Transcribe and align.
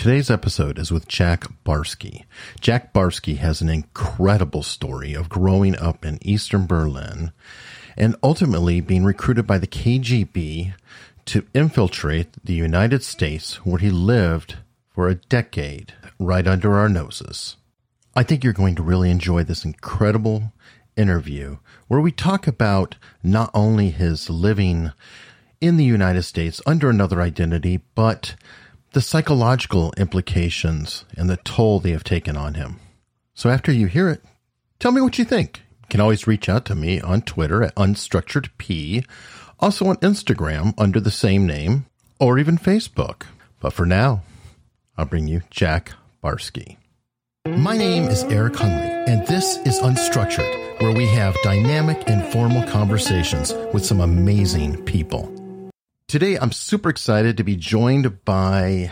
Today's 0.00 0.30
episode 0.30 0.78
is 0.78 0.90
with 0.90 1.06
Jack 1.06 1.44
Barsky. 1.62 2.24
Jack 2.62 2.94
Barsky 2.94 3.36
has 3.36 3.60
an 3.60 3.68
incredible 3.68 4.62
story 4.62 5.12
of 5.12 5.28
growing 5.28 5.76
up 5.76 6.06
in 6.06 6.18
Eastern 6.26 6.66
Berlin 6.66 7.32
and 7.98 8.16
ultimately 8.22 8.80
being 8.80 9.04
recruited 9.04 9.46
by 9.46 9.58
the 9.58 9.66
KGB 9.66 10.72
to 11.26 11.46
infiltrate 11.52 12.28
the 12.42 12.54
United 12.54 13.02
States, 13.02 13.56
where 13.66 13.78
he 13.78 13.90
lived 13.90 14.56
for 14.88 15.06
a 15.06 15.16
decade 15.16 15.92
right 16.18 16.46
under 16.46 16.78
our 16.78 16.88
noses. 16.88 17.58
I 18.16 18.22
think 18.22 18.42
you're 18.42 18.54
going 18.54 18.76
to 18.76 18.82
really 18.82 19.10
enjoy 19.10 19.44
this 19.44 19.66
incredible 19.66 20.54
interview 20.96 21.58
where 21.88 22.00
we 22.00 22.10
talk 22.10 22.46
about 22.46 22.96
not 23.22 23.50
only 23.52 23.90
his 23.90 24.30
living 24.30 24.92
in 25.60 25.76
the 25.76 25.84
United 25.84 26.22
States 26.22 26.62
under 26.64 26.88
another 26.88 27.20
identity, 27.20 27.82
but 27.94 28.34
the 28.92 29.00
psychological 29.00 29.92
implications 29.96 31.04
and 31.16 31.30
the 31.30 31.36
toll 31.38 31.78
they 31.78 31.92
have 31.92 32.04
taken 32.04 32.36
on 32.36 32.54
him. 32.54 32.80
So 33.34 33.48
after 33.48 33.70
you 33.70 33.86
hear 33.86 34.08
it, 34.08 34.22
tell 34.78 34.92
me 34.92 35.00
what 35.00 35.18
you 35.18 35.24
think. 35.24 35.62
You 35.82 35.86
can 35.88 36.00
always 36.00 36.26
reach 36.26 36.48
out 36.48 36.64
to 36.66 36.74
me 36.74 37.00
on 37.00 37.22
Twitter 37.22 37.62
at 37.62 37.74
unstructuredp, 37.76 39.04
also 39.60 39.86
on 39.86 39.96
Instagram 39.96 40.74
under 40.76 41.00
the 41.00 41.10
same 41.10 41.46
name, 41.46 41.86
or 42.18 42.38
even 42.38 42.58
Facebook. 42.58 43.22
But 43.60 43.72
for 43.72 43.86
now, 43.86 44.22
I'll 44.96 45.06
bring 45.06 45.28
you 45.28 45.42
Jack 45.50 45.92
Barsky. 46.22 46.76
My 47.46 47.76
name 47.76 48.04
is 48.04 48.24
Eric 48.24 48.54
Hunley, 48.54 49.08
and 49.08 49.26
this 49.26 49.56
is 49.64 49.78
Unstructured, 49.80 50.80
where 50.80 50.94
we 50.94 51.06
have 51.06 51.34
dynamic, 51.42 52.06
informal 52.08 52.68
conversations 52.68 53.54
with 53.72 53.84
some 53.84 54.00
amazing 54.00 54.84
people. 54.84 55.39
Today, 56.10 56.36
I'm 56.36 56.50
super 56.50 56.88
excited 56.88 57.36
to 57.36 57.44
be 57.44 57.54
joined 57.54 58.24
by 58.24 58.90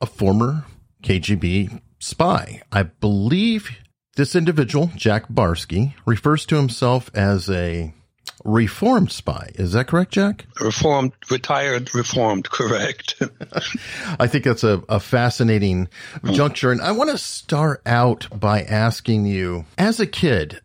a 0.00 0.06
former 0.06 0.64
KGB 1.00 1.80
spy. 2.00 2.60
I 2.72 2.82
believe 2.82 3.70
this 4.16 4.34
individual, 4.34 4.90
Jack 4.96 5.28
Barsky, 5.28 5.94
refers 6.06 6.44
to 6.46 6.56
himself 6.56 7.08
as 7.14 7.48
a 7.48 7.94
reformed 8.44 9.12
spy. 9.12 9.52
Is 9.54 9.74
that 9.74 9.86
correct, 9.86 10.10
Jack? 10.10 10.46
Reformed, 10.60 11.12
retired, 11.30 11.94
reformed, 11.94 12.50
correct. 12.50 13.22
I 14.18 14.26
think 14.26 14.42
that's 14.42 14.64
a, 14.64 14.82
a 14.88 14.98
fascinating 14.98 15.88
hmm. 16.20 16.32
juncture. 16.32 16.72
And 16.72 16.80
I 16.80 16.90
want 16.90 17.10
to 17.10 17.18
start 17.18 17.80
out 17.86 18.26
by 18.40 18.62
asking 18.62 19.26
you, 19.26 19.66
as 19.78 20.00
a 20.00 20.06
kid, 20.06 20.60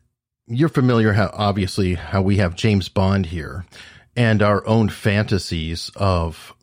you're 0.47 0.67
familiar 0.67 1.13
how 1.13 1.29
obviously 1.31 1.93
how 1.93 2.23
we 2.23 2.37
have 2.37 2.55
James 2.55 2.89
Bond 2.89 3.27
here 3.27 3.67
and 4.15 4.41
our 4.41 4.65
own 4.67 4.89
fantasies 4.89 5.91
of 5.95 6.53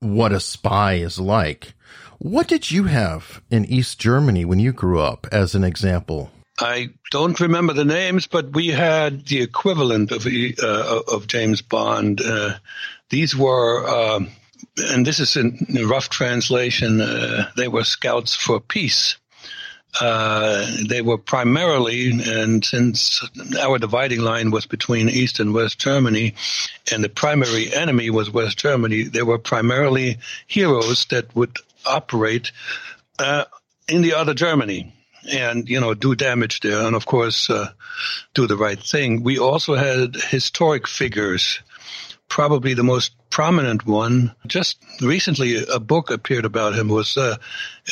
what 0.00 0.32
a 0.32 0.40
spy 0.40 0.94
is 0.94 1.18
like. 1.18 1.74
What 2.18 2.48
did 2.48 2.70
you 2.70 2.84
have 2.84 3.42
in 3.50 3.64
East 3.66 3.98
Germany 3.98 4.44
when 4.44 4.58
you 4.58 4.72
grew 4.72 5.00
up, 5.00 5.26
as 5.30 5.54
an 5.54 5.64
example? 5.64 6.30
I 6.58 6.88
don't 7.10 7.38
remember 7.38 7.74
the 7.74 7.84
names, 7.84 8.26
but 8.26 8.54
we 8.54 8.68
had 8.68 9.26
the 9.26 9.42
equivalent 9.42 10.10
of 10.10 10.26
uh, 10.26 11.00
of 11.06 11.26
James 11.26 11.60
Bond. 11.60 12.22
Uh, 12.22 12.54
these 13.10 13.36
were, 13.36 13.86
uh, 13.86 14.20
and 14.78 15.06
this 15.06 15.20
is 15.20 15.36
in 15.36 15.66
a 15.78 15.84
rough 15.84 16.08
translation, 16.08 17.02
uh, 17.02 17.50
they 17.56 17.68
were 17.68 17.84
scouts 17.84 18.34
for 18.34 18.58
peace. 18.60 19.16
Uh, 20.00 20.66
they 20.88 21.00
were 21.02 21.18
primarily, 21.18 22.10
and 22.10 22.64
since 22.64 23.26
our 23.60 23.78
dividing 23.78 24.20
line 24.20 24.50
was 24.50 24.66
between 24.66 25.08
East 25.08 25.40
and 25.40 25.54
West 25.54 25.78
Germany, 25.78 26.34
and 26.92 27.02
the 27.02 27.08
primary 27.08 27.72
enemy 27.72 28.10
was 28.10 28.30
West 28.30 28.58
Germany, 28.58 29.04
they 29.04 29.22
were 29.22 29.38
primarily 29.38 30.18
heroes 30.46 31.06
that 31.06 31.34
would 31.34 31.56
operate 31.84 32.52
uh, 33.18 33.44
in 33.88 34.02
the 34.02 34.14
other 34.14 34.34
Germany 34.34 34.92
and 35.32 35.68
you 35.68 35.80
know 35.80 35.94
do 35.94 36.14
damage 36.14 36.60
there, 36.60 36.82
and 36.82 36.94
of 36.94 37.06
course 37.06 37.50
uh, 37.50 37.70
do 38.34 38.46
the 38.46 38.56
right 38.56 38.80
thing. 38.80 39.22
We 39.22 39.38
also 39.38 39.74
had 39.74 40.14
historic 40.14 40.86
figures 40.86 41.60
probably 42.28 42.74
the 42.74 42.84
most 42.84 43.12
prominent 43.30 43.86
one. 43.86 44.34
Just 44.46 44.78
recently, 45.00 45.64
a 45.66 45.78
book 45.78 46.10
appeared 46.10 46.44
about 46.44 46.74
him 46.74 46.88
was 46.88 47.16
uh, 47.16 47.36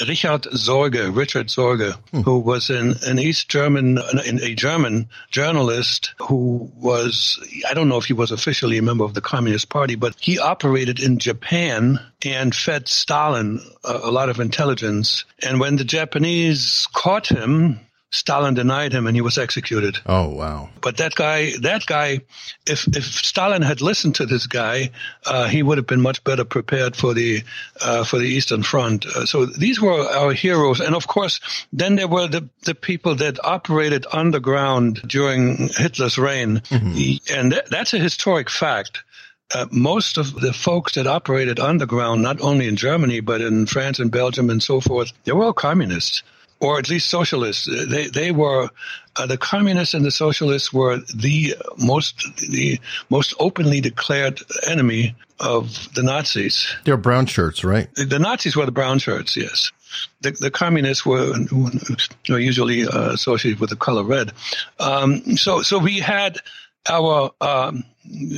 Richard 0.06 0.42
Sorge, 0.42 1.14
Richard 1.14 1.48
Sorge, 1.48 1.92
hmm. 2.10 2.20
who 2.20 2.38
was 2.38 2.70
an, 2.70 2.94
an 3.06 3.18
East 3.18 3.48
German, 3.48 3.98
a 3.98 4.54
German 4.54 5.08
journalist 5.30 6.14
who 6.20 6.70
was, 6.76 7.38
I 7.68 7.74
don't 7.74 7.88
know 7.88 7.98
if 7.98 8.06
he 8.06 8.12
was 8.12 8.30
officially 8.30 8.78
a 8.78 8.82
member 8.82 9.04
of 9.04 9.14
the 9.14 9.20
Communist 9.20 9.68
Party, 9.68 9.94
but 9.94 10.16
he 10.20 10.38
operated 10.38 11.00
in 11.00 11.18
Japan 11.18 12.00
and 12.24 12.54
fed 12.54 12.88
Stalin 12.88 13.60
a, 13.84 13.92
a 14.04 14.10
lot 14.10 14.28
of 14.28 14.40
intelligence. 14.40 15.24
And 15.42 15.60
when 15.60 15.76
the 15.76 15.84
Japanese 15.84 16.88
caught 16.92 17.26
him, 17.26 17.80
Stalin 18.14 18.54
denied 18.54 18.92
him 18.92 19.08
and 19.08 19.16
he 19.16 19.20
was 19.20 19.38
executed. 19.38 19.98
Oh 20.06 20.28
wow! 20.28 20.70
But 20.80 20.98
that 20.98 21.16
guy, 21.16 21.50
that 21.62 21.84
guy, 21.84 22.20
if 22.64 22.86
if 22.86 23.04
Stalin 23.04 23.62
had 23.62 23.80
listened 23.80 24.14
to 24.16 24.26
this 24.26 24.46
guy, 24.46 24.90
uh, 25.26 25.48
he 25.48 25.64
would 25.64 25.78
have 25.78 25.88
been 25.88 26.00
much 26.00 26.22
better 26.22 26.44
prepared 26.44 26.94
for 26.94 27.12
the 27.12 27.42
uh, 27.82 28.04
for 28.04 28.18
the 28.18 28.28
Eastern 28.28 28.62
Front. 28.62 29.04
Uh, 29.04 29.26
so 29.26 29.46
these 29.46 29.80
were 29.80 30.00
our 30.00 30.32
heroes, 30.32 30.78
and 30.78 30.94
of 30.94 31.08
course, 31.08 31.40
then 31.72 31.96
there 31.96 32.06
were 32.06 32.28
the 32.28 32.48
the 32.62 32.74
people 32.76 33.16
that 33.16 33.44
operated 33.44 34.06
underground 34.12 35.02
during 35.06 35.68
Hitler's 35.76 36.16
reign, 36.16 36.60
mm-hmm. 36.60 37.36
and 37.36 37.50
th- 37.50 37.64
that's 37.68 37.94
a 37.94 37.98
historic 37.98 38.48
fact. 38.48 39.02
Uh, 39.52 39.66
most 39.70 40.18
of 40.18 40.40
the 40.40 40.52
folks 40.52 40.94
that 40.94 41.06
operated 41.06 41.60
underground, 41.60 42.22
not 42.22 42.40
only 42.40 42.66
in 42.66 42.76
Germany, 42.76 43.20
but 43.20 43.40
in 43.40 43.66
France 43.66 43.98
and 43.98 44.10
Belgium 44.10 44.50
and 44.50 44.62
so 44.62 44.80
forth, 44.80 45.12
they 45.24 45.32
were 45.32 45.44
all 45.44 45.52
communists 45.52 46.22
or 46.64 46.78
at 46.78 46.88
least 46.88 47.08
socialists. 47.10 47.66
They 47.66 48.08
they 48.08 48.30
were 48.32 48.70
uh, 49.16 49.26
the 49.26 49.36
communists 49.36 49.94
and 49.94 50.04
the 50.04 50.10
socialists 50.10 50.72
were 50.72 50.98
the 51.14 51.54
most 51.78 52.24
the 52.36 52.80
most 53.10 53.34
openly 53.38 53.80
declared 53.80 54.40
enemy 54.66 55.14
of 55.40 55.92
the 55.94 56.02
Nazis. 56.02 56.74
They're 56.84 56.96
brown 56.96 57.26
shirts, 57.26 57.64
right? 57.64 57.94
The, 57.94 58.18
Nazis 58.18 58.56
were 58.56 58.66
the 58.66 58.72
brown 58.72 58.98
shirts. 58.98 59.36
Yes. 59.36 59.72
The, 60.22 60.30
the 60.30 60.50
communists 60.50 61.04
were 61.04 61.34
know, 62.28 62.36
usually 62.36 62.86
uh, 62.86 63.12
associated 63.12 63.60
with 63.60 63.70
the 63.70 63.76
color 63.76 64.02
red. 64.02 64.32
Um, 64.80 65.36
so 65.36 65.62
so 65.62 65.78
we 65.78 66.00
had 66.00 66.38
our 66.88 67.30
um, 67.40 67.84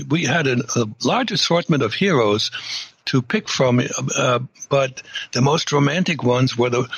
we 0.08 0.24
had 0.24 0.46
a, 0.48 0.58
a 0.74 0.86
large 1.04 1.30
assortment 1.30 1.82
of 1.82 1.94
heroes 1.94 2.50
to 3.06 3.22
pick 3.22 3.48
from, 3.48 3.80
uh, 4.16 4.40
but 4.68 5.02
the 5.32 5.42
most 5.42 5.72
romantic 5.72 6.22
ones 6.22 6.56
were 6.56 6.70
the 6.70 6.88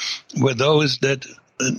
were 0.41 0.54
those 0.54 0.98
that 0.98 1.26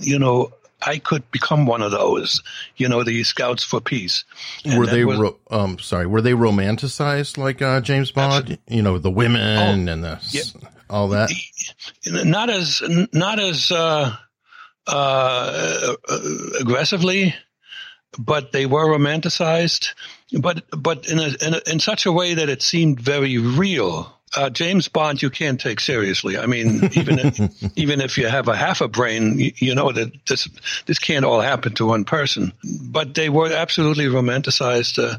you 0.00 0.18
know 0.18 0.52
I 0.82 0.98
could 0.98 1.30
become 1.30 1.66
one 1.66 1.82
of 1.82 1.90
those, 1.90 2.42
you 2.76 2.88
know, 2.88 3.04
the 3.04 3.22
Scouts 3.24 3.64
for 3.64 3.80
Peace. 3.80 4.24
And 4.64 4.78
were 4.78 4.86
they, 4.86 5.04
was, 5.04 5.18
ro- 5.18 5.38
um, 5.50 5.78
sorry, 5.78 6.06
were 6.06 6.22
they 6.22 6.32
romanticized 6.32 7.36
like 7.36 7.60
uh, 7.60 7.80
James 7.80 8.10
Bond? 8.10 8.58
You 8.66 8.82
know, 8.82 8.98
the 8.98 9.10
women 9.10 9.40
oh, 9.88 9.92
and 9.92 10.04
the 10.04 10.18
yeah, 10.30 10.42
all 10.88 11.08
that. 11.08 11.30
Not 12.06 12.50
as 12.50 12.82
not 13.12 13.38
as 13.38 13.70
uh, 13.70 14.16
uh, 14.86 15.94
aggressively, 16.60 17.34
but 18.18 18.52
they 18.52 18.66
were 18.66 18.86
romanticized, 18.86 19.94
but 20.40 20.64
but 20.70 21.08
in 21.08 21.18
a, 21.18 21.28
in, 21.46 21.54
a, 21.54 21.60
in 21.70 21.80
such 21.80 22.06
a 22.06 22.12
way 22.12 22.34
that 22.34 22.48
it 22.48 22.62
seemed 22.62 23.00
very 23.00 23.38
real 23.38 24.19
uh, 24.36 24.48
James 24.48 24.86
Bond, 24.88 25.20
you 25.20 25.30
can't 25.30 25.60
take 25.60 25.80
seriously. 25.80 26.38
I 26.38 26.46
mean, 26.46 26.90
even 26.92 27.18
if, 27.18 27.72
even 27.76 28.00
if 28.00 28.16
you 28.16 28.28
have 28.28 28.46
a 28.46 28.54
half 28.54 28.80
a 28.80 28.86
brain, 28.86 29.38
you, 29.38 29.52
you, 29.56 29.74
know 29.74 29.90
that 29.90 30.12
this 30.26 30.48
this 30.86 30.98
can't 30.98 31.24
all 31.24 31.40
happen 31.40 31.74
to 31.74 31.86
one 31.86 32.04
person. 32.04 32.52
But 32.82 33.14
they 33.14 33.28
were 33.28 33.52
absolutely 33.52 34.06
romanticized, 34.06 35.02
uh, 35.02 35.18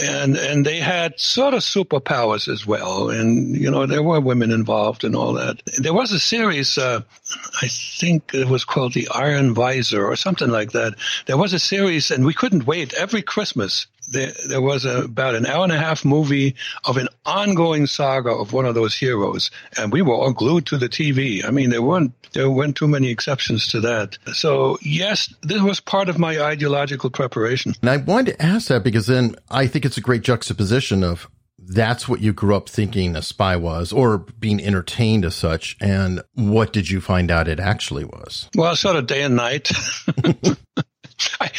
and 0.00 0.36
and 0.36 0.64
they 0.64 0.78
had 0.78 1.18
sort 1.18 1.54
of 1.54 1.60
superpowers 1.60 2.46
as 2.46 2.64
well. 2.64 3.10
And 3.10 3.56
you 3.56 3.70
know, 3.70 3.86
there 3.86 4.02
were 4.02 4.20
women 4.20 4.52
involved 4.52 5.02
and 5.02 5.16
all 5.16 5.32
that. 5.34 5.60
There 5.78 5.94
was 5.94 6.12
a 6.12 6.20
series, 6.20 6.78
uh, 6.78 7.02
I 7.62 7.68
think 7.68 8.32
it 8.32 8.46
was 8.46 8.64
called 8.64 8.94
The 8.94 9.08
Iron 9.12 9.54
Visor 9.54 10.06
or 10.06 10.14
something 10.14 10.50
like 10.50 10.72
that. 10.72 10.94
There 11.26 11.36
was 11.36 11.52
a 11.52 11.58
series, 11.58 12.12
and 12.12 12.24
we 12.24 12.34
couldn't 12.34 12.66
wait 12.66 12.94
every 12.94 13.22
Christmas 13.22 13.86
there, 14.08 14.32
there 14.46 14.60
was 14.60 14.84
a, 14.84 15.02
about 15.02 15.34
an 15.34 15.46
hour 15.46 15.64
and 15.64 15.72
a 15.72 15.78
half 15.78 16.04
movie 16.04 16.56
of 16.84 16.96
an 16.96 17.08
ongoing 17.24 17.86
saga 17.86 18.30
of 18.30 18.52
one 18.52 18.66
of 18.66 18.74
those 18.74 18.94
heroes, 18.94 19.50
and 19.76 19.92
we 19.92 20.02
were 20.02 20.14
all 20.14 20.32
glued 20.32 20.66
to 20.66 20.78
the 20.78 20.88
TV. 20.88 21.44
I 21.44 21.50
mean, 21.50 21.70
there 21.70 21.82
weren't 21.82 22.12
there 22.32 22.50
weren't 22.50 22.76
too 22.76 22.88
many 22.88 23.10
exceptions 23.10 23.68
to 23.68 23.80
that. 23.80 24.18
So 24.32 24.78
yes, 24.82 25.32
this 25.42 25.62
was 25.62 25.80
part 25.80 26.08
of 26.08 26.18
my 26.18 26.40
ideological 26.40 27.10
preparation. 27.10 27.74
And 27.80 27.90
I 27.90 27.96
wanted 27.96 28.32
to 28.32 28.42
ask 28.42 28.68
that 28.68 28.84
because 28.84 29.06
then 29.06 29.36
I 29.50 29.66
think 29.66 29.84
it's 29.84 29.96
a 29.96 30.02
great 30.02 30.22
juxtaposition 30.22 31.02
of 31.02 31.28
that's 31.68 32.08
what 32.08 32.20
you 32.20 32.32
grew 32.32 32.54
up 32.54 32.68
thinking 32.68 33.16
a 33.16 33.22
spy 33.22 33.56
was 33.56 33.92
or 33.92 34.18
being 34.18 34.62
entertained 34.62 35.24
as 35.24 35.34
such. 35.34 35.76
And 35.80 36.22
what 36.34 36.72
did 36.72 36.90
you 36.90 37.00
find 37.00 37.30
out 37.30 37.48
it 37.48 37.58
actually 37.58 38.04
was? 38.04 38.48
Well, 38.54 38.76
sort 38.76 38.96
of 38.96 39.06
day 39.06 39.22
and 39.22 39.36
night. 39.36 39.70
I, 41.40 41.50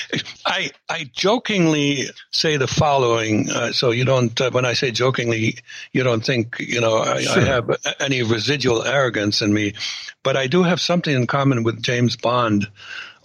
I, 0.45 0.71
I 0.89 1.09
jokingly 1.13 2.05
say 2.31 2.57
the 2.57 2.67
following. 2.67 3.49
Uh, 3.49 3.71
so 3.71 3.91
you 3.91 4.05
don't, 4.05 4.39
uh, 4.39 4.51
when 4.51 4.65
I 4.65 4.73
say 4.73 4.91
jokingly, 4.91 5.57
you 5.93 6.03
don't 6.03 6.25
think, 6.25 6.57
you 6.59 6.81
know, 6.81 6.97
I, 6.97 7.21
sure. 7.21 7.41
I, 7.41 7.45
have 7.45 7.77
any 7.99 8.23
residual 8.23 8.83
arrogance 8.83 9.41
in 9.41 9.53
me, 9.53 9.73
but 10.23 10.37
I 10.37 10.47
do 10.47 10.63
have 10.63 10.79
something 10.81 11.15
in 11.15 11.27
common 11.27 11.63
with 11.63 11.81
James 11.81 12.15
Bond. 12.15 12.67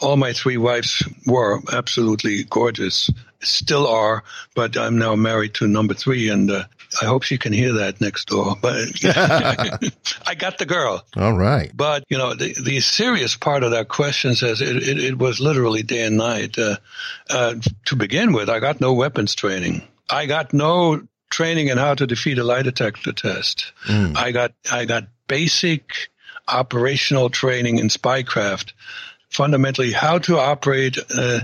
All 0.01 0.17
my 0.17 0.33
three 0.33 0.57
wives 0.57 1.03
were 1.27 1.61
absolutely 1.73 2.45
gorgeous, 2.45 3.11
still 3.41 3.87
are, 3.87 4.25
but 4.55 4.77
I'm 4.77 4.99
now 4.99 5.15
married 5.15 5.55
to 5.55 5.69
number 5.69 5.95
three, 5.95 6.29
and 6.29 6.51
uh, 6.51 6.65
I 7.01 7.07
hope 7.07 7.23
she 7.23 7.39
can 7.39 7.53
hear 7.53 7.75
that 7.75 8.01
next 8.01 8.29
door. 8.29 8.57
But 8.63 8.89
I 10.27 10.35
got 10.37 10.59
the 10.59 10.67
girl. 10.67 11.05
All 11.17 11.33
right. 11.33 11.71
But 11.75 12.05
you 12.09 12.19
know, 12.19 12.35
the 12.35 12.55
the 12.55 12.81
serious 12.81 13.37
part 13.37 13.65
of 13.65 13.73
that 13.73 13.89
question 13.89 14.35
says 14.35 14.61
it 14.61 14.77
it, 14.77 14.99
it 14.99 15.19
was 15.19 15.41
literally 15.41 15.83
day 15.83 16.05
and 16.05 16.17
night. 16.17 16.59
Uh, 16.59 16.77
uh, 17.31 17.55
to 17.87 17.97
begin 17.97 18.33
with, 18.33 18.49
I 18.49 18.61
got 18.61 18.81
no 18.81 18.93
weapons 18.93 19.35
training. 19.35 19.83
I 20.09 20.27
got 20.27 20.53
no 20.53 21.03
training 21.31 21.69
in 21.69 21.79
how 21.79 21.95
to 21.95 22.07
defeat 22.07 22.39
a 22.39 22.45
lie 22.45 22.63
detector 22.63 23.13
test. 23.13 23.73
Mm. 23.87 24.17
I 24.17 24.33
got 24.33 24.53
I 24.71 24.85
got 24.85 25.09
basic 25.27 26.11
operational 26.47 27.31
training 27.31 27.79
in 27.79 27.89
spycraft 27.89 28.73
fundamentally 29.33 29.93
how 29.93 30.19
to 30.19 30.39
operate 30.39 30.99
uh, 31.17 31.41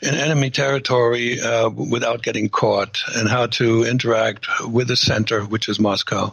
in 0.00 0.14
enemy 0.14 0.50
territory 0.50 1.40
uh, 1.40 1.68
without 1.68 2.22
getting 2.22 2.48
caught 2.48 3.02
and 3.16 3.28
how 3.28 3.46
to 3.46 3.84
interact 3.84 4.46
with 4.64 4.86
the 4.86 4.96
center, 4.96 5.42
which 5.42 5.68
is 5.68 5.80
Moscow. 5.80 6.32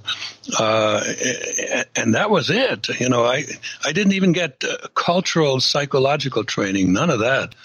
Uh, 0.58 1.04
and 1.96 2.14
that 2.14 2.30
was 2.30 2.50
it. 2.52 2.88
You 3.00 3.10
know, 3.10 3.26
I, 3.26 3.44
I 3.84 3.92
didn't 3.92 4.14
even 4.14 4.34
get 4.34 4.64
uh, 4.64 4.88
cultural 4.94 5.60
psychological 5.60 6.44
training, 6.44 6.94
none 6.94 7.10
of 7.10 7.20
that. 7.20 7.56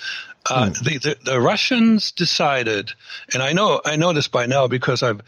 Uh, 0.51 0.67
hmm. 0.67 0.85
the, 0.85 0.99
the, 0.99 1.17
the 1.25 1.41
Russians 1.41 2.13
decided, 2.13 2.93
and 3.35 3.43
I 3.43 3.53
know 3.53 3.83
I 3.85 3.97
know 3.97 4.15
this 4.15 4.29
by 4.29 4.47
now 4.47 4.67
because 4.67 5.03
I've 5.03 5.21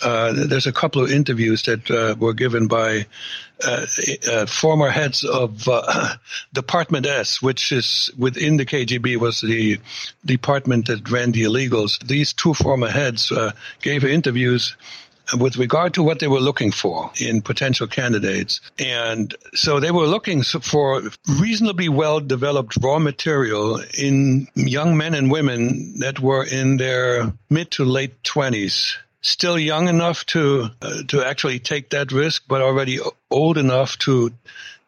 uh, 0.00 0.32
there's 0.32 0.68
a 0.68 0.72
couple 0.72 1.02
of 1.02 1.10
interviews 1.10 1.62
that 1.64 1.90
uh, 1.90 2.14
were 2.16 2.34
given 2.34 2.68
by 2.68 3.06
uh, 3.64 3.86
uh, 4.30 4.46
former 4.46 4.90
heads 4.90 5.24
of 5.24 5.68
uh, 5.68 6.14
Department 6.52 7.06
S, 7.06 7.42
which 7.42 7.72
is 7.72 8.10
within 8.16 8.56
the 8.56 8.66
KGB 8.66 9.16
was 9.16 9.40
the 9.40 9.78
department 10.24 10.86
that 10.86 11.10
ran 11.10 11.32
the 11.32 11.42
illegals. 11.42 11.98
These 12.06 12.32
two 12.32 12.54
former 12.54 12.88
heads 12.88 13.32
gave 13.82 14.04
interviews 14.04 14.76
with 15.36 15.56
regard 15.56 15.94
to 15.94 16.02
what 16.02 16.20
they 16.20 16.28
were 16.28 16.40
looking 16.40 16.70
for 16.70 17.10
in 17.20 17.42
potential 17.42 17.86
candidates. 17.86 18.60
And 18.78 19.34
so 19.54 19.80
they 19.80 19.90
were 19.90 20.06
looking 20.06 20.42
for 20.42 21.02
reasonably 21.40 21.88
well 21.88 22.20
developed 22.20 22.78
raw 22.80 22.98
material 22.98 23.80
in 23.96 24.48
young 24.54 24.96
men 24.96 25.14
and 25.14 25.30
women 25.30 25.98
that 25.98 26.20
were 26.20 26.44
in 26.44 26.78
their 26.78 27.32
mid 27.50 27.70
to 27.72 27.84
late 27.84 28.22
20s 28.22 28.96
still 29.20 29.58
young 29.58 29.88
enough 29.88 30.24
to 30.26 30.70
uh, 30.82 31.02
to 31.08 31.24
actually 31.24 31.58
take 31.58 31.90
that 31.90 32.12
risk, 32.12 32.44
but 32.48 32.62
already 32.62 33.00
old 33.30 33.58
enough 33.58 33.98
to 33.98 34.32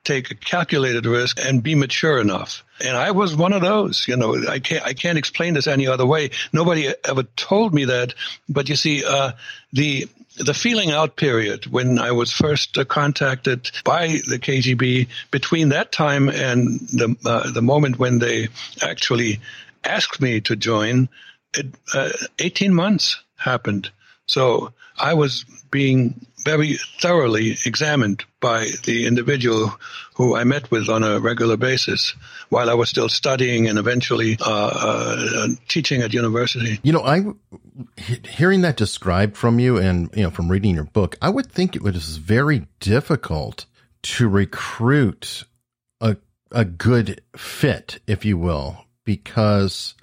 take 0.05 0.31
a 0.31 0.35
calculated 0.35 1.05
risk 1.05 1.38
and 1.44 1.62
be 1.62 1.75
mature 1.75 2.19
enough. 2.19 2.65
And 2.82 2.97
I 2.97 3.11
was 3.11 3.37
one 3.37 3.53
of 3.53 3.61
those. 3.61 4.06
You 4.09 4.17
know, 4.17 4.35
I 4.49 4.59
can't 4.59 4.85
I 4.85 4.94
can't 4.94 5.19
explain 5.19 5.55
this 5.55 5.67
any 5.67 5.87
other 5.87 6.06
way. 6.06 6.31
Nobody 6.53 6.93
ever 7.05 7.25
told 7.37 7.75
me 7.75 7.87
that. 7.87 8.15
But 8.49 8.69
you 8.69 8.77
see, 8.77 9.05
uh, 9.05 9.32
the 9.73 10.09
the 10.37 10.55
feeling 10.55 10.91
out 10.91 11.17
period 11.17 11.67
when 11.67 11.99
I 11.99 12.12
was 12.12 12.32
first 12.32 12.79
uh, 12.79 12.85
contacted 12.85 13.71
by 13.85 14.21
the 14.29 14.38
KGB 14.38 15.09
between 15.31 15.71
that 15.71 15.93
time 15.93 16.29
and 16.29 16.81
the 16.81 17.17
uh, 17.25 17.50
the 17.50 17.62
moment 17.62 17.99
when 17.99 18.19
they 18.19 18.49
actually 18.82 19.41
asked 19.85 20.21
me 20.21 20.41
to 20.43 20.56
join, 20.56 21.09
it, 21.55 21.67
uh, 21.94 22.11
18 22.38 22.75
months 22.75 23.23
happened. 23.37 23.91
So 24.31 24.73
I 24.99 25.15
was 25.15 25.44
being 25.71 26.27
very 26.44 26.75
thoroughly 27.00 27.56
examined 27.67 28.25
by 28.41 28.67
the 28.85 29.06
individual 29.06 29.75
who 30.15 30.37
I 30.37 30.44
met 30.44 30.71
with 30.71 30.88
on 30.88 31.03
a 31.03 31.21
regular 31.21 31.56
basis 31.56 32.15
while 32.49 32.71
I 32.71 32.75
was 32.75 32.88
still 32.88 33.09
studying 33.09 33.69
and 33.69 33.79
eventually 33.79 34.38
uh, 34.41 34.71
uh, 34.75 35.49
teaching 35.69 36.03
at 36.03 36.15
university. 36.15 36.79
You 36.82 36.93
know, 36.93 37.03
I 37.03 37.25
hearing 38.25 38.62
that 38.62 38.77
described 38.77 39.37
from 39.37 39.59
you 39.59 39.77
and 39.77 40.11
you 40.15 40.23
know 40.23 40.31
from 40.31 40.50
reading 40.50 40.75
your 40.75 40.85
book, 40.85 41.17
I 41.21 41.29
would 41.29 41.50
think 41.50 41.77
it 41.77 41.82
was 41.82 42.17
very 42.17 42.67
difficult 42.79 43.67
to 44.03 44.29
recruit 44.29 45.44
a 46.00 46.17
a 46.53 46.65
good 46.65 47.21
fit, 47.37 48.00
if 48.06 48.25
you 48.25 48.38
will, 48.38 48.85
because 49.05 49.94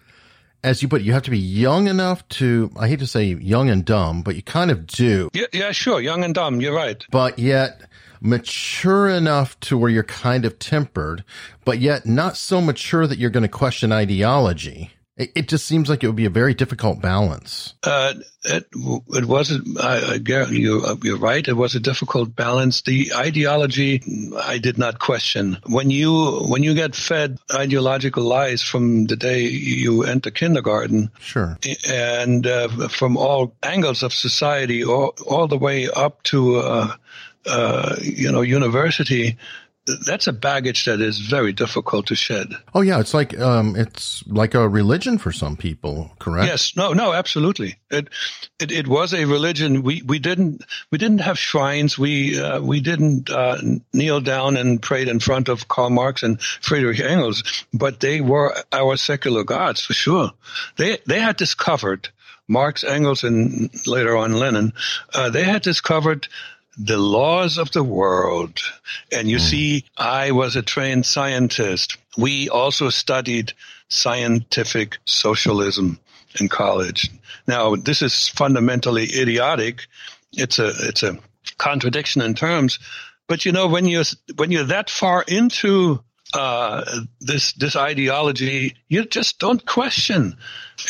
as 0.63 0.81
you 0.81 0.87
put, 0.87 1.01
it, 1.01 1.05
you 1.05 1.13
have 1.13 1.23
to 1.23 1.31
be 1.31 1.39
young 1.39 1.87
enough 1.87 2.27
to, 2.29 2.71
I 2.77 2.87
hate 2.87 2.99
to 2.99 3.07
say 3.07 3.25
young 3.25 3.69
and 3.69 3.85
dumb, 3.85 4.21
but 4.21 4.35
you 4.35 4.41
kind 4.41 4.71
of 4.71 4.87
do. 4.87 5.29
Yeah, 5.33 5.45
yeah, 5.53 5.71
sure. 5.71 6.01
Young 6.01 6.23
and 6.23 6.33
dumb. 6.33 6.61
You're 6.61 6.75
right. 6.75 7.05
But 7.11 7.39
yet 7.39 7.81
mature 8.21 9.07
enough 9.07 9.59
to 9.61 9.77
where 9.77 9.89
you're 9.89 10.03
kind 10.03 10.45
of 10.45 10.57
tempered, 10.59 11.23
but 11.65 11.79
yet 11.79 12.05
not 12.05 12.37
so 12.37 12.61
mature 12.61 13.07
that 13.07 13.17
you're 13.17 13.29
going 13.29 13.43
to 13.43 13.49
question 13.49 13.91
ideology. 13.91 14.91
It, 15.17 15.31
it 15.33 15.47
just 15.47 15.65
seems 15.65 15.89
like 15.89 16.03
it 16.03 16.07
would 16.07 16.15
be 16.15 16.25
a 16.25 16.29
very 16.29 16.53
difficult 16.53 17.01
balance. 17.01 17.73
Uh, 17.83 18.13
it, 18.43 18.67
it 18.73 19.25
wasn't. 19.25 19.79
I, 19.81 20.13
I, 20.13 20.45
you, 20.49 20.83
uh, 20.85 20.95
you're 21.01 21.17
right. 21.17 21.45
It 21.45 21.53
was 21.53 21.73
a 21.73 21.79
difficult 21.79 22.35
balance. 22.35 22.83
The 22.83 23.11
ideology, 23.15 24.01
I 24.39 24.59
did 24.59 24.77
not 24.77 24.99
question. 24.99 25.57
When 25.65 25.89
you 25.89 26.45
when 26.47 26.61
you 26.61 26.75
get 26.75 26.95
fed 26.95 27.39
ideological 27.51 28.23
lies 28.23 28.61
from 28.61 29.07
the 29.07 29.15
day 29.15 29.41
you 29.41 30.03
enter 30.03 30.29
kindergarten, 30.29 31.09
sure, 31.19 31.57
and 31.89 32.45
uh, 32.45 32.87
from 32.87 33.17
all 33.17 33.55
angles 33.63 34.03
of 34.03 34.13
society, 34.13 34.83
all, 34.83 35.15
all 35.27 35.47
the 35.47 35.57
way 35.57 35.89
up 35.89 36.21
to 36.23 36.57
uh, 36.57 36.93
uh 37.47 37.95
you 38.01 38.31
know 38.31 38.41
university 38.41 39.37
that's 40.05 40.27
a 40.27 40.33
baggage 40.33 40.85
that 40.85 41.01
is 41.01 41.19
very 41.19 41.53
difficult 41.53 42.07
to 42.07 42.15
shed. 42.15 42.53
Oh 42.73 42.81
yeah, 42.81 42.99
it's 42.99 43.13
like 43.13 43.37
um, 43.39 43.75
it's 43.75 44.25
like 44.27 44.53
a 44.53 44.67
religion 44.67 45.17
for 45.17 45.31
some 45.31 45.55
people, 45.55 46.11
correct? 46.19 46.47
Yes, 46.47 46.75
no, 46.75 46.93
no, 46.93 47.13
absolutely. 47.13 47.77
It 47.89 48.09
it, 48.59 48.71
it 48.71 48.87
was 48.87 49.13
a 49.13 49.25
religion. 49.25 49.83
We 49.83 50.01
we 50.01 50.19
didn't 50.19 50.63
we 50.91 50.97
didn't 50.97 51.19
have 51.19 51.39
shrines. 51.39 51.97
We 51.97 52.39
uh, 52.39 52.61
we 52.61 52.81
didn't 52.81 53.29
uh, 53.29 53.57
kneel 53.93 54.21
down 54.21 54.57
and 54.57 54.81
prayed 54.81 55.07
in 55.07 55.19
front 55.19 55.49
of 55.49 55.67
Karl 55.67 55.89
Marx 55.89 56.23
and 56.23 56.41
Friedrich 56.41 56.99
Engels, 56.99 57.65
but 57.73 57.99
they 57.99 58.21
were 58.21 58.55
our 58.71 58.97
secular 58.97 59.43
gods 59.43 59.81
for 59.81 59.93
sure. 59.93 60.31
They 60.77 60.97
they 61.05 61.19
had 61.19 61.37
discovered 61.37 62.09
Marx, 62.47 62.83
Engels, 62.83 63.23
and 63.23 63.69
later 63.85 64.15
on 64.15 64.33
Lenin. 64.33 64.73
Uh, 65.13 65.29
they 65.29 65.43
had 65.43 65.61
discovered 65.61 66.27
the 66.77 66.97
laws 66.97 67.57
of 67.57 67.71
the 67.71 67.83
world. 67.83 68.59
And 69.11 69.29
you 69.29 69.37
mm. 69.37 69.49
see, 69.49 69.85
I 69.97 70.31
was 70.31 70.55
a 70.55 70.61
trained 70.61 71.05
scientist. 71.05 71.97
We 72.17 72.49
also 72.49 72.89
studied 72.89 73.53
scientific 73.89 74.97
socialism 75.05 75.99
in 76.39 76.49
college. 76.49 77.09
Now, 77.47 77.75
this 77.75 78.01
is 78.01 78.27
fundamentally 78.29 79.07
idiotic. 79.15 79.87
It's 80.33 80.59
a, 80.59 80.71
it's 80.81 81.03
a 81.03 81.17
contradiction 81.57 82.21
in 82.21 82.35
terms. 82.35 82.79
But 83.27 83.45
you 83.45 83.51
know, 83.51 83.67
when 83.67 83.85
you're, 83.85 84.03
when 84.35 84.51
you're 84.51 84.65
that 84.65 84.89
far 84.89 85.23
into 85.27 86.03
uh, 86.33 86.83
this 87.19 87.53
this 87.53 87.75
ideology 87.75 88.75
you 88.87 89.05
just 89.05 89.39
don't 89.39 89.65
question. 89.65 90.35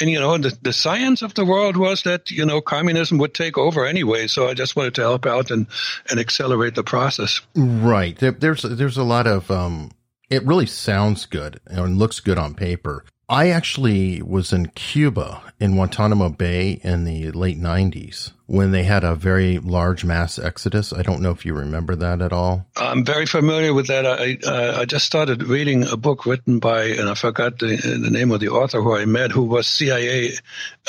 And 0.01 0.09
you 0.09 0.19
know, 0.19 0.37
the, 0.37 0.57
the 0.61 0.73
science 0.73 1.21
of 1.21 1.33
the 1.35 1.45
world 1.45 1.77
was 1.77 2.03
that 2.03 2.31
you 2.31 2.45
know 2.45 2.61
communism 2.61 3.17
would 3.19 3.33
take 3.33 3.57
over 3.57 3.85
anyway. 3.85 4.27
So 4.27 4.47
I 4.47 4.53
just 4.53 4.75
wanted 4.75 4.95
to 4.95 5.01
help 5.01 5.25
out 5.25 5.51
and 5.51 5.67
and 6.09 6.19
accelerate 6.19 6.75
the 6.75 6.83
process. 6.83 7.41
Right. 7.55 8.17
There, 8.17 8.31
there's 8.31 8.63
there's 8.63 8.97
a 8.97 9.03
lot 9.03 9.27
of 9.27 9.49
um. 9.51 9.91
It 10.29 10.45
really 10.45 10.65
sounds 10.65 11.25
good 11.25 11.61
and 11.67 11.97
looks 11.97 12.19
good 12.19 12.37
on 12.37 12.53
paper. 12.53 13.05
I 13.29 13.49
actually 13.49 14.21
was 14.21 14.51
in 14.51 14.67
Cuba 14.67 15.41
in 15.57 15.75
Guantanamo 15.75 16.29
Bay 16.29 16.81
in 16.83 17.05
the 17.05 17.31
late 17.31 17.57
90s 17.57 18.31
when 18.47 18.71
they 18.71 18.83
had 18.83 19.03
a 19.03 19.13
very 19.13 19.59
large 19.59 20.05
mass 20.05 20.39
exodus. 20.39 20.93
I 20.93 21.01
don't 21.01 21.21
know 21.21 21.31
if 21.31 21.45
you 21.45 21.53
remember 21.53 21.97
that 21.97 22.21
at 22.21 22.31
all. 22.31 22.65
I'm 22.77 23.03
very 23.03 23.25
familiar 23.25 23.73
with 23.73 23.87
that. 23.87 24.05
I 24.05 24.37
uh, 24.47 24.79
I 24.79 24.85
just 24.85 25.05
started 25.05 25.43
reading 25.43 25.83
a 25.83 25.97
book 25.97 26.25
written 26.25 26.59
by, 26.59 26.85
and 26.85 27.09
I 27.09 27.13
forgot 27.13 27.59
the, 27.59 27.75
the 27.75 28.09
name 28.09 28.31
of 28.31 28.39
the 28.39 28.47
author 28.47 28.81
who 28.81 28.95
I 28.95 29.05
met, 29.05 29.31
who 29.31 29.43
was 29.43 29.67
CIA 29.67 30.31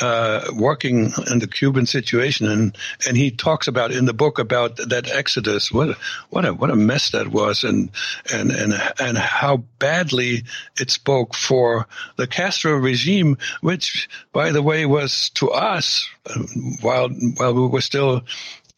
uh, 0.01 0.53
working 0.55 1.11
in 1.31 1.41
the 1.41 1.49
Cuban 1.49 1.87
situation, 1.87 2.49
and 2.49 2.79
and 3.07 3.17
he 3.17 3.33
talks 3.33 3.67
about 3.67 3.91
in 3.91 4.05
the 4.05 4.15
book 4.15 4.39
about 4.39 4.77
that 4.77 5.11
exodus. 5.11 5.73
What 5.73 5.99
what 6.31 6.45
a 6.45 6.55
what 6.55 6.71
a 6.71 6.77
mess 6.77 7.11
that 7.11 7.29
was, 7.29 7.65
and 7.65 7.91
and 8.33 8.53
and 8.53 8.73
and 9.01 9.19
how 9.19 9.59
badly 9.81 10.45
it 10.81 10.91
spoke 10.91 11.35
for 11.35 11.89
the 12.17 12.29
Castro 12.29 12.77
regime, 12.77 13.37
which 13.63 14.09
by 14.33 14.53
the 14.53 14.63
way 14.63 14.87
was 14.87 15.31
to 15.31 15.51
us 15.51 16.09
while 16.81 17.09
while 17.09 17.55
we 17.55 17.67
were 17.67 17.81
still 17.81 18.23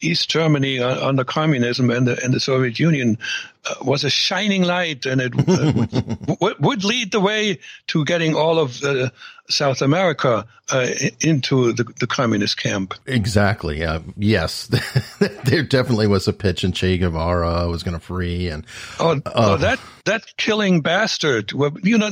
East 0.01 0.29
Germany 0.29 0.79
uh, 0.79 1.07
under 1.07 1.23
communism 1.23 1.89
and 1.91 2.07
the, 2.07 2.23
and 2.23 2.33
the 2.33 2.39
Soviet 2.39 2.79
Union 2.79 3.17
uh, 3.65 3.75
was 3.83 4.03
a 4.03 4.09
shining 4.09 4.63
light, 4.63 5.05
and 5.05 5.21
it 5.21 5.33
uh, 5.37 6.35
would, 6.41 6.59
would, 6.59 6.83
lead 6.83 7.11
the 7.11 7.19
way 7.19 7.59
to 7.87 8.03
getting 8.03 8.35
all 8.35 8.57
of 8.57 8.83
uh, 8.83 9.09
South 9.47 9.83
America 9.83 10.47
uh, 10.71 10.87
into 11.19 11.71
the, 11.73 11.83
the, 11.99 12.07
communist 12.07 12.57
camp. 12.57 12.95
Exactly. 13.05 13.85
yes, 14.17 14.67
there 15.45 15.61
definitely 15.61 16.07
was 16.07 16.27
a 16.27 16.33
pitch, 16.33 16.63
and 16.63 16.73
Che 16.73 16.97
Guevara 16.97 17.67
was 17.67 17.83
going 17.83 17.93
to 17.93 18.03
free, 18.03 18.47
and 18.47 18.65
oh, 18.99 19.21
oh, 19.27 19.57
that 19.57 19.79
that 20.05 20.25
killing 20.37 20.81
bastard. 20.81 21.51
You 21.51 21.99
know, 21.99 22.11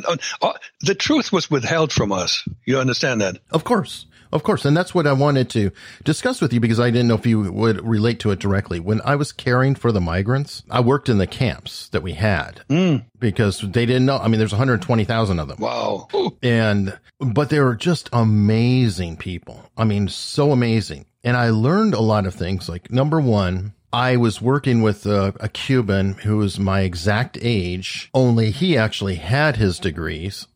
the 0.81 0.95
truth 0.95 1.31
was 1.31 1.49
withheld 1.49 1.91
from 1.91 2.11
us. 2.11 2.47
You 2.65 2.77
understand 2.77 3.21
that? 3.21 3.39
Of 3.49 3.63
course. 3.63 4.05
Of 4.31 4.43
course. 4.43 4.65
And 4.65 4.75
that's 4.75 4.93
what 4.93 5.07
I 5.07 5.13
wanted 5.13 5.49
to 5.51 5.71
discuss 6.03 6.41
with 6.41 6.53
you 6.53 6.59
because 6.59 6.79
I 6.79 6.89
didn't 6.89 7.07
know 7.07 7.15
if 7.15 7.25
you 7.25 7.51
would 7.51 7.85
relate 7.85 8.19
to 8.21 8.31
it 8.31 8.39
directly. 8.39 8.79
When 8.79 9.01
I 9.03 9.15
was 9.15 9.31
caring 9.31 9.75
for 9.75 9.91
the 9.91 10.01
migrants, 10.01 10.63
I 10.69 10.81
worked 10.81 11.09
in 11.09 11.17
the 11.17 11.27
camps 11.27 11.89
that 11.89 12.03
we 12.03 12.13
had 12.13 12.61
mm. 12.69 13.03
because 13.19 13.61
they 13.61 13.85
didn't 13.85 14.05
know. 14.05 14.17
I 14.17 14.27
mean, 14.27 14.39
there's 14.39 14.51
120,000 14.51 15.39
of 15.39 15.47
them. 15.47 15.57
Wow. 15.59 16.07
And, 16.43 16.97
but 17.19 17.49
they 17.49 17.59
were 17.59 17.75
just 17.75 18.09
amazing 18.13 19.17
people. 19.17 19.69
I 19.77 19.83
mean, 19.83 20.07
so 20.07 20.51
amazing. 20.51 21.05
And 21.23 21.35
I 21.35 21.49
learned 21.49 21.93
a 21.93 22.01
lot 22.01 22.25
of 22.25 22.35
things 22.35 22.69
like 22.69 22.91
number 22.91 23.19
one, 23.19 23.73
I 23.91 24.17
was 24.17 24.41
working 24.41 24.81
with 24.81 25.05
a, 25.05 25.33
a, 25.39 25.49
Cuban 25.49 26.13
who 26.13 26.37
was 26.37 26.59
my 26.59 26.81
exact 26.81 27.39
age, 27.41 28.09
only 28.13 28.51
he 28.51 28.77
actually 28.77 29.15
had 29.15 29.57
his 29.57 29.79
degrees. 29.79 30.47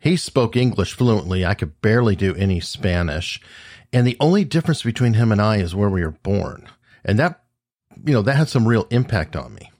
He 0.00 0.16
spoke 0.16 0.56
English 0.56 0.94
fluently. 0.94 1.44
I 1.44 1.54
could 1.54 1.80
barely 1.82 2.16
do 2.16 2.34
any 2.34 2.58
Spanish. 2.58 3.40
And 3.92 4.06
the 4.06 4.16
only 4.18 4.44
difference 4.44 4.82
between 4.82 5.14
him 5.14 5.30
and 5.30 5.40
I 5.40 5.58
is 5.58 5.74
where 5.74 5.90
we 5.90 6.02
were 6.02 6.10
born. 6.10 6.68
And 7.04 7.18
that, 7.18 7.42
you 8.04 8.14
know, 8.14 8.22
that 8.22 8.36
had 8.36 8.48
some 8.48 8.66
real 8.66 8.86
impact 8.90 9.36
on 9.36 9.54
me. 9.54 9.70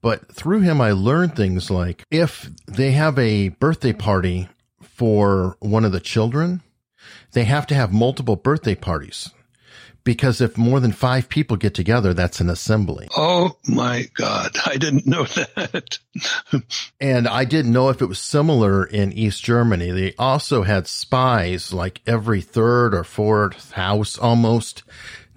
But 0.00 0.32
through 0.32 0.60
him, 0.60 0.80
I 0.80 0.92
learned 0.92 1.36
things 1.36 1.70
like 1.70 2.04
if 2.10 2.50
they 2.66 2.92
have 2.92 3.18
a 3.18 3.50
birthday 3.50 3.92
party 3.92 4.48
for 4.80 5.56
one 5.60 5.84
of 5.84 5.92
the 5.92 6.00
children, 6.00 6.62
they 7.32 7.44
have 7.44 7.66
to 7.66 7.74
have 7.74 7.92
multiple 7.92 8.36
birthday 8.36 8.74
parties 8.74 9.30
because 10.08 10.40
if 10.40 10.56
more 10.56 10.80
than 10.80 10.90
five 10.90 11.28
people 11.28 11.58
get 11.58 11.74
together, 11.74 12.14
that's 12.14 12.40
an 12.40 12.48
assembly. 12.48 13.08
Oh 13.14 13.58
my 13.68 14.06
God. 14.14 14.56
I 14.64 14.78
didn't 14.78 15.06
know 15.06 15.24
that. 15.24 15.98
and 16.98 17.28
I 17.28 17.44
didn't 17.44 17.74
know 17.74 17.90
if 17.90 18.00
it 18.00 18.06
was 18.06 18.18
similar 18.18 18.86
in 18.86 19.12
East 19.12 19.44
Germany. 19.44 19.90
They 19.90 20.14
also 20.18 20.62
had 20.62 20.86
spies 20.86 21.74
like 21.74 22.00
every 22.06 22.40
third 22.40 22.94
or 22.94 23.04
fourth 23.04 23.72
house 23.72 24.16
almost. 24.16 24.82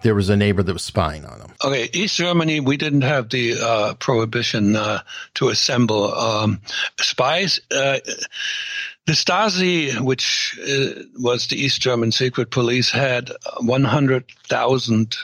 There 0.04 0.16
was 0.16 0.30
a 0.30 0.38
neighbor 0.38 0.64
that 0.64 0.72
was 0.72 0.84
spying 0.84 1.26
on 1.26 1.40
them. 1.40 1.54
Okay, 1.62 1.90
East 1.92 2.16
Germany, 2.16 2.62
we 2.62 2.78
didn't 2.78 3.02
have 3.02 3.28
the 3.28 3.56
uh, 3.62 3.94
prohibition 3.96 4.78
uh, 4.78 5.02
to 5.34 5.50
assemble 5.50 6.16
um, 6.16 6.62
spies. 6.98 7.60
Uh, 7.70 8.00
the 9.08 9.14
Stasi, 9.14 10.00
which 10.00 10.60
uh, 10.62 11.04
was 11.20 11.48
the 11.48 11.58
East 11.58 11.82
German 11.82 12.12
secret 12.12 12.52
police, 12.52 12.92
had 12.92 13.32
100,000 13.60 15.18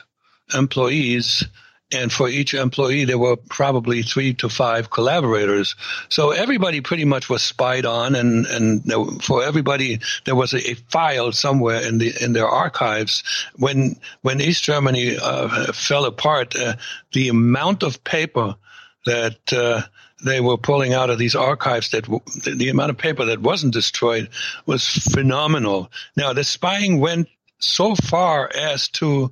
employees. 0.54 1.44
And 1.90 2.12
for 2.12 2.28
each 2.28 2.54
employee, 2.54 3.06
there 3.06 3.18
were 3.18 3.38
probably 3.38 4.02
three 4.02 4.34
to 4.36 4.50
five 4.50 4.90
collaborators. 4.90 5.76
So 6.10 6.32
everybody 6.32 6.82
pretty 6.82 7.06
much 7.06 7.30
was 7.30 7.42
spied 7.42 7.86
on, 7.86 8.14
and 8.14 8.46
and 8.46 9.24
for 9.24 9.42
everybody 9.42 10.00
there 10.26 10.36
was 10.36 10.54
a, 10.54 10.72
a 10.72 10.74
file 10.74 11.32
somewhere 11.32 11.82
in 11.82 11.98
the 11.98 12.14
in 12.22 12.34
their 12.34 12.50
archives. 12.50 13.24
When 13.56 14.02
when 14.22 14.42
East 14.42 14.66
Germany 14.66 15.16
uh, 15.18 15.72
fell 15.72 16.04
apart, 16.04 16.58
uh, 16.58 16.76
the 17.14 17.30
amount 17.30 17.84
of 17.84 18.04
paper 18.04 18.58
that 19.06 19.54
uh, 19.54 19.84
they 20.24 20.42
were 20.42 20.58
pulling 20.58 20.94
out 20.94 21.10
of 21.10 21.18
these 21.18 21.36
archives 21.36 21.92
that 21.92 22.06
the 22.44 22.70
amount 22.70 22.90
of 22.90 22.98
paper 22.98 23.26
that 23.26 23.42
wasn't 23.42 23.74
destroyed 23.74 24.30
was 24.66 24.88
phenomenal. 24.88 25.92
Now, 26.16 26.34
the 26.34 26.44
spying 26.44 27.00
went 27.00 27.28
so 27.60 27.96
far 27.96 28.50
as 28.56 28.88
to 28.90 29.32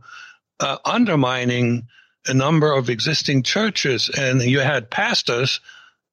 uh, 0.60 0.78
undermining 0.86 1.88
a 2.28 2.34
number 2.34 2.72
of 2.72 2.90
existing 2.90 3.44
churches, 3.44 4.10
and 4.10 4.42
you 4.42 4.60
had 4.60 4.90
pastors 4.90 5.60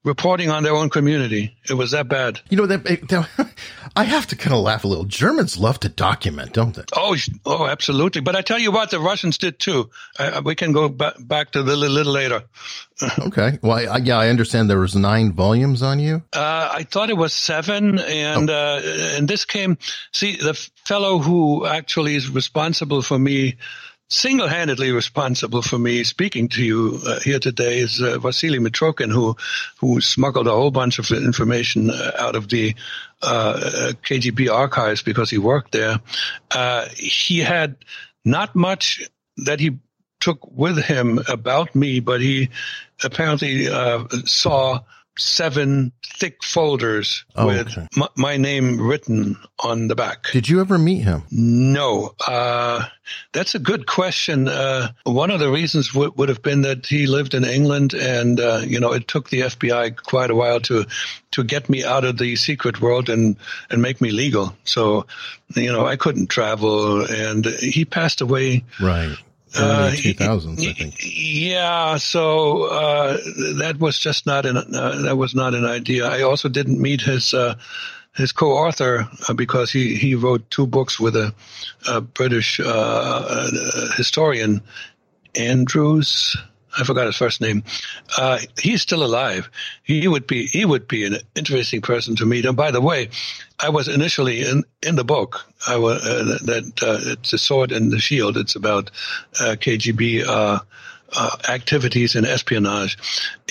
reporting 0.04 0.50
on 0.50 0.62
their 0.62 0.74
own 0.74 0.90
community. 0.90 1.56
It 1.68 1.74
was 1.74 1.92
that 1.92 2.08
bad. 2.08 2.40
You 2.50 2.56
know 2.56 2.66
that, 2.66 2.84
that 2.84 3.50
I 3.96 4.04
have 4.04 4.26
to 4.28 4.36
kind 4.36 4.54
of 4.54 4.60
laugh 4.60 4.84
a 4.84 4.88
little. 4.88 5.04
Germans 5.04 5.58
love 5.58 5.78
to 5.80 5.88
document, 5.88 6.52
don't 6.52 6.74
they? 6.74 6.82
Oh, 6.96 7.16
oh, 7.46 7.66
absolutely. 7.66 8.20
But 8.20 8.34
I 8.34 8.42
tell 8.42 8.58
you 8.58 8.72
what, 8.72 8.90
the 8.90 8.98
Russians 9.00 9.38
did 9.38 9.58
too. 9.58 9.90
Uh, 10.18 10.42
we 10.44 10.54
can 10.54 10.72
go 10.72 10.88
back 10.88 11.14
back 11.20 11.52
to 11.52 11.62
the 11.62 11.76
little, 11.76 11.94
little 11.94 12.12
later. 12.12 12.42
okay. 13.26 13.58
Well, 13.62 13.92
I, 13.92 13.98
yeah, 13.98 14.18
I 14.18 14.28
understand 14.28 14.68
there 14.68 14.78
was 14.78 14.96
nine 14.96 15.32
volumes 15.32 15.82
on 15.82 16.00
you. 16.00 16.22
Uh, 16.32 16.70
I 16.72 16.82
thought 16.84 17.10
it 17.10 17.16
was 17.16 17.32
seven, 17.32 17.98
and 17.98 18.50
oh. 18.50 18.54
uh, 18.54 19.16
and 19.16 19.28
this 19.28 19.44
came. 19.44 19.78
See, 20.12 20.36
the 20.36 20.54
fellow 20.84 21.18
who 21.18 21.66
actually 21.66 22.16
is 22.16 22.28
responsible 22.28 23.02
for 23.02 23.18
me 23.18 23.56
single-handedly 24.12 24.92
responsible 24.92 25.62
for 25.62 25.78
me 25.78 26.04
speaking 26.04 26.46
to 26.46 26.62
you 26.62 27.00
uh, 27.06 27.18
here 27.20 27.38
today 27.38 27.78
is 27.78 28.00
uh, 28.02 28.18
Vasily 28.18 28.58
Mitrokhin, 28.58 29.10
who 29.10 29.36
who 29.80 30.00
smuggled 30.02 30.46
a 30.46 30.50
whole 30.50 30.70
bunch 30.70 30.98
of 30.98 31.10
information 31.10 31.90
uh, 31.90 32.12
out 32.18 32.36
of 32.36 32.48
the 32.48 32.74
uh, 33.22 33.92
KGB 34.04 34.52
archives 34.52 35.02
because 35.02 35.30
he 35.30 35.38
worked 35.38 35.72
there. 35.72 35.98
Uh, 36.50 36.88
he 36.94 37.38
had 37.38 37.76
not 38.24 38.54
much 38.54 39.02
that 39.38 39.60
he 39.60 39.78
took 40.20 40.46
with 40.50 40.76
him 40.84 41.18
about 41.26 41.74
me, 41.74 42.00
but 42.00 42.20
he 42.20 42.50
apparently 43.02 43.66
uh, 43.68 44.04
saw 44.26 44.80
seven 45.18 45.92
thick 46.04 46.42
folders 46.42 47.24
oh, 47.36 47.46
with 47.46 47.68
okay. 47.68 47.86
m- 47.96 48.08
my 48.16 48.36
name 48.36 48.80
written 48.80 49.36
on 49.62 49.88
the 49.88 49.94
back. 49.94 50.30
Did 50.32 50.48
you 50.48 50.60
ever 50.60 50.78
meet 50.78 51.00
him? 51.00 51.24
No. 51.30 52.14
Uh, 52.26 52.84
that's 53.32 53.54
a 53.54 53.58
good 53.58 53.86
question. 53.86 54.48
Uh, 54.48 54.88
one 55.04 55.30
of 55.30 55.40
the 55.40 55.50
reasons 55.50 55.92
w- 55.92 56.12
would 56.16 56.28
have 56.28 56.42
been 56.42 56.62
that 56.62 56.86
he 56.86 57.06
lived 57.06 57.34
in 57.34 57.44
England, 57.44 57.94
and 57.94 58.40
uh, 58.40 58.62
you 58.64 58.80
know, 58.80 58.92
it 58.92 59.08
took 59.08 59.30
the 59.30 59.40
FBI 59.40 59.96
quite 60.02 60.30
a 60.30 60.34
while 60.34 60.60
to 60.60 60.86
to 61.32 61.44
get 61.44 61.68
me 61.68 61.84
out 61.84 62.04
of 62.04 62.18
the 62.18 62.36
secret 62.36 62.80
world 62.80 63.08
and 63.08 63.36
and 63.70 63.82
make 63.82 64.00
me 64.00 64.10
legal. 64.10 64.54
So, 64.64 65.06
you 65.54 65.72
know, 65.72 65.86
I 65.86 65.96
couldn't 65.96 66.28
travel, 66.28 67.04
and 67.04 67.44
he 67.44 67.84
passed 67.84 68.20
away. 68.20 68.64
Right 68.80 69.16
early 69.56 69.96
2000s, 69.96 70.58
uh, 70.58 70.70
I 70.70 70.72
think. 70.72 70.94
Yeah, 71.02 71.96
so 71.96 72.64
uh, 72.64 73.18
that 73.58 73.76
was 73.78 73.98
just 73.98 74.26
not 74.26 74.46
an 74.46 74.56
uh, 74.56 75.02
that 75.02 75.16
was 75.16 75.34
not 75.34 75.54
an 75.54 75.64
idea. 75.64 76.06
I 76.06 76.22
also 76.22 76.48
didn't 76.48 76.80
meet 76.80 77.00
his 77.00 77.34
uh, 77.34 77.54
his 78.14 78.32
co-author 78.32 79.08
uh, 79.28 79.34
because 79.34 79.70
he 79.70 79.96
he 79.96 80.14
wrote 80.14 80.48
two 80.50 80.66
books 80.66 81.00
with 81.00 81.16
a, 81.16 81.34
a 81.88 82.00
British 82.00 82.60
uh, 82.60 83.50
historian, 83.96 84.62
Andrews. 85.34 86.36
I 86.78 86.84
forgot 86.84 87.06
his 87.06 87.16
first 87.16 87.40
name. 87.40 87.64
Uh, 88.16 88.38
he's 88.58 88.82
still 88.82 89.04
alive. 89.04 89.50
He 89.82 90.08
would 90.08 90.26
be 90.26 90.46
he 90.46 90.64
would 90.64 90.88
be 90.88 91.04
an 91.04 91.16
interesting 91.34 91.82
person 91.82 92.16
to 92.16 92.26
meet. 92.26 92.46
And 92.46 92.56
by 92.56 92.70
the 92.70 92.80
way, 92.80 93.10
I 93.60 93.68
was 93.68 93.88
initially 93.88 94.42
in 94.42 94.64
in 94.82 94.96
the 94.96 95.04
book. 95.04 95.44
I 95.66 95.76
was 95.76 96.04
uh, 96.04 96.38
that 96.46 96.82
uh, 96.82 97.12
it's 97.12 97.32
a 97.32 97.38
sword 97.38 97.72
and 97.72 97.92
the 97.92 97.98
shield. 97.98 98.36
It's 98.36 98.56
about 98.56 98.90
uh, 99.40 99.56
KGB 99.58 100.62
uh, 101.14 101.36
activities 101.48 102.14
and 102.14 102.26
espionage. 102.26 102.98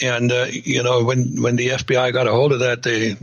And 0.02 0.32
uh, 0.32 0.48
you 0.50 0.84
know, 0.84 1.04
when 1.04 1.42
when 1.42 1.56
the 1.56 1.70
FBI 1.70 2.14
got 2.14 2.28
a 2.28 2.32
hold 2.32 2.54
of 2.54 2.60
that, 2.60 2.84
they 2.84 3.16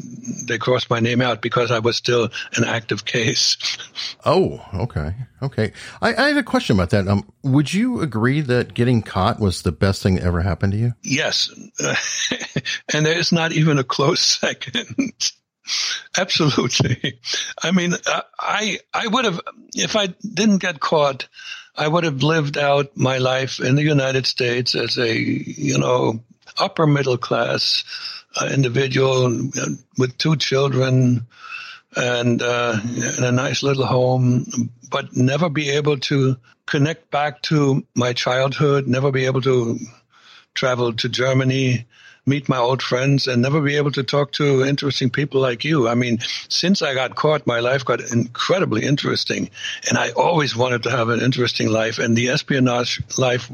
they 0.47 0.59
crossed 0.59 0.91
my 0.91 1.01
name 1.01 1.21
out 1.21 1.43
because 1.43 1.71
I 1.71 1.81
was 1.81 1.97
still 1.97 2.31
an 2.57 2.65
active 2.65 3.05
case. 3.05 3.57
Oh, 4.25 4.61
okay, 4.75 5.15
okay. 5.43 5.73
I, 6.03 6.15
I 6.15 6.29
had 6.29 6.37
a 6.37 6.43
question 6.43 6.77
about 6.77 6.91
that. 6.91 7.07
Um, 7.07 7.31
would 7.45 7.73
you 7.73 8.03
agree 8.03 8.41
that 8.43 8.75
getting 8.75 9.01
caught 9.01 9.39
was 9.41 9.63
the 9.63 9.73
best 9.73 10.03
thing 10.03 10.17
that 10.17 10.25
ever 10.25 10.43
happened 10.43 10.73
to 10.73 10.79
you? 10.79 10.93
Yes, 11.03 11.49
and 12.93 13.07
there's 13.07 13.33
not 13.33 13.53
even 13.53 13.79
a 13.79 13.85
close 13.85 14.21
second. 14.41 15.15
Absolutely. 16.17 17.21
I 17.63 17.71
mean, 17.71 17.95
I 18.41 18.81
I 18.93 19.07
would 19.07 19.25
have 19.25 19.41
if 19.75 19.97
I 19.97 20.07
didn't 20.07 20.59
get 20.59 20.81
caught. 20.81 21.29
I 21.79 21.87
would 21.87 22.03
have 22.03 22.25
lived 22.25 22.59
out 22.59 22.97
my 22.97 23.19
life 23.19 23.61
in 23.61 23.77
the 23.77 23.85
United 23.85 24.27
States 24.27 24.75
as 24.75 24.99
a, 24.99 25.17
you 25.17 25.79
know, 25.79 26.21
upper 26.59 26.89
middle 26.89 27.17
class 27.17 27.85
uh, 28.39 28.51
individual 28.53 29.31
with 29.97 30.19
two 30.19 30.35
children 30.35 31.29
and 31.97 32.43
uh, 32.43 32.77
in 33.17 33.23
a 33.23 33.31
nice 33.31 33.63
little 33.63 33.87
home, 33.87 34.45
but 34.91 35.17
never 35.17 35.49
be 35.49 35.71
able 35.71 35.99
to 35.99 36.37
connect 36.67 37.13
back 37.13 37.43
to 37.43 37.87
my 37.95 38.13
childhood, 38.13 38.89
never 38.89 39.13
be 39.13 39.27
able 39.27 39.43
to 39.43 39.79
travel 40.55 40.93
to 40.95 41.09
Germany, 41.09 41.87
meet 42.29 42.49
my 42.49 42.59
old 42.59 42.83
friends 42.83 43.27
and 43.27 43.43
never 43.43 43.61
be 43.61 43.77
able 43.77 43.93
to 43.93 44.03
talk 44.03 44.33
to 44.33 44.65
interesting 44.65 45.11
people 45.11 45.41
like 45.41 45.65
you. 45.65 45.89
I 45.89 45.95
mean, 45.95 46.19
since 46.49 46.83
I 46.83 46.95
got 46.95 47.17
caught, 47.17 47.47
my 47.47 47.61
life 47.61 47.85
got 47.85 48.01
incredibly 48.13 48.85
interesting, 48.85 49.51
and 49.89 49.99
I 49.99 50.11
always 50.11 50.55
wanted 50.57 50.83
to 50.85 50.91
have 50.91 51.09
an 51.09 51.21
interesting 51.21 51.69
life, 51.69 51.99
and 51.99 52.17
the 52.17 52.29
espionage 52.29 53.01
life 53.19 53.51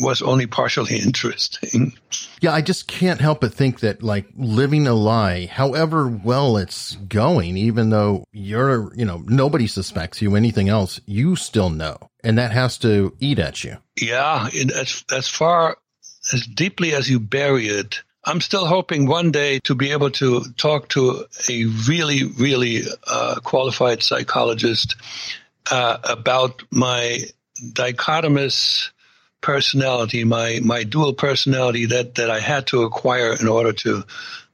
was 0.00 0.22
only 0.22 0.46
partially 0.46 0.96
interesting. 0.98 1.92
Yeah, 2.40 2.52
I 2.52 2.60
just 2.60 2.86
can't 2.86 3.20
help 3.20 3.40
but 3.40 3.52
think 3.52 3.80
that 3.80 4.02
like 4.02 4.26
living 4.36 4.86
a 4.86 4.94
lie, 4.94 5.46
however 5.46 6.08
well 6.08 6.56
it's 6.56 6.94
going, 6.96 7.56
even 7.56 7.90
though 7.90 8.24
you're, 8.32 8.94
you 8.94 9.04
know, 9.04 9.22
nobody 9.26 9.66
suspects 9.66 10.22
you 10.22 10.36
anything 10.36 10.68
else, 10.68 11.00
you 11.06 11.36
still 11.36 11.70
know. 11.70 11.98
And 12.22 12.38
that 12.38 12.52
has 12.52 12.78
to 12.78 13.16
eat 13.20 13.38
at 13.38 13.64
you. 13.64 13.78
Yeah, 14.00 14.48
as 14.54 15.04
as 15.12 15.28
far 15.28 15.78
as 16.32 16.46
deeply 16.46 16.94
as 16.94 17.08
you 17.08 17.20
bury 17.20 17.66
it, 17.66 18.02
I'm 18.24 18.40
still 18.40 18.66
hoping 18.66 19.06
one 19.06 19.30
day 19.30 19.60
to 19.60 19.74
be 19.74 19.92
able 19.92 20.10
to 20.12 20.44
talk 20.56 20.88
to 20.90 21.24
a 21.48 21.64
really, 21.88 22.24
really 22.24 22.82
uh, 23.06 23.36
qualified 23.42 24.02
psychologist 24.02 24.96
uh, 25.70 25.98
about 26.04 26.62
my 26.70 27.20
dichotomous 27.72 28.90
personality, 29.40 30.24
my 30.24 30.60
my 30.62 30.84
dual 30.84 31.14
personality 31.14 31.86
that 31.86 32.16
that 32.16 32.30
I 32.30 32.40
had 32.40 32.66
to 32.68 32.82
acquire 32.82 33.34
in 33.40 33.48
order 33.48 33.72
to 33.72 34.04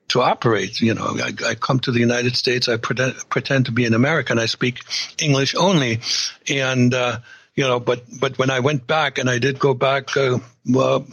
to 0.09 0.23
operate. 0.23 0.81
You 0.81 0.95
know, 0.95 1.17
I, 1.19 1.33
I 1.47 1.55
come 1.55 1.81
to 1.81 1.91
the 1.91 2.01
United 2.01 2.37
States, 2.37 2.69
I 2.69 2.77
pretend, 2.77 3.15
pretend 3.31 3.67
to 3.67 3.73
be 3.73 3.87
an 3.87 3.95
American, 3.95 4.39
I 4.39 4.47
speak 4.47 4.81
English 5.21 5.55
only, 5.55 6.01
and 6.49 6.93
uh, 6.93 7.19
you 7.55 7.65
know, 7.65 7.79
but 7.79 8.05
but 8.21 8.39
when 8.39 8.51
I 8.51 8.61
went 8.61 8.87
back, 8.87 9.19
and 9.19 9.31
I 9.31 9.39
did 9.39 9.59
go 9.59 9.75
back. 9.75 10.17
Uh, 10.17 10.39
well, 10.67 11.07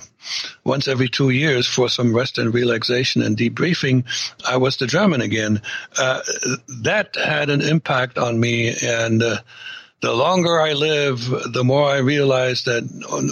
once 0.64 0.88
every 0.88 1.10
two 1.10 1.30
years 1.30 1.68
for 1.68 1.90
some 1.90 2.16
rest 2.16 2.38
and 2.38 2.54
relaxation 2.54 3.22
and 3.22 3.38
debriefing, 3.38 4.06
I 4.48 4.58
was 4.58 4.78
the 4.78 4.88
German 4.88 5.22
again. 5.22 5.62
Uh, 5.98 6.22
that 6.84 7.16
had 7.16 7.50
an 7.50 7.62
impact 7.62 8.18
on 8.18 8.40
me, 8.40 8.74
and 8.84 9.22
uh, 9.22 9.38
the 10.02 10.14
longer 10.14 10.60
I 10.60 10.74
live, 10.74 11.20
the 11.54 11.64
more 11.64 11.88
I 11.88 11.98
realize 11.98 12.64
that 12.64 12.84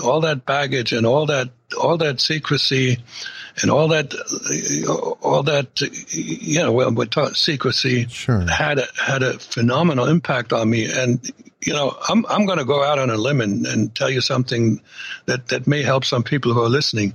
all 0.03 0.21
that 0.21 0.45
baggage 0.45 0.93
and 0.93 1.05
all 1.05 1.25
that 1.27 1.49
all 1.79 1.97
that 1.97 2.19
secrecy 2.19 2.97
and 3.61 3.71
all 3.71 3.87
that 3.89 4.13
all 5.21 5.43
that 5.43 5.81
you 6.11 6.59
know 6.59 6.71
well 6.71 6.91
but 6.91 7.13
secrecy 7.35 8.07
sure. 8.07 8.41
had 8.41 8.79
a, 8.79 8.87
had 8.99 9.21
a 9.21 9.37
phenomenal 9.37 10.07
impact 10.07 10.51
on 10.51 10.69
me 10.69 10.91
and 10.91 11.31
you 11.61 11.73
know 11.73 11.97
I'm 12.07 12.25
I'm 12.27 12.45
going 12.45 12.59
to 12.59 12.65
go 12.65 12.83
out 12.83 12.99
on 12.99 13.09
a 13.09 13.17
limb 13.17 13.41
and, 13.41 13.65
and 13.65 13.93
tell 13.93 14.09
you 14.09 14.21
something 14.21 14.81
that 15.25 15.47
that 15.49 15.67
may 15.67 15.83
help 15.83 16.05
some 16.05 16.23
people 16.23 16.53
who 16.53 16.61
are 16.61 16.69
listening 16.69 17.13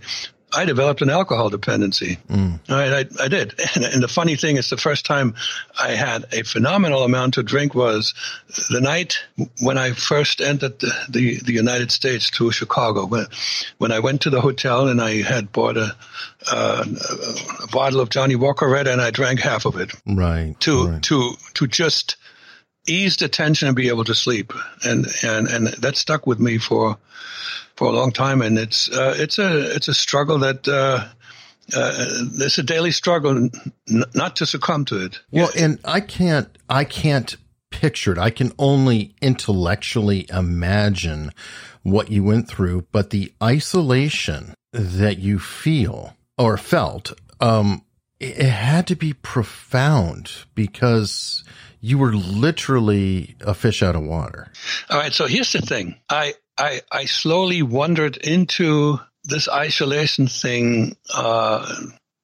I 0.56 0.64
developed 0.64 1.02
an 1.02 1.10
alcohol 1.10 1.50
dependency. 1.50 2.18
Mm. 2.28 2.60
I, 2.68 3.06
I, 3.22 3.28
did. 3.28 3.54
And, 3.74 3.84
and, 3.84 4.02
the 4.02 4.08
funny 4.08 4.36
thing 4.36 4.56
is, 4.56 4.70
the 4.70 4.76
first 4.76 5.04
time 5.04 5.34
I 5.80 5.90
had 5.92 6.26
a 6.32 6.42
phenomenal 6.44 7.02
amount 7.02 7.34
to 7.34 7.42
drink 7.42 7.74
was 7.74 8.14
the 8.70 8.80
night 8.80 9.18
when 9.60 9.78
I 9.78 9.92
first 9.92 10.40
entered 10.40 10.78
the, 10.78 10.92
the, 11.08 11.40
the 11.40 11.52
United 11.52 11.90
States 11.90 12.30
to 12.32 12.52
Chicago. 12.52 13.06
When, 13.06 13.26
when 13.78 13.90
I 13.90 13.98
went 13.98 14.22
to 14.22 14.30
the 14.30 14.40
hotel 14.40 14.88
and 14.88 15.00
I 15.00 15.22
had 15.22 15.50
bought 15.50 15.76
a, 15.76 15.96
uh, 16.50 16.84
a 17.62 17.66
bottle 17.68 18.00
of 18.00 18.10
Johnnie 18.10 18.36
Walker 18.36 18.68
Red 18.68 18.86
and 18.86 19.00
I 19.00 19.10
drank 19.10 19.40
half 19.40 19.64
of 19.64 19.76
it. 19.76 19.92
Right. 20.06 20.54
To, 20.60 20.88
right. 20.88 21.02
to, 21.02 21.34
to 21.54 21.66
just 21.66 22.16
ease 22.86 23.16
the 23.16 23.28
tension 23.28 23.68
and 23.68 23.76
be 23.76 23.88
able 23.88 24.04
to 24.04 24.14
sleep. 24.14 24.52
And, 24.84 25.06
and, 25.22 25.48
and 25.48 25.66
that 25.68 25.96
stuck 25.96 26.26
with 26.26 26.38
me 26.38 26.58
for, 26.58 26.98
for 27.76 27.88
a 27.88 27.92
long 27.92 28.12
time, 28.12 28.40
and 28.42 28.58
it's 28.58 28.88
uh, 28.90 29.14
it's 29.16 29.38
a 29.38 29.74
it's 29.74 29.88
a 29.88 29.94
struggle 29.94 30.38
that. 30.38 30.66
Uh, 30.68 31.06
uh, 31.74 31.94
it's 32.40 32.58
a 32.58 32.62
daily 32.62 32.90
struggle 32.90 33.30
n- 33.38 33.50
not 34.14 34.36
to 34.36 34.44
succumb 34.44 34.84
to 34.84 35.02
it. 35.02 35.20
Well, 35.30 35.50
yeah. 35.54 35.64
and 35.64 35.80
I 35.82 36.00
can't, 36.00 36.58
I 36.68 36.84
can't 36.84 37.34
picture 37.70 38.12
it. 38.12 38.18
I 38.18 38.28
can 38.28 38.52
only 38.58 39.14
intellectually 39.22 40.26
imagine 40.30 41.32
what 41.82 42.10
you 42.10 42.22
went 42.22 42.48
through, 42.48 42.86
but 42.92 43.08
the 43.08 43.32
isolation 43.42 44.52
that 44.72 45.18
you 45.18 45.38
feel 45.38 46.14
or 46.36 46.58
felt, 46.58 47.18
um, 47.40 47.82
it, 48.20 48.40
it 48.40 48.50
had 48.50 48.86
to 48.88 48.94
be 48.94 49.14
profound 49.14 50.44
because 50.54 51.44
you 51.84 51.98
were 51.98 52.14
literally 52.14 53.36
a 53.42 53.52
fish 53.52 53.82
out 53.82 53.94
of 53.94 54.02
water. 54.02 54.50
All 54.88 54.98
right. 54.98 55.12
So 55.12 55.26
here's 55.26 55.52
the 55.52 55.60
thing. 55.60 56.00
I, 56.08 56.32
I, 56.56 56.80
I 56.90 57.04
slowly 57.04 57.60
wandered 57.60 58.16
into 58.16 58.98
this 59.24 59.50
isolation 59.50 60.26
thing, 60.26 60.96
uh, 61.14 61.70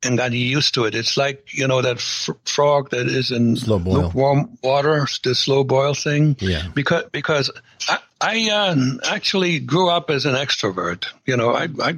and 0.02 0.16
got 0.16 0.32
used 0.32 0.72
to 0.74 0.86
it. 0.86 0.94
It's 0.94 1.18
like, 1.18 1.52
you 1.52 1.68
know, 1.68 1.82
that 1.82 1.96
f- 1.96 2.30
frog 2.46 2.88
that 2.90 3.06
is 3.06 3.32
in 3.32 3.54
lukewarm 3.54 4.56
water, 4.62 5.06
the 5.23 5.34
slow 5.34 5.62
boil 5.62 5.92
thing. 5.92 6.36
Yeah. 6.40 6.66
Because, 6.75 7.04
because 7.12 7.50
I, 7.86 7.99
I 8.18 8.50
uh, 8.50 8.76
actually 9.04 9.60
grew 9.60 9.90
up 9.90 10.08
as 10.08 10.25
an 10.25 10.36
extrovert. 10.36 11.04
You 11.26 11.36
know, 11.36 11.50
I, 11.50 11.68
I, 11.82 11.96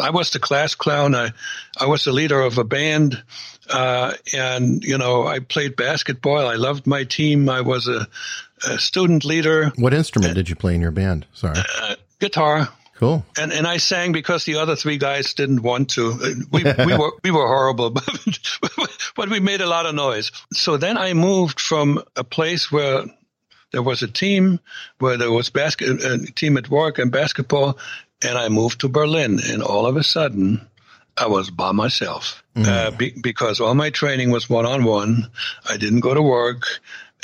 I 0.00 0.10
was 0.10 0.30
the 0.30 0.38
class 0.38 0.76
clown. 0.76 1.16
I, 1.16 1.32
I 1.80 1.86
was 1.86 2.04
the 2.04 2.12
leader 2.12 2.40
of 2.40 2.58
a 2.58 2.64
band. 2.64 3.20
Uh, 3.70 4.12
and, 4.32 4.84
you 4.84 4.98
know, 4.98 5.26
I 5.26 5.40
played 5.40 5.76
basketball. 5.76 6.46
I 6.46 6.54
loved 6.54 6.86
my 6.86 7.04
team. 7.04 7.48
I 7.48 7.60
was 7.60 7.88
a, 7.88 8.06
a 8.66 8.78
student 8.78 9.24
leader. 9.24 9.72
What 9.76 9.94
instrument 9.94 10.34
did 10.34 10.48
you 10.48 10.56
play 10.56 10.74
in 10.74 10.80
your 10.80 10.90
band? 10.92 11.26
Sorry. 11.32 11.58
Uh, 11.80 11.96
guitar. 12.20 12.68
Cool. 12.96 13.26
And 13.38 13.52
and 13.52 13.66
I 13.66 13.76
sang 13.76 14.12
because 14.12 14.44
the 14.44 14.56
other 14.56 14.74
three 14.74 14.96
guys 14.96 15.34
didn't 15.34 15.60
want 15.60 15.90
to. 15.90 16.12
Uh, 16.12 16.30
we 16.50 16.64
we 16.64 16.96
were 16.96 17.12
we 17.22 17.30
were 17.30 17.46
horrible, 17.46 17.90
but 17.90 18.08
but 19.14 19.28
we 19.28 19.38
made 19.38 19.60
a 19.60 19.66
lot 19.66 19.84
of 19.84 19.94
noise. 19.94 20.32
So 20.54 20.78
then 20.78 20.96
I 20.96 21.12
moved 21.12 21.60
from 21.60 22.02
a 22.16 22.24
place 22.24 22.72
where 22.72 23.04
there 23.72 23.82
was 23.82 24.02
a 24.02 24.08
team, 24.08 24.60
where 24.98 25.18
there 25.18 25.30
was 25.30 25.50
basket 25.50 26.02
a 26.02 26.18
team 26.32 26.56
at 26.56 26.70
work 26.70 26.98
and 26.98 27.12
basketball, 27.12 27.78
and 28.22 28.38
I 28.38 28.48
moved 28.48 28.80
to 28.80 28.88
Berlin, 28.88 29.40
and 29.44 29.62
all 29.62 29.86
of 29.86 29.96
a 29.96 30.02
sudden. 30.02 30.66
I 31.18 31.26
was 31.28 31.50
by 31.50 31.72
myself 31.72 32.42
mm. 32.54 32.66
uh, 32.66 32.90
be, 32.90 33.10
because 33.10 33.60
all 33.60 33.74
my 33.74 33.90
training 33.90 34.30
was 34.30 34.50
one 34.50 34.66
on 34.66 34.84
one. 34.84 35.30
I 35.68 35.76
didn't 35.76 36.00
go 36.00 36.14
to 36.14 36.22
work 36.22 36.66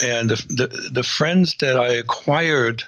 and 0.00 0.30
the, 0.30 0.36
the, 0.48 0.88
the 0.90 1.02
friends 1.02 1.56
that 1.60 1.76
I 1.76 1.94
acquired 1.94 2.84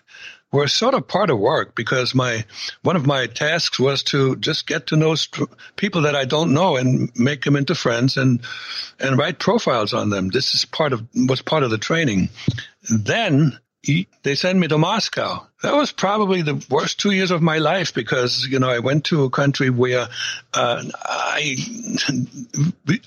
were 0.53 0.69
sort 0.69 0.95
of 0.95 1.09
part 1.09 1.31
of 1.31 1.39
work 1.39 1.75
because 1.75 2.15
my 2.15 2.45
one 2.83 2.95
of 2.97 3.07
my 3.07 3.27
tasks 3.27 3.79
was 3.81 4.05
to 4.05 4.37
just 4.37 4.67
get 4.67 4.87
to 4.87 4.97
know 4.97 5.17
st- 5.17 5.49
people 5.77 6.03
that 6.03 6.15
I 6.15 6.25
don't 6.25 6.55
know 6.55 6.77
and 6.77 7.11
make 7.17 7.43
them 7.43 7.57
into 7.57 7.75
friends 7.75 8.17
and 8.17 8.41
and 9.01 9.19
write 9.19 9.41
profiles 9.41 9.93
on 9.93 10.11
them. 10.11 10.29
This 10.29 10.55
is 10.55 10.65
part 10.65 10.93
of 10.93 11.05
was 11.15 11.43
part 11.43 11.65
of 11.65 11.71
the 11.71 11.79
training. 11.79 12.29
Then 12.89 13.59
they 14.23 14.35
sent 14.35 14.59
me 14.59 14.69
to 14.69 14.79
Moscow. 14.79 15.47
That 15.63 15.75
was 15.75 15.93
probably 15.93 16.43
the 16.43 16.65
worst 16.71 17.01
two 17.01 17.11
years 17.11 17.31
of 17.31 17.43
my 17.43 17.59
life 17.59 17.95
because 17.95 18.47
you 18.49 18.59
know 18.59 18.71
I 18.71 18.79
went 18.79 19.05
to 19.07 19.25
a 19.25 19.31
country 19.31 19.71
where 19.71 20.09
uh, 20.53 20.85
I 21.05 21.57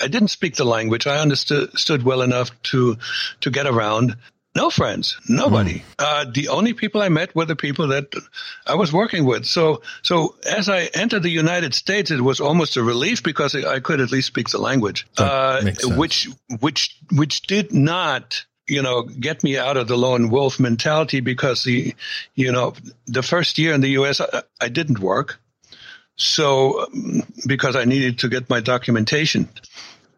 I 0.02 0.08
didn't 0.08 0.30
speak 0.30 0.56
the 0.56 0.66
language. 0.66 1.08
I 1.08 1.20
understood 1.20 2.04
well 2.04 2.22
enough 2.22 2.52
to 2.64 2.98
to 3.42 3.50
get 3.50 3.68
around. 3.68 4.18
No 4.56 4.72
friends, 4.72 5.20
nobody. 5.30 5.80
Mm. 5.80 5.84
Uh, 6.00 6.26
the 6.34 6.48
only 6.48 6.74
people 6.74 7.04
I 7.04 7.10
met 7.10 7.36
were 7.36 7.46
the 7.46 7.56
people 7.56 7.90
that 7.90 8.12
I 8.66 8.74
was 8.74 8.92
working 8.92 9.24
with. 9.24 9.46
So, 9.46 9.84
so 10.02 10.34
as 10.48 10.68
I 10.68 10.90
entered 10.96 11.22
the 11.22 11.30
United 11.30 11.76
States, 11.76 12.10
it 12.10 12.22
was 12.22 12.40
almost 12.40 12.76
a 12.76 12.82
relief 12.82 13.22
because 13.22 13.54
I 13.54 13.80
could 13.82 14.02
at 14.02 14.12
least 14.12 14.26
speak 14.26 14.50
the 14.50 14.58
language, 14.58 15.06
uh, 15.20 15.62
which 15.84 16.28
which 16.60 16.98
which 17.12 17.42
did 17.44 17.72
not 17.72 18.46
you 18.68 18.82
know, 18.82 19.04
get 19.04 19.44
me 19.44 19.58
out 19.58 19.78
of 19.78 19.88
the 19.88 19.98
lone 19.98 20.30
wolf 20.30 20.60
mentality 20.60 21.22
because 21.22 21.64
the, 21.64 21.96
you 22.36 22.52
know, 22.52 22.74
the 23.06 23.24
first 23.24 23.58
year 23.58 23.74
in 23.74 23.82
the 23.82 23.90
U.S. 23.90 24.22
I, 24.22 24.44
I 24.60 24.70
didn't 24.70 25.00
work. 25.00 25.40
So, 26.18 26.82
um, 26.82 27.24
because 27.46 27.76
I 27.76 27.86
needed 27.86 28.20
to 28.20 28.30
get 28.30 28.50
my 28.50 28.60
documentation 28.60 29.50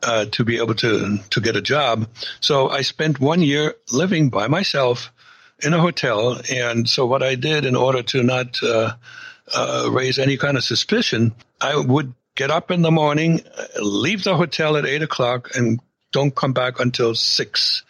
uh, 0.02 0.26
to 0.32 0.46
be 0.46 0.58
able 0.58 0.76
to 0.76 1.18
to 1.30 1.42
get 1.42 1.58
a 1.58 1.62
job, 1.62 2.08
so 2.40 2.70
I 2.70 2.82
spent 2.82 3.20
one 3.20 3.42
year 3.42 3.76
living 3.92 4.30
by 4.30 4.48
myself 4.48 5.12
in 5.62 5.74
a 5.74 5.80
hotel. 5.80 6.40
And 6.50 6.88
so, 6.90 7.06
what 7.06 7.22
I 7.22 7.36
did 7.36 7.66
in 7.66 7.76
order 7.76 8.02
to 8.02 8.24
not 8.24 8.64
uh, 8.64 8.94
uh, 9.54 9.90
raise 9.92 10.18
any 10.18 10.38
kind 10.38 10.56
of 10.56 10.64
suspicion, 10.64 11.34
I 11.60 11.76
would 11.76 12.14
get 12.36 12.50
up 12.50 12.72
in 12.72 12.82
the 12.82 12.92
morning, 12.92 13.42
leave 13.82 14.24
the 14.24 14.38
hotel 14.38 14.78
at 14.78 14.86
eight 14.86 15.02
o'clock, 15.02 15.50
and 15.56 15.82
don't 16.14 16.34
come 16.34 16.54
back 16.54 16.80
until 16.80 17.14
six 17.14 17.84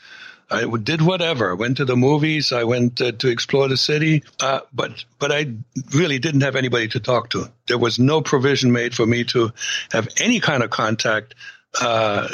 I 0.52 0.66
did 0.78 1.02
whatever. 1.02 1.52
I 1.52 1.54
went 1.54 1.78
to 1.78 1.86
the 1.86 1.96
movies. 1.96 2.52
I 2.52 2.64
went 2.64 3.02
uh, 3.02 3.12
to 3.12 3.28
explore 3.28 3.68
the 3.68 3.78
city. 3.78 4.24
Uh, 4.40 4.62
but 4.74 5.04
but 5.20 5.32
I 5.32 5.54
really 5.94 6.20
didn't 6.20 6.42
have 6.42 6.56
anybody 6.56 6.88
to 6.90 7.00
talk 7.00 7.30
to. 7.32 7.52
There 7.68 7.78
was 7.78 8.00
no 8.00 8.22
provision 8.22 8.72
made 8.72 8.96
for 8.96 9.06
me 9.06 9.24
to 9.26 9.52
have 9.92 10.08
any 10.20 10.40
kind 10.40 10.64
of 10.64 10.70
contact 10.70 11.36
uh, 11.80 12.28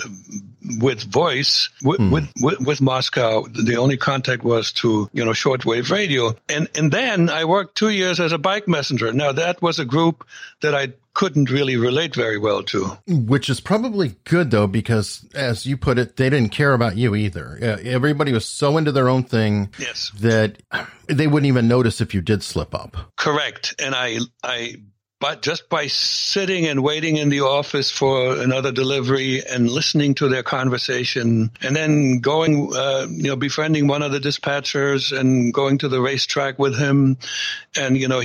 with 0.79 1.03
voice 1.03 1.69
with, 1.83 1.99
mm. 1.99 2.11
with, 2.11 2.31
with, 2.41 2.59
with 2.61 2.81
Moscow. 2.81 3.43
The 3.47 3.75
only 3.77 3.97
contact 3.97 4.43
was 4.43 4.71
to 4.73 5.09
you 5.13 5.25
know 5.25 5.31
shortwave 5.31 5.91
radio, 5.91 6.35
and 6.49 6.69
and 6.75 6.91
then 6.91 7.29
I 7.29 7.45
worked 7.45 7.75
two 7.75 7.89
years 7.89 8.19
as 8.19 8.31
a 8.31 8.37
bike 8.37 8.67
messenger. 8.67 9.11
Now 9.11 9.33
that 9.33 9.61
was 9.61 9.79
a 9.79 9.85
group 9.85 10.25
that 10.61 10.73
I 10.73 10.93
couldn't 11.15 11.49
really 11.49 11.77
relate 11.77 12.13
very 12.13 12.37
well 12.37 12.61
to. 12.61 12.85
Which 13.07 13.49
is 13.49 13.59
probably 13.59 14.15
good 14.25 14.51
though, 14.51 14.67
because 14.67 15.25
as 15.33 15.65
you 15.65 15.77
put 15.77 15.97
it, 15.97 16.17
they 16.17 16.29
didn't 16.29 16.51
care 16.51 16.73
about 16.73 16.97
you 16.97 17.15
either. 17.15 17.57
Uh, 17.59 17.77
everybody 17.83 18.31
was 18.31 18.45
so 18.45 18.77
into 18.77 18.91
their 18.91 19.09
own 19.09 19.23
thing 19.23 19.69
yes. 19.79 20.11
that 20.19 20.61
they 21.07 21.25
wouldn't 21.25 21.47
even 21.47 21.67
notice 21.67 22.01
if 22.01 22.13
you 22.13 22.21
did 22.21 22.43
slip 22.43 22.75
up. 22.75 22.95
Correct. 23.17 23.73
And 23.79 23.95
I, 23.95 24.19
I 24.43 24.75
but 25.19 25.41
just 25.41 25.69
by 25.69 25.87
sitting 25.87 26.65
and 26.67 26.83
waiting 26.83 27.17
in 27.17 27.29
the 27.29 27.41
office 27.41 27.89
for 27.89 28.37
another 28.37 28.71
delivery 28.71 29.41
and 29.45 29.69
listening 29.69 30.13
to 30.15 30.27
their 30.27 30.43
conversation 30.43 31.51
and 31.61 31.75
then 31.75 32.19
going, 32.19 32.71
uh, 32.75 33.07
you 33.09 33.23
know, 33.23 33.35
befriending 33.35 33.87
one 33.87 34.01
of 34.01 34.11
the 34.11 34.19
dispatchers 34.19 35.17
and 35.17 35.53
going 35.53 35.77
to 35.77 35.87
the 35.87 36.01
racetrack 36.01 36.59
with 36.59 36.77
him 36.77 37.17
and, 37.77 37.97
you 37.97 38.07
know, 38.07 38.21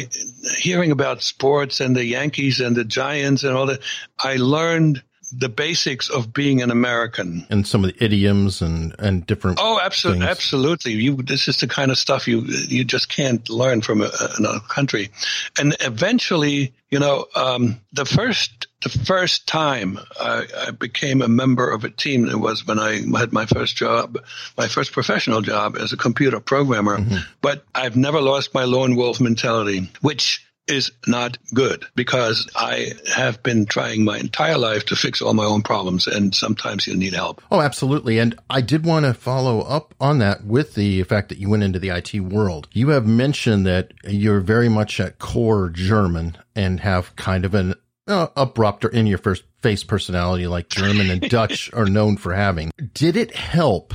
hearing 0.58 0.90
about 0.90 1.22
sports 1.22 1.80
and 1.80 1.94
the 1.94 2.04
Yankees 2.04 2.60
and 2.60 2.74
the 2.74 2.84
Giants 2.84 3.44
and 3.44 3.56
all 3.56 3.66
that, 3.66 3.80
I 4.18 4.36
learned 4.36 5.02
the 5.32 5.48
basics 5.48 6.08
of 6.08 6.32
being 6.32 6.62
an 6.62 6.70
American 6.70 7.46
and 7.50 7.66
some 7.66 7.84
of 7.84 7.92
the 7.92 8.04
idioms 8.04 8.62
and 8.62 8.94
and 8.98 9.26
different. 9.26 9.58
Oh, 9.60 9.80
absolutely, 9.82 10.26
things. 10.26 10.30
absolutely. 10.30 10.92
You 10.92 11.16
this 11.16 11.48
is 11.48 11.58
the 11.58 11.68
kind 11.68 11.90
of 11.90 11.98
stuff 11.98 12.26
you 12.26 12.42
you 12.42 12.84
just 12.84 13.08
can't 13.08 13.48
learn 13.48 13.80
from 13.80 14.02
a, 14.02 14.10
another 14.38 14.60
country, 14.60 15.10
and 15.58 15.76
eventually, 15.80 16.72
you 16.90 16.98
know, 16.98 17.26
um, 17.34 17.80
the 17.92 18.04
first 18.04 18.66
the 18.82 18.88
first 18.88 19.46
time 19.46 19.98
I, 20.18 20.46
I, 20.56 20.70
became 20.70 21.20
a 21.20 21.28
member 21.28 21.70
of 21.70 21.84
a 21.84 21.90
team 21.90 22.26
it 22.26 22.38
was 22.38 22.66
when 22.66 22.78
I 22.78 23.02
had 23.18 23.32
my 23.32 23.44
first 23.44 23.76
job, 23.76 24.18
my 24.56 24.68
first 24.68 24.92
professional 24.92 25.42
job 25.42 25.76
as 25.76 25.92
a 25.92 25.98
computer 25.98 26.40
programmer. 26.40 26.96
Mm-hmm. 26.96 27.16
But 27.42 27.64
I've 27.74 27.96
never 27.96 28.22
lost 28.22 28.54
my 28.54 28.64
lone 28.64 28.96
wolf 28.96 29.20
mentality, 29.20 29.90
which 30.00 30.46
is 30.70 30.92
not 31.06 31.38
good 31.52 31.84
because 31.94 32.48
I 32.54 32.92
have 33.14 33.42
been 33.42 33.66
trying 33.66 34.04
my 34.04 34.18
entire 34.18 34.58
life 34.58 34.86
to 34.86 34.96
fix 34.96 35.20
all 35.20 35.34
my 35.34 35.44
own 35.44 35.62
problems 35.62 36.06
and 36.06 36.34
sometimes 36.34 36.86
you 36.86 36.96
need 36.96 37.12
help. 37.12 37.42
Oh, 37.50 37.60
absolutely. 37.60 38.18
And 38.18 38.38
I 38.48 38.60
did 38.60 38.84
want 38.84 39.06
to 39.06 39.14
follow 39.14 39.60
up 39.60 39.94
on 40.00 40.18
that 40.18 40.44
with 40.44 40.74
the 40.74 41.02
fact 41.04 41.28
that 41.30 41.38
you 41.38 41.48
went 41.48 41.62
into 41.62 41.78
the 41.78 41.90
IT 41.90 42.14
world. 42.20 42.68
You 42.72 42.90
have 42.90 43.06
mentioned 43.06 43.66
that 43.66 43.92
you're 44.04 44.40
very 44.40 44.68
much 44.68 45.00
at 45.00 45.18
core 45.18 45.68
German 45.68 46.38
and 46.54 46.80
have 46.80 47.14
kind 47.16 47.44
of 47.44 47.54
an 47.54 47.74
uh, 48.06 48.28
abrupt 48.36 48.84
or 48.84 48.88
in 48.88 49.06
your 49.06 49.18
first 49.18 49.44
face 49.62 49.84
personality 49.84 50.46
like 50.46 50.68
German 50.68 51.10
and 51.10 51.20
Dutch 51.30 51.72
are 51.72 51.86
known 51.86 52.16
for 52.16 52.34
having. 52.34 52.70
Did 52.94 53.16
it 53.16 53.34
help 53.34 53.94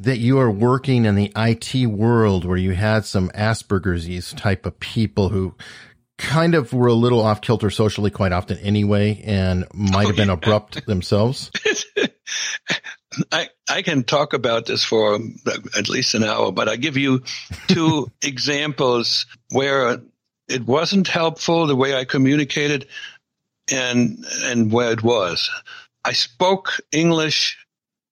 that 0.00 0.18
you 0.18 0.38
are 0.38 0.50
working 0.50 1.04
in 1.04 1.14
the 1.14 1.32
IT 1.36 1.86
world 1.86 2.44
where 2.44 2.56
you 2.56 2.72
had 2.72 3.04
some 3.04 3.30
Asperger's 3.30 4.32
type 4.32 4.66
of 4.66 4.80
people 4.80 5.28
who 5.28 5.54
kind 6.18 6.54
of 6.54 6.72
were 6.72 6.88
a 6.88 6.94
little 6.94 7.20
off 7.20 7.40
kilter 7.40 7.70
socially 7.70 8.10
quite 8.10 8.32
often 8.32 8.58
anyway 8.58 9.22
and 9.24 9.66
might 9.74 10.04
oh, 10.04 10.08
have 10.08 10.16
been 10.16 10.28
yeah. 10.28 10.34
abrupt 10.34 10.86
themselves? 10.86 11.50
I, 13.30 13.48
I 13.68 13.82
can 13.82 14.04
talk 14.04 14.32
about 14.32 14.66
this 14.66 14.84
for 14.84 15.14
uh, 15.14 15.18
at 15.78 15.88
least 15.88 16.14
an 16.14 16.24
hour, 16.24 16.52
but 16.52 16.68
I 16.68 16.76
give 16.76 16.96
you 16.96 17.22
two 17.68 18.10
examples 18.22 19.26
where 19.50 20.00
it 20.48 20.66
wasn't 20.66 21.08
helpful 21.08 21.66
the 21.66 21.76
way 21.76 21.94
I 21.94 22.04
communicated 22.04 22.86
and 23.72 24.24
and 24.42 24.70
where 24.70 24.92
it 24.92 25.02
was. 25.02 25.50
I 26.04 26.12
spoke 26.12 26.80
English 26.92 27.63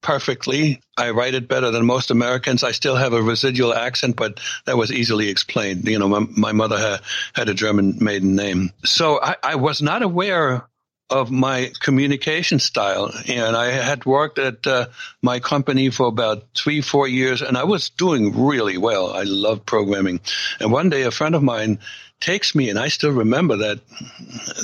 perfectly. 0.03 0.81
I 0.99 1.11
write 1.11 1.35
it 1.35 1.49
better 1.49 1.71
than 1.71 1.87
most 1.87 2.11
Americans. 2.11 2.63
I 2.65 2.73
still 2.73 2.97
have 2.97 3.13
a 3.13 3.23
residual 3.23 3.73
accent, 3.73 4.17
but 4.17 4.41
that 4.67 4.77
was 4.77 4.93
easily 4.93 5.29
explained. 5.29 5.89
You 5.89 5.99
know, 5.99 6.09
my, 6.09 6.27
my 6.37 6.53
mother 6.53 6.79
had, 6.79 7.01
had 7.33 7.49
a 7.49 7.55
German 7.55 7.99
maiden 8.01 8.37
name. 8.37 8.71
So 8.85 9.21
I, 9.23 9.37
I 9.43 9.55
was 9.55 9.81
not 9.81 10.03
aware 10.03 10.69
of 11.13 11.31
my 11.31 11.71
communication 11.81 12.59
style. 12.59 13.13
And 13.29 13.55
I 13.55 13.67
had 13.67 14.05
worked 14.07 14.39
at 14.39 14.67
uh, 14.67 14.87
my 15.21 15.41
company 15.41 15.91
for 15.91 16.07
about 16.07 16.45
three, 16.55 16.81
four 16.81 17.07
years, 17.07 17.43
and 17.43 17.57
I 17.57 17.65
was 17.65 17.91
doing 17.91 18.45
really 18.45 18.79
well. 18.79 19.13
I 19.13 19.23
loved 19.25 19.67
programming. 19.67 20.21
And 20.59 20.73
one 20.73 20.89
day, 20.89 21.03
a 21.03 21.11
friend 21.11 21.35
of 21.35 21.43
mine 21.43 21.79
takes 22.21 22.55
me, 22.55 22.71
and 22.71 22.79
I 22.79 22.89
still 22.89 23.11
remember 23.13 23.57
that 23.59 23.81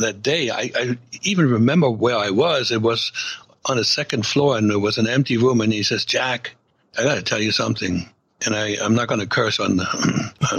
that 0.00 0.22
day. 0.22 0.48
I, 0.50 0.70
I 0.74 0.98
even 1.22 1.50
remember 1.50 1.90
where 1.90 2.16
I 2.16 2.30
was. 2.30 2.70
It 2.70 2.80
was 2.80 3.12
on 3.66 3.76
the 3.76 3.84
second 3.84 4.26
floor 4.26 4.56
and 4.56 4.70
there 4.70 4.78
was 4.78 4.98
an 4.98 5.08
empty 5.08 5.36
room 5.36 5.60
and 5.60 5.72
he 5.72 5.82
says, 5.82 6.04
Jack, 6.04 6.54
I 6.96 7.02
got 7.02 7.16
to 7.16 7.22
tell 7.22 7.40
you 7.40 7.52
something. 7.52 8.08
And 8.46 8.54
I, 8.54 8.76
I'm 8.80 8.94
not 8.94 9.08
going 9.08 9.20
to 9.20 9.26
curse 9.26 9.58
on, 9.58 9.80
on 9.80 9.86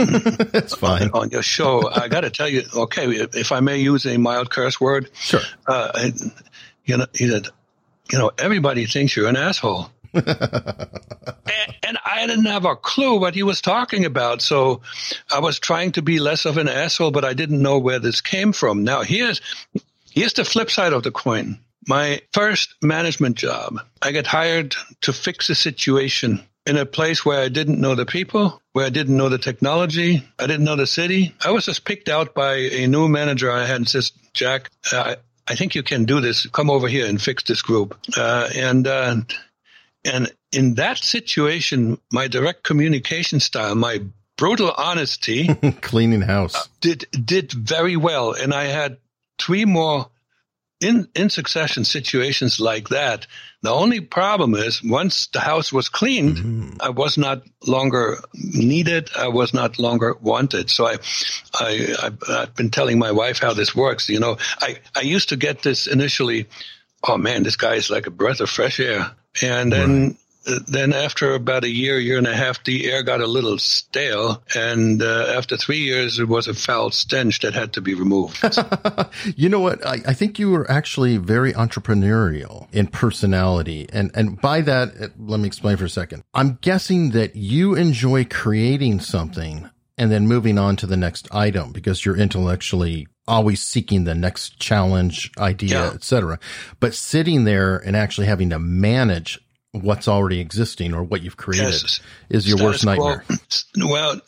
That's 0.52 0.76
fine. 0.76 1.04
On, 1.10 1.24
on, 1.24 1.30
your 1.30 1.42
show. 1.42 1.90
I 1.90 2.08
got 2.10 2.22
to 2.22 2.30
tell 2.30 2.50
you, 2.50 2.64
okay, 2.76 3.06
if 3.08 3.52
I 3.52 3.62
may 3.62 3.78
use 3.78 4.06
a 4.06 4.18
mild 4.18 4.50
curse 4.50 4.82
word. 4.82 5.10
Sure. 5.14 5.40
Uh, 5.66 5.92
I, 5.94 6.14
you 6.86 6.98
know, 6.98 7.06
he 7.14 7.30
said, 7.30 7.48
you 8.12 8.18
know, 8.18 8.32
everybody 8.38 8.86
thinks 8.86 9.16
you're 9.16 9.30
an 9.30 9.38
asshole. 9.38 9.92
and, 10.14 10.26
and, 11.84 11.98
I 12.04 12.26
didn't 12.26 12.46
have 12.46 12.66
a 12.66 12.76
clue 12.76 13.20
what 13.20 13.36
he 13.36 13.44
was 13.44 13.62
talking 13.62 14.06
about. 14.06 14.42
So 14.42 14.82
I 15.32 15.40
was 15.40 15.60
trying 15.60 15.92
to 15.94 16.02
be 16.02 16.20
less 16.20 16.46
of 16.46 16.58
an 16.58 16.68
asshole, 16.68 17.12
but 17.12 17.24
I 17.24 17.34
didn't 17.34 17.62
know 17.62 17.78
where 17.78 18.00
this 18.00 18.20
came 18.20 18.52
from. 18.52 18.84
Now 18.84 19.04
here's, 19.04 19.40
here's 20.12 20.34
the 20.34 20.44
flip 20.44 20.72
side 20.72 20.94
of 20.94 21.04
the 21.04 21.12
coin. 21.12 21.60
My 21.88 22.22
first 22.34 22.76
management 22.82 23.38
job, 23.38 23.80
I 24.02 24.12
got 24.12 24.28
hired 24.28 24.76
to 25.02 25.14
fix 25.14 25.50
a 25.50 25.56
situation 25.56 26.44
in 26.66 26.78
a 26.78 26.86
place 26.86 27.26
where 27.26 27.42
I 27.42 27.50
didn't 27.50 27.82
know 27.82 27.96
the 27.96 28.06
people, 28.06 28.62
where 28.74 28.86
I 28.86 28.90
didn't 28.90 29.18
know 29.18 29.30
the 29.30 29.40
technology, 29.40 30.24
I 30.38 30.46
didn't 30.46 30.66
know 30.66 30.76
the 30.76 30.86
city. 30.86 31.34
I 31.44 31.52
was 31.52 31.66
just 31.66 31.86
picked 31.86 32.10
out 32.10 32.36
by 32.36 32.56
a 32.56 32.88
new 32.88 33.08
manager 33.08 33.52
I 33.52 33.66
had 33.66 33.78
and 33.78 33.90
says, 33.90 34.12
Jack, 34.34 34.70
uh, 34.94 35.16
I 35.48 35.56
think 35.56 35.74
you 35.74 35.82
can 35.82 36.06
do 36.06 36.22
this. 36.22 36.46
Come 36.46 36.70
over 36.70 36.88
here 36.88 37.08
and 37.08 37.20
fix 37.20 37.44
this 37.44 37.64
group. 37.64 37.98
Uh, 38.16 38.50
and, 38.56 38.86
uh, 38.86 39.16
and 40.06 40.32
in 40.52 40.76
that 40.76 41.00
situation, 41.00 42.00
my 42.12 42.28
direct 42.28 42.64
communication 42.64 43.40
style, 43.40 43.74
my 43.74 44.04
brutal 44.38 44.72
honesty, 44.72 45.48
cleaning 45.82 46.22
house 46.22 46.70
did, 46.82 47.08
did 47.26 47.52
very 47.52 47.98
well. 47.98 48.34
And 48.34 48.54
I 48.54 48.66
had 48.66 48.98
three 49.40 49.66
more 49.66 50.08
in, 50.82 51.08
in 51.16 51.30
succession 51.30 51.84
situations 51.84 52.60
like 52.60 52.90
that, 52.90 53.28
the 53.62 53.72
only 53.72 54.00
problem 54.00 54.56
is 54.56 54.82
once 54.82 55.28
the 55.28 55.42
house 55.42 55.74
was 55.74 55.90
cleaned, 55.90 56.38
mm-hmm. 56.38 56.78
I 56.80 56.90
was 56.90 57.18
not 57.18 57.44
longer 57.68 58.18
needed. 58.34 59.10
I 59.18 59.28
was 59.28 59.54
not 59.54 59.80
longer 59.80 60.16
wanted. 60.22 60.70
So 60.70 60.88
I, 60.88 60.98
I, 61.54 62.12
I've 62.30 62.56
been 62.56 62.72
telling 62.72 62.98
my 62.98 63.12
wife 63.12 63.40
how 63.40 63.54
this 63.54 63.76
works. 63.76 64.08
You 64.08 64.20
know, 64.20 64.38
I, 64.62 64.78
I 64.96 65.02
used 65.02 65.30
to 65.30 65.36
get 65.36 65.62
this 65.62 65.88
initially. 65.88 66.48
Oh 67.04 67.18
man, 67.18 67.44
this 67.44 67.58
guy 67.58 67.76
is 67.76 67.90
like 67.90 68.08
a 68.08 68.12
breath 68.12 68.40
of 68.40 68.50
fresh 68.50 68.80
air. 68.80 69.12
And 69.42 69.72
then 69.72 70.04
right 70.04 70.16
then 70.68 70.94
after 70.94 71.34
about 71.34 71.64
a 71.64 71.70
year, 71.70 72.00
year 72.00 72.18
and 72.18 72.28
a 72.28 72.36
half, 72.36 72.64
the 72.64 72.90
air 72.90 73.04
got 73.04 73.22
a 73.22 73.28
little 73.28 73.58
stale. 73.58 74.44
And 74.56 75.02
uh, 75.02 75.34
after 75.36 75.58
three 75.58 75.80
years, 75.80 76.20
it 76.20 76.28
was 76.28 76.48
a 76.48 76.54
foul 76.54 76.92
stench 76.92 77.40
that 77.42 77.54
had 77.54 77.74
to 77.74 77.82
be 77.82 77.94
removed. 77.94 78.44
you 79.36 79.50
know 79.50 79.60
what? 79.60 79.86
I, 79.86 80.02
I, 80.08 80.14
think 80.14 80.40
you 80.40 80.52
were 80.52 80.70
actually 80.70 81.18
very 81.18 81.54
entrepreneurial 81.54 82.68
in 82.74 82.88
personality. 82.88 83.88
And, 83.92 84.12
and 84.14 84.40
by 84.40 84.62
that, 84.62 84.90
uh, 85.00 85.08
let 85.20 85.40
me 85.40 85.48
explain 85.48 85.78
for 85.78 85.86
a 85.86 85.90
second. 85.90 86.24
I'm 86.34 86.58
guessing 86.62 87.12
that 87.12 87.36
you 87.36 87.76
enjoy 87.76 88.26
creating 88.26 89.00
something 89.00 89.70
and 89.98 90.12
then 90.12 90.28
moving 90.28 90.58
on 90.58 90.78
to 90.78 90.88
the 90.88 90.98
next 90.98 91.28
item 91.34 91.72
because 91.72 92.06
you're 92.06 92.18
intellectually 92.18 93.08
always 93.28 93.62
seeking 93.62 94.06
the 94.06 94.16
next 94.16 94.60
challenge, 94.60 95.32
idea, 95.38 95.86
yeah. 95.86 95.92
etc. 95.92 96.40
But 96.80 96.96
sitting 96.96 97.44
there 97.44 97.78
and 97.78 97.96
actually 97.96 98.28
having 98.28 98.50
to 98.50 98.60
manage 98.60 99.40
what's 99.72 100.08
already 100.08 100.40
existing 100.40 100.94
or 100.94 101.04
what 101.04 101.22
you've 101.22 101.38
created 101.38 101.72
yes. 101.72 102.02
is 102.30 102.48
your 102.48 102.58
status 102.58 102.74
worst 102.74 102.86
nightmare. 102.86 103.24
Quo. 103.28 103.88
Well, 103.88 104.22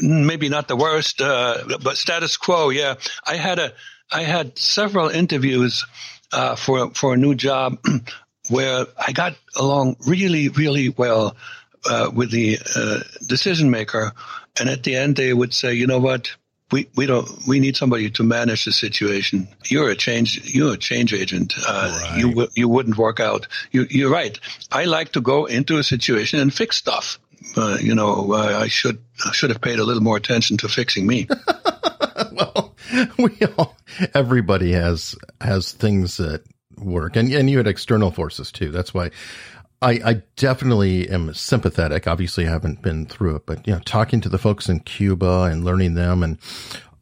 maybe 0.00 0.48
not 0.48 0.68
the 0.68 0.76
worst, 0.76 1.20
uh, 1.20 1.78
but 1.82 1.96
status 1.96 2.36
quo. 2.36 2.70
Yeah, 2.70 2.94
I 3.26 3.36
had 3.36 3.58
a 3.58 3.72
I 4.10 4.22
had 4.22 4.58
several 4.58 5.08
interviews 5.08 5.84
uh, 6.32 6.56
for 6.56 6.90
for 6.90 7.14
a 7.14 7.16
new 7.16 7.34
job 7.34 7.78
where 8.50 8.86
I 8.96 9.12
got 9.12 9.34
along 9.56 9.96
really 10.06 10.48
really 10.48 10.88
well 10.90 11.36
uh, 11.88 12.10
with 12.14 12.30
the 12.30 12.58
uh, 12.74 13.00
decision 13.26 13.70
maker, 13.70 14.12
and 14.58 14.68
at 14.68 14.84
the 14.84 14.96
end 14.96 15.16
they 15.16 15.32
would 15.32 15.52
say, 15.52 15.74
you 15.74 15.86
know 15.86 15.98
what 15.98 16.36
we, 16.72 16.88
we 16.96 17.06
don't 17.06 17.28
we 17.46 17.60
need 17.60 17.76
somebody 17.76 18.10
to 18.10 18.22
manage 18.22 18.64
the 18.64 18.72
situation. 18.72 19.48
You're 19.66 19.90
a 19.90 19.96
change 19.96 20.54
you're 20.54 20.74
a 20.74 20.76
change 20.76 21.12
agent. 21.14 21.54
Uh, 21.66 21.98
right. 22.02 22.18
You 22.18 22.48
you 22.54 22.68
wouldn't 22.68 22.98
work 22.98 23.20
out. 23.20 23.46
You 23.70 23.86
you're 23.88 24.10
right. 24.10 24.38
I 24.72 24.84
like 24.84 25.12
to 25.12 25.20
go 25.20 25.46
into 25.46 25.78
a 25.78 25.84
situation 25.84 26.40
and 26.40 26.52
fix 26.52 26.76
stuff. 26.76 27.18
Uh, 27.56 27.78
you 27.80 27.94
know, 27.94 28.32
uh, 28.32 28.58
I 28.62 28.68
should 28.68 28.98
I 29.24 29.32
should 29.32 29.50
have 29.50 29.60
paid 29.60 29.78
a 29.78 29.84
little 29.84 30.02
more 30.02 30.16
attention 30.16 30.56
to 30.58 30.68
fixing 30.68 31.06
me. 31.06 31.28
well, 32.32 32.74
we 33.18 33.36
all 33.56 33.76
everybody 34.14 34.72
has 34.72 35.14
has 35.40 35.72
things 35.72 36.16
that 36.16 36.42
work, 36.76 37.14
and 37.16 37.32
and 37.32 37.48
you 37.48 37.58
had 37.58 37.68
external 37.68 38.10
forces 38.10 38.50
too. 38.50 38.70
That's 38.70 38.92
why 38.92 39.10
I, 39.82 40.00
I 40.04 40.22
definitely 40.36 41.08
am 41.08 41.32
sympathetic. 41.34 42.06
Obviously, 42.06 42.46
I 42.46 42.50
haven't 42.50 42.82
been 42.82 43.06
through 43.06 43.36
it, 43.36 43.46
but 43.46 43.66
you 43.66 43.74
know, 43.74 43.80
talking 43.84 44.20
to 44.22 44.28
the 44.28 44.38
folks 44.38 44.68
in 44.68 44.80
Cuba 44.80 45.42
and 45.50 45.64
learning 45.64 45.94
them, 45.94 46.22
and 46.22 46.38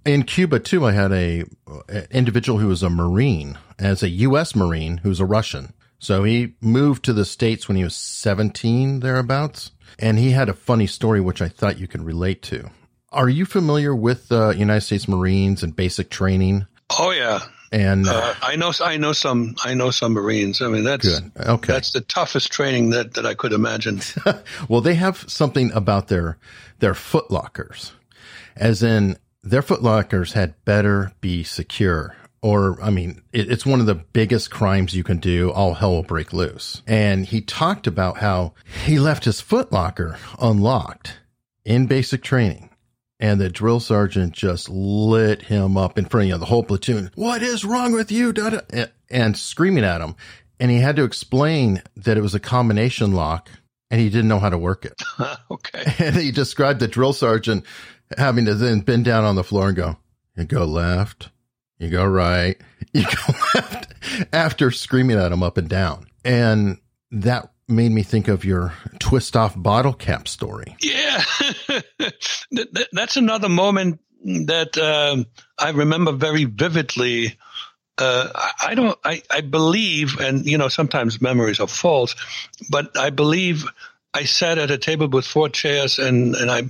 In 0.05 0.25
Cuba 0.25 0.59
too, 0.59 0.85
I 0.85 0.93
had 0.93 1.13
a, 1.13 1.45
a 1.89 2.17
individual 2.17 2.59
who 2.59 2.69
was 2.69 2.83
a 2.83 2.91
Marine, 2.91 3.59
as 3.79 4.03
a 4.03 4.09
U.S. 4.09 4.55
Marine 4.55 4.99
who's 4.99 5.21
a 5.21 5.25
Russian. 5.25 5.73
So 5.99 6.25
he 6.25 6.55
moved 6.61 7.05
to 7.05 7.15
the 7.15 7.25
States 7.25 7.67
when 7.67 7.77
he 7.79 7.85
was 7.85 7.97
17, 7.97 9.01
thereabouts. 9.01 9.71
And 9.99 10.19
he 10.19 10.33
had 10.33 10.49
a 10.49 10.55
funny 10.55 10.87
story, 10.87 11.21
which 11.21 11.41
I 11.41 11.49
thought 11.49 11.79
you 11.79 11.89
could 11.89 12.03
relate 12.03 12.43
to. 12.43 12.71
Are 13.11 13.29
you 13.29 13.47
familiar 13.47 13.95
with 13.95 14.29
the 14.29 14.49
uh, 14.49 14.53
United 14.53 14.83
States 14.83 15.09
Marines 15.09 15.63
and 15.63 15.75
basic 15.75 16.11
training? 16.11 16.67
Oh 16.99 17.11
yeah, 17.13 17.41
and 17.75 18.07
uh, 18.07 18.35
I 18.41 18.55
know 18.55 18.73
I 18.81 18.99
know 18.99 19.13
some 19.13 19.57
I 19.65 19.75
know 19.75 19.91
some 19.91 20.13
Marines. 20.13 20.63
I 20.63 20.69
mean 20.69 20.85
that's 20.85 21.09
good. 21.09 21.33
Okay. 21.37 21.73
That's 21.73 21.91
the 21.91 22.03
toughest 22.03 22.53
training 22.53 22.91
that, 22.91 23.15
that 23.15 23.27
I 23.27 23.35
could 23.35 23.53
imagine. 23.53 24.01
well, 24.69 24.81
they 24.81 24.95
have 24.95 25.25
something 25.29 25.73
about 25.73 26.07
their 26.07 26.39
their 26.79 26.95
footlockers, 26.95 27.91
as 28.55 28.83
in 28.85 29.17
their 29.43 29.63
footlockers 29.63 30.35
had 30.35 30.55
better 30.65 31.13
be 31.21 31.43
secure. 31.43 32.17
Or, 32.43 32.79
I 32.83 32.91
mean, 32.91 33.23
it, 33.33 33.51
it's 33.51 33.65
one 33.65 33.81
of 33.81 33.87
the 33.87 33.95
biggest 33.95 34.51
crimes 34.51 34.95
you 34.95 35.03
can 35.03 35.17
do. 35.17 35.51
All 35.51 35.73
hell 35.73 35.93
will 35.93 36.03
break 36.03 36.35
loose. 36.35 36.83
And 36.87 37.25
he 37.25 37.41
talked 37.41 37.87
about 37.87 38.19
how 38.19 38.53
he 38.85 38.99
left 38.99 39.25
his 39.25 39.41
footlocker 39.41 40.19
unlocked 40.39 41.21
in 41.65 41.87
basic 41.87 42.23
training 42.23 42.69
and 43.21 43.41
the 43.41 43.49
drill 43.49 43.81
sergeant 43.81 44.33
just 44.33 44.69
lit 44.69 45.43
him 45.43 45.77
up 45.77 45.99
in 45.99 46.05
front 46.07 46.25
of 46.25 46.29
you 46.29 46.35
know, 46.35 46.39
the 46.39 46.47
whole 46.47 46.65
platoon. 46.65 47.11
What 47.15 47.43
is 47.43 47.65
wrong 47.65 47.93
with 47.93 48.11
you? 48.11 48.33
And, 48.37 48.91
and 49.11 49.37
screaming 49.37 49.85
at 49.85 50.01
him. 50.01 50.17
And 50.61 50.71
he 50.71 50.79
had 50.79 50.97
to 50.97 51.05
explain 51.05 51.83
that 51.97 52.17
it 52.17 52.23
was 52.23 52.35
a 52.35 52.41
combination 52.41 53.13
lock 53.13 53.51
and 53.91 54.01
he 54.01 54.09
didn't 54.09 54.29
know 54.29 54.39
how 54.39 54.51
to 54.51 54.59
work 54.59 54.85
it. 54.85 55.01
okay. 55.51 55.95
And 55.99 56.17
he 56.17 56.31
described 56.33 56.81
the 56.81 56.89
drill 56.89 57.13
sergeant 57.13 57.65
having 58.19 58.45
to 58.47 58.55
then 58.55 58.81
bend 58.81 59.05
down 59.05 59.25
on 59.25 59.37
the 59.37 59.45
floor 59.45 59.69
and 59.69 59.77
go, 59.77 59.97
you 60.37 60.45
go 60.45 60.65
left, 60.65 61.31
you 61.79 61.89
go 61.91 62.05
right, 62.05 62.61
you 62.93 63.05
go 63.05 63.35
left 63.55 63.95
after 64.33 64.71
screaming 64.71 65.19
at 65.19 65.33
him 65.33 65.43
up 65.43 65.59
and 65.59 65.69
down. 65.69 66.07
And 66.25 66.79
that 67.11 67.51
made 67.69 67.93
me 67.93 68.03
think 68.03 68.29
of 68.29 68.45
your 68.45 68.73
twist 68.99 69.37
off 69.37 69.55
bottle 69.57 69.93
cap 69.93 70.29
story. 70.29 70.77
Yeah. 70.81 71.23
That's 72.93 73.17
another 73.17 73.49
moment 73.49 74.01
that 74.25 74.77
um, 74.79 75.27
I 75.59 75.71
remember 75.71 76.13
very 76.13 76.45
vividly. 76.45 77.39
Uh, 77.97 78.29
I 78.61 78.75
don't, 78.75 78.99
I, 79.05 79.23
I 79.31 79.41
believe, 79.41 80.19
and 80.19 80.47
you 80.47 80.59
know, 80.59 80.69
sometimes 80.69 81.21
memories 81.21 81.61
are 81.61 81.69
false, 81.69 82.15
but 82.71 82.99
I 82.99 83.11
believe 83.11 83.65
I 84.13 84.25
sat 84.25 84.59
at 84.59 84.71
a 84.71 84.79
table 84.79 85.09
with 85.09 85.27
four 85.27 85.49
chairs 85.49 85.99
and, 85.99 86.35
and 86.35 86.51
I, 86.51 86.63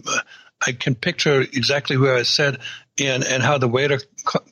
I 0.66 0.72
can 0.72 0.94
picture 0.94 1.40
exactly 1.40 1.96
where 1.96 2.16
I 2.16 2.22
sat 2.22 2.60
and, 2.98 3.24
and 3.24 3.42
how 3.42 3.58
the 3.58 3.68
waiter 3.68 4.00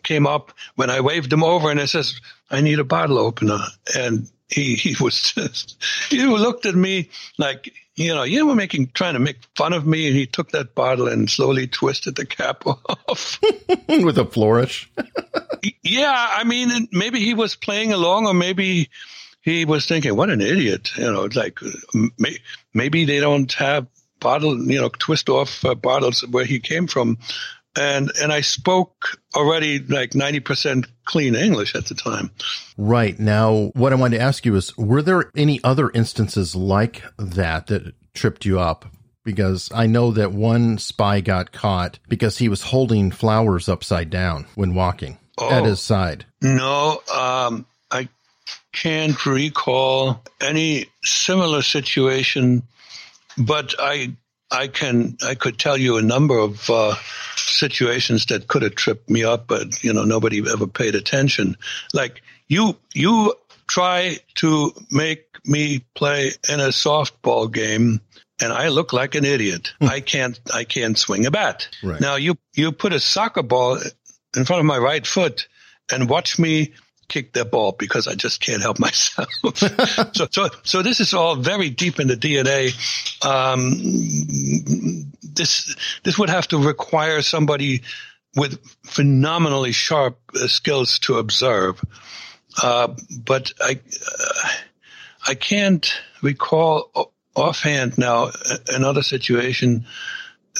came 0.02 0.26
up 0.26 0.52
when 0.74 0.90
I 0.90 1.00
waved 1.00 1.32
him 1.32 1.44
over 1.44 1.70
and 1.70 1.80
I 1.80 1.86
says, 1.86 2.20
I 2.50 2.60
need 2.60 2.78
a 2.78 2.84
bottle 2.84 3.18
opener. 3.18 3.60
And 3.96 4.28
he, 4.54 4.74
he 4.74 4.96
was 5.02 5.20
just, 5.20 5.82
he 6.10 6.22
looked 6.24 6.66
at 6.66 6.74
me 6.74 7.08
like, 7.38 7.72
you 7.94 8.14
know, 8.14 8.22
you 8.22 8.46
were 8.46 8.54
making, 8.54 8.90
trying 8.94 9.14
to 9.14 9.20
make 9.20 9.38
fun 9.56 9.72
of 9.72 9.86
me. 9.86 10.06
And 10.06 10.16
he 10.16 10.26
took 10.26 10.50
that 10.50 10.74
bottle 10.74 11.08
and 11.08 11.28
slowly 11.30 11.66
twisted 11.66 12.16
the 12.16 12.26
cap 12.26 12.66
off. 12.66 13.40
With 13.88 14.18
a 14.18 14.26
flourish. 14.26 14.90
yeah. 15.82 16.28
I 16.32 16.44
mean, 16.44 16.88
maybe 16.92 17.20
he 17.20 17.34
was 17.34 17.56
playing 17.56 17.92
along 17.92 18.26
or 18.26 18.34
maybe 18.34 18.90
he 19.40 19.64
was 19.64 19.86
thinking, 19.86 20.16
what 20.16 20.30
an 20.30 20.40
idiot. 20.40 20.96
You 20.96 21.12
know, 21.12 21.28
like 21.34 21.58
maybe 22.74 23.04
they 23.04 23.20
don't 23.20 23.52
have 23.54 23.86
bottle, 24.20 24.56
you 24.70 24.80
know, 24.80 24.90
twist 24.98 25.28
off 25.28 25.64
uh, 25.64 25.74
bottles 25.74 26.24
where 26.30 26.44
he 26.44 26.60
came 26.60 26.86
from 26.86 27.18
and 27.76 28.10
and 28.20 28.32
I 28.32 28.40
spoke 28.40 29.18
already 29.34 29.78
like 29.78 30.14
ninety 30.14 30.40
percent 30.40 30.86
clean 31.04 31.34
English 31.34 31.74
at 31.74 31.86
the 31.86 31.94
time. 31.94 32.30
Right 32.76 33.18
now, 33.18 33.70
what 33.74 33.92
I 33.92 33.96
wanted 33.96 34.18
to 34.18 34.22
ask 34.24 34.44
you 34.44 34.54
is: 34.56 34.76
Were 34.76 35.02
there 35.02 35.30
any 35.36 35.62
other 35.64 35.90
instances 35.90 36.54
like 36.54 37.02
that 37.18 37.68
that 37.68 37.94
tripped 38.14 38.44
you 38.44 38.60
up? 38.60 38.86
Because 39.24 39.70
I 39.72 39.86
know 39.86 40.10
that 40.12 40.32
one 40.32 40.78
spy 40.78 41.20
got 41.20 41.52
caught 41.52 42.00
because 42.08 42.38
he 42.38 42.48
was 42.48 42.62
holding 42.62 43.12
flowers 43.12 43.68
upside 43.68 44.10
down 44.10 44.46
when 44.56 44.74
walking 44.74 45.18
oh, 45.38 45.50
at 45.50 45.64
his 45.64 45.80
side. 45.80 46.26
No, 46.40 47.00
um, 47.14 47.64
I 47.92 48.08
can't 48.72 49.24
recall 49.24 50.24
any 50.40 50.86
similar 51.04 51.62
situation, 51.62 52.64
but 53.38 53.74
I 53.78 54.16
I 54.52 54.68
can 54.68 55.16
I 55.24 55.34
could 55.34 55.58
tell 55.58 55.76
you 55.76 55.96
a 55.96 56.02
number 56.02 56.38
of 56.38 56.68
uh, 56.68 56.94
situations 57.36 58.26
that 58.26 58.48
could 58.48 58.62
have 58.62 58.74
tripped 58.74 59.08
me 59.08 59.24
up, 59.24 59.46
but 59.46 59.82
you 59.82 59.92
know 59.92 60.04
nobody 60.04 60.42
ever 60.48 60.66
paid 60.66 60.94
attention. 60.94 61.56
Like 61.92 62.22
you 62.48 62.76
you 62.94 63.34
try 63.66 64.18
to 64.36 64.72
make 64.90 65.24
me 65.46 65.84
play 65.94 66.32
in 66.48 66.60
a 66.60 66.68
softball 66.68 67.50
game 67.50 68.00
and 68.40 68.52
I 68.52 68.68
look 68.68 68.92
like 68.92 69.14
an 69.14 69.24
idiot. 69.24 69.72
Hmm. 69.80 69.88
I 69.88 70.00
can't 70.00 70.38
I 70.52 70.64
can't 70.64 70.98
swing 70.98 71.26
a 71.26 71.30
bat. 71.30 71.68
Right. 71.82 72.00
Now 72.00 72.16
you 72.16 72.36
you 72.54 72.72
put 72.72 72.92
a 72.92 73.00
soccer 73.00 73.42
ball 73.42 73.78
in 74.36 74.44
front 74.44 74.60
of 74.60 74.66
my 74.66 74.78
right 74.78 75.06
foot 75.06 75.48
and 75.90 76.08
watch 76.08 76.38
me 76.38 76.72
kick 77.12 77.32
that 77.34 77.50
ball 77.50 77.72
because 77.72 78.08
I 78.08 78.14
just 78.14 78.40
can't 78.40 78.62
help 78.62 78.78
myself. 78.86 79.28
so, 80.14 80.26
so, 80.30 80.48
so 80.62 80.82
this 80.82 81.00
is 81.00 81.14
all 81.14 81.36
very 81.36 81.70
deep 81.70 82.00
in 82.00 82.08
the 82.08 82.16
DNA. 82.16 82.72
Um, 83.24 83.70
this, 85.22 85.76
this 86.02 86.18
would 86.18 86.30
have 86.30 86.48
to 86.48 86.58
require 86.58 87.22
somebody 87.22 87.82
with 88.34 88.58
phenomenally 88.84 89.72
sharp 89.72 90.18
uh, 90.34 90.46
skills 90.46 90.98
to 91.00 91.18
observe. 91.18 91.80
Uh, 92.62 92.94
but 93.24 93.52
I, 93.60 93.72
uh, 93.72 94.48
I 95.28 95.34
can't 95.34 96.00
recall 96.22 97.12
offhand 97.34 97.98
now 97.98 98.30
another 98.68 99.02
situation 99.02 99.86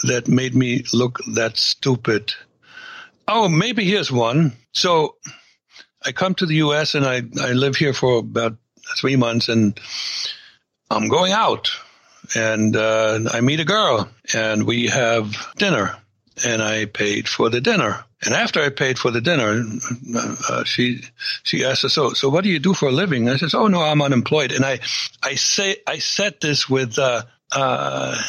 that 0.04 0.28
made 0.28 0.54
me 0.54 0.84
look 0.92 1.20
that 1.34 1.56
stupid. 1.56 2.34
Oh, 3.28 3.48
maybe 3.48 3.84
here's 3.84 4.10
one. 4.10 4.52
So 4.72 5.16
I 6.04 6.12
come 6.12 6.34
to 6.36 6.46
the 6.46 6.56
U.S. 6.56 6.94
and 6.94 7.04
I, 7.04 7.22
I 7.40 7.52
live 7.52 7.76
here 7.76 7.92
for 7.92 8.18
about 8.18 8.56
three 8.98 9.16
months 9.16 9.48
and 9.48 9.78
I'm 10.90 11.08
going 11.08 11.32
out 11.32 11.70
and 12.34 12.76
uh, 12.76 13.20
I 13.32 13.40
meet 13.40 13.60
a 13.60 13.64
girl 13.64 14.08
and 14.34 14.66
we 14.66 14.86
have 14.86 15.52
dinner 15.56 15.96
and 16.44 16.62
I 16.62 16.86
paid 16.86 17.28
for 17.28 17.50
the 17.50 17.60
dinner. 17.60 18.04
And 18.24 18.34
after 18.34 18.60
I 18.62 18.68
paid 18.70 18.98
for 18.98 19.10
the 19.10 19.20
dinner, 19.20 19.64
uh, 20.48 20.64
she 20.64 21.02
she 21.42 21.64
asked 21.64 21.84
us, 21.84 21.94
"So, 21.94 22.10
so 22.12 22.28
what 22.28 22.44
do 22.44 22.50
you 22.50 22.60
do 22.60 22.72
for 22.72 22.88
a 22.88 22.92
living?" 22.92 23.28
I 23.28 23.36
says, 23.36 23.52
"Oh 23.52 23.66
no, 23.66 23.82
I'm 23.82 24.00
unemployed." 24.00 24.52
And 24.52 24.64
I 24.64 24.78
I 25.24 25.34
say 25.34 25.78
I 25.88 25.98
said 25.98 26.40
this 26.40 26.68
with 26.68 27.00
uh, 27.00 27.22
uh, 27.50 28.22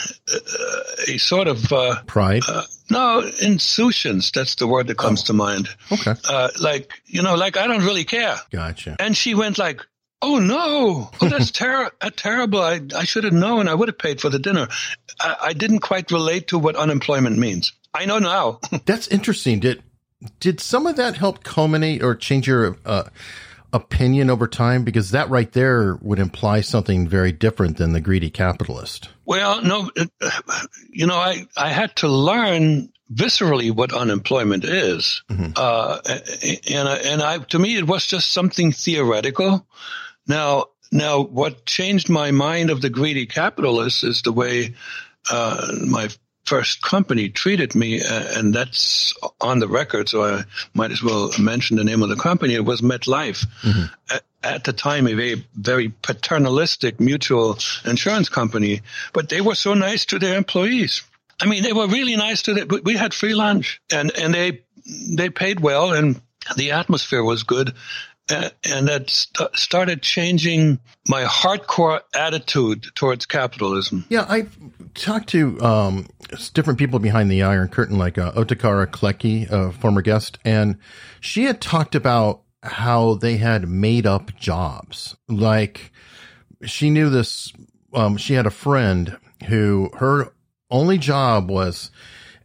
a 1.08 1.18
sort 1.20 1.48
of 1.48 1.72
uh, 1.72 2.02
pride. 2.08 2.42
No, 2.90 3.20
insouciance. 3.42 4.32
That's 4.32 4.56
the 4.56 4.68
word 4.68 4.88
that 4.88 4.98
comes 4.98 5.24
oh. 5.24 5.28
to 5.28 5.34
mind. 5.34 5.70
Okay. 5.92 6.14
Uh, 6.28 6.50
like, 6.60 6.92
you 7.06 7.22
know, 7.22 7.36
like 7.36 7.58
I 7.58 7.68
don't 7.68 7.86
really 7.86 8.04
care. 8.04 8.36
Gotcha. 8.52 8.96
And 9.00 9.16
she 9.16 9.36
went 9.36 9.58
like, 9.58 9.82
Oh 10.26 10.40
no! 10.40 11.12
Oh, 11.22 11.28
that's 11.28 11.52
ter- 11.60 11.92
uh, 12.00 12.10
terrible. 12.16 12.62
I, 12.62 12.80
I 12.96 13.04
should 13.04 13.26
have 13.26 13.34
known. 13.34 13.68
I 13.68 13.74
would 13.74 13.90
have 13.90 13.98
paid 13.98 14.22
for 14.22 14.30
the 14.30 14.40
dinner. 14.40 14.70
I, 15.20 15.36
I 15.42 15.54
didn't 15.54 15.80
quite 15.80 16.12
relate 16.12 16.48
to 16.48 16.58
what 16.58 16.78
unemployment 16.78 17.38
means. 17.38 17.74
I 17.94 18.06
know 18.06 18.20
now. 18.20 18.60
that's 18.86 19.10
interesting. 19.10 19.60
Did 19.60 19.84
did 20.40 20.62
some 20.62 20.88
of 20.88 20.96
that 20.96 21.18
help 21.18 21.44
culminate 21.44 22.02
or 22.02 22.16
change 22.16 22.48
your 22.48 22.78
uh, 22.86 23.04
opinion 23.74 24.30
over 24.30 24.48
time? 24.48 24.84
Because 24.84 25.12
that 25.12 25.30
right 25.30 25.52
there 25.52 25.98
would 26.02 26.20
imply 26.20 26.62
something 26.62 27.08
very 27.08 27.32
different 27.34 27.78
than 27.78 27.92
the 27.92 28.00
greedy 28.00 28.30
capitalist. 28.30 29.10
Well, 29.26 29.62
no, 29.62 29.90
you 30.90 31.08
know, 31.08 31.18
I 31.18 31.46
I 31.58 31.70
had 31.70 31.96
to 31.98 32.08
learn 32.08 32.90
viscerally 33.12 33.72
what 33.72 33.94
unemployment 33.94 34.64
is. 34.64 35.24
Mm-hmm. 35.30 35.52
Uh, 35.56 36.00
and, 36.70 36.88
and 36.88 37.22
I, 37.22 37.38
to 37.40 37.60
me, 37.60 37.78
it 37.78 37.88
was 37.88 38.08
just 38.08 38.32
something 38.32 38.72
theoretical. 38.72 39.68
Now, 40.28 40.68
now 40.92 41.22
what 41.22 41.66
changed 41.66 42.10
my 42.10 42.32
mind 42.32 42.70
of 42.70 42.82
the 42.82 42.90
greedy 42.90 43.26
capitalist 43.26 44.04
is 44.04 44.22
the 44.22 44.32
way, 44.32 44.76
uh, 45.30 45.74
my 45.86 46.10
first 46.46 46.82
company 46.82 47.30
treated 47.30 47.76
me, 47.76 48.02
uh, 48.02 48.40
and 48.40 48.54
that's 48.54 49.14
on 49.40 49.60
the 49.60 49.68
record, 49.68 50.10
so 50.10 50.24
I 50.24 50.44
might 50.74 50.92
as 50.92 51.02
well 51.02 51.32
mention 51.40 51.78
the 51.78 51.84
name 51.84 52.04
of 52.04 52.10
the 52.10 52.16
company. 52.16 52.54
It 52.56 52.66
was 52.66 52.82
MetLife. 52.82 53.46
Mm-hmm. 53.62 53.84
At, 54.14 54.24
at, 54.44 54.64
the 54.66 54.74
time, 54.74 55.08
a 55.08 55.14
very, 55.14 55.46
very 55.56 55.94
paternalistic 56.02 57.00
mutual 57.00 57.58
insurance 57.86 58.30
company, 58.30 58.82
but 59.14 59.30
they 59.30 59.42
were 59.42 59.56
so 59.56 59.74
nice 59.74 60.06
to 60.08 60.20
their 60.20 60.38
employees. 60.38 61.04
I 61.40 61.46
mean, 61.46 61.64
they 61.64 61.74
were 61.74 61.88
really 61.88 62.16
nice 62.16 62.44
to 62.44 62.54
them. 62.54 62.68
We 62.84 62.96
had 62.96 63.14
free 63.14 63.34
lunch 63.34 63.82
and, 63.92 64.12
and 64.18 64.34
they, 64.34 64.62
they 64.86 65.30
paid 65.30 65.60
well 65.60 65.94
and 65.94 66.22
the 66.56 66.72
atmosphere 66.72 67.24
was 67.24 67.44
good. 67.44 67.74
And 68.64 68.88
that 68.88 69.10
st- 69.10 69.56
started 69.56 70.02
changing 70.02 70.80
my 71.08 71.24
hardcore 71.24 72.02
attitude 72.16 72.86
towards 72.96 73.26
capitalism. 73.26 74.06
Yeah, 74.10 74.26
I 74.28 74.48
talked 74.96 75.30
to 75.30 75.60
um, 75.62 76.08
different 76.54 76.80
people 76.80 77.00
behind 77.00 77.30
the 77.30 77.44
Iron 77.44 77.68
Curtain, 77.68 77.98
like 77.98 78.18
uh, 78.18 78.32
Otakara 78.34 78.88
Klettke, 78.88 79.50
a 79.50 79.72
former 79.72 80.02
guest, 80.02 80.40
and 80.46 80.78
she 81.20 81.44
had 81.44 81.62
talked 81.62 81.96
about 81.96 82.42
how 82.62 83.16
they 83.16 83.38
had 83.38 83.68
made 83.68 84.06
up 84.06 84.36
jobs. 84.36 85.16
Like 85.28 85.92
she 86.66 86.90
knew 86.90 87.10
this. 87.10 87.52
Um, 87.94 88.18
she 88.18 88.34
had 88.34 88.46
a 88.46 88.52
friend 88.52 89.18
who 89.48 89.90
her 89.96 90.34
only 90.72 90.98
job 90.98 91.50
was 91.50 91.92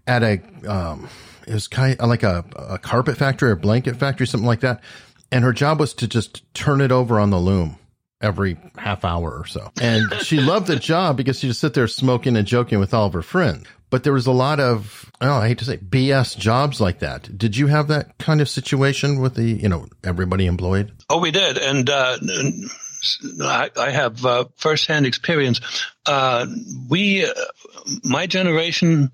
at 0.06 0.22
a 0.22 0.40
um, 0.66 1.08
it 1.46 1.54
was 1.54 1.66
kind 1.66 1.98
of 1.98 2.08
like 2.08 2.22
a, 2.22 2.44
a 2.56 2.78
carpet 2.78 3.16
factory 3.16 3.50
or 3.50 3.56
blanket 3.56 3.96
factory, 3.96 4.26
something 4.26 4.46
like 4.46 4.60
that. 4.60 4.82
And 5.30 5.44
her 5.44 5.52
job 5.52 5.80
was 5.80 5.94
to 5.94 6.08
just 6.08 6.42
turn 6.54 6.80
it 6.80 6.92
over 6.92 7.20
on 7.20 7.30
the 7.30 7.38
loom 7.38 7.76
every 8.20 8.56
half 8.76 9.04
hour 9.04 9.30
or 9.30 9.46
so. 9.46 9.70
And 9.80 10.12
she 10.22 10.40
loved 10.40 10.66
the 10.66 10.76
job 10.76 11.16
because 11.16 11.38
she 11.38 11.48
just 11.48 11.60
sit 11.60 11.74
there 11.74 11.86
smoking 11.86 12.36
and 12.36 12.46
joking 12.46 12.78
with 12.78 12.94
all 12.94 13.06
of 13.06 13.12
her 13.12 13.22
friends. 13.22 13.66
But 13.90 14.04
there 14.04 14.12
was 14.12 14.26
a 14.26 14.32
lot 14.32 14.60
of, 14.60 15.10
oh, 15.20 15.36
I 15.36 15.48
hate 15.48 15.58
to 15.58 15.64
say 15.64 15.78
BS 15.78 16.36
jobs 16.36 16.78
like 16.80 16.98
that. 16.98 17.38
Did 17.38 17.56
you 17.56 17.68
have 17.68 17.88
that 17.88 18.18
kind 18.18 18.42
of 18.42 18.48
situation 18.48 19.20
with 19.20 19.34
the, 19.34 19.44
you 19.44 19.68
know, 19.68 19.86
everybody 20.04 20.44
employed? 20.44 20.92
Oh, 21.08 21.18
we 21.18 21.30
did. 21.30 21.56
And, 21.56 21.88
uh, 21.88 22.18
I, 23.40 23.70
I 23.78 23.90
have 23.90 24.26
uh, 24.26 24.44
firsthand 24.56 25.06
experience. 25.06 25.60
Uh, 26.04 26.46
we, 26.90 27.24
uh, 27.24 27.32
my 28.04 28.26
generation, 28.26 29.10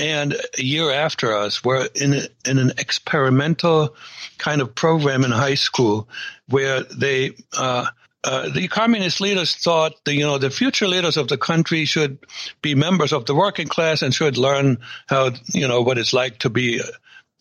and 0.00 0.34
a 0.58 0.62
year 0.62 0.90
after 0.90 1.36
us 1.36 1.62
were 1.62 1.88
in 1.94 2.14
a, 2.14 2.22
in 2.48 2.58
an 2.58 2.72
experimental 2.78 3.94
kind 4.38 4.60
of 4.60 4.74
program 4.74 5.24
in 5.24 5.30
high 5.30 5.54
school 5.54 6.08
where 6.48 6.82
they 6.84 7.32
uh, 7.56 7.86
uh, 8.24 8.48
the 8.50 8.68
communist 8.68 9.20
leaders 9.20 9.54
thought 9.54 9.92
the 10.04 10.14
you 10.14 10.24
know 10.24 10.38
the 10.38 10.50
future 10.50 10.88
leaders 10.88 11.16
of 11.16 11.28
the 11.28 11.38
country 11.38 11.84
should 11.84 12.18
be 12.62 12.74
members 12.74 13.12
of 13.12 13.26
the 13.26 13.34
working 13.34 13.68
class 13.68 14.02
and 14.02 14.14
should 14.14 14.36
learn 14.36 14.78
how 15.06 15.30
you 15.52 15.68
know 15.68 15.82
what 15.82 15.98
it's 15.98 16.12
like 16.12 16.38
to 16.38 16.50
be 16.50 16.80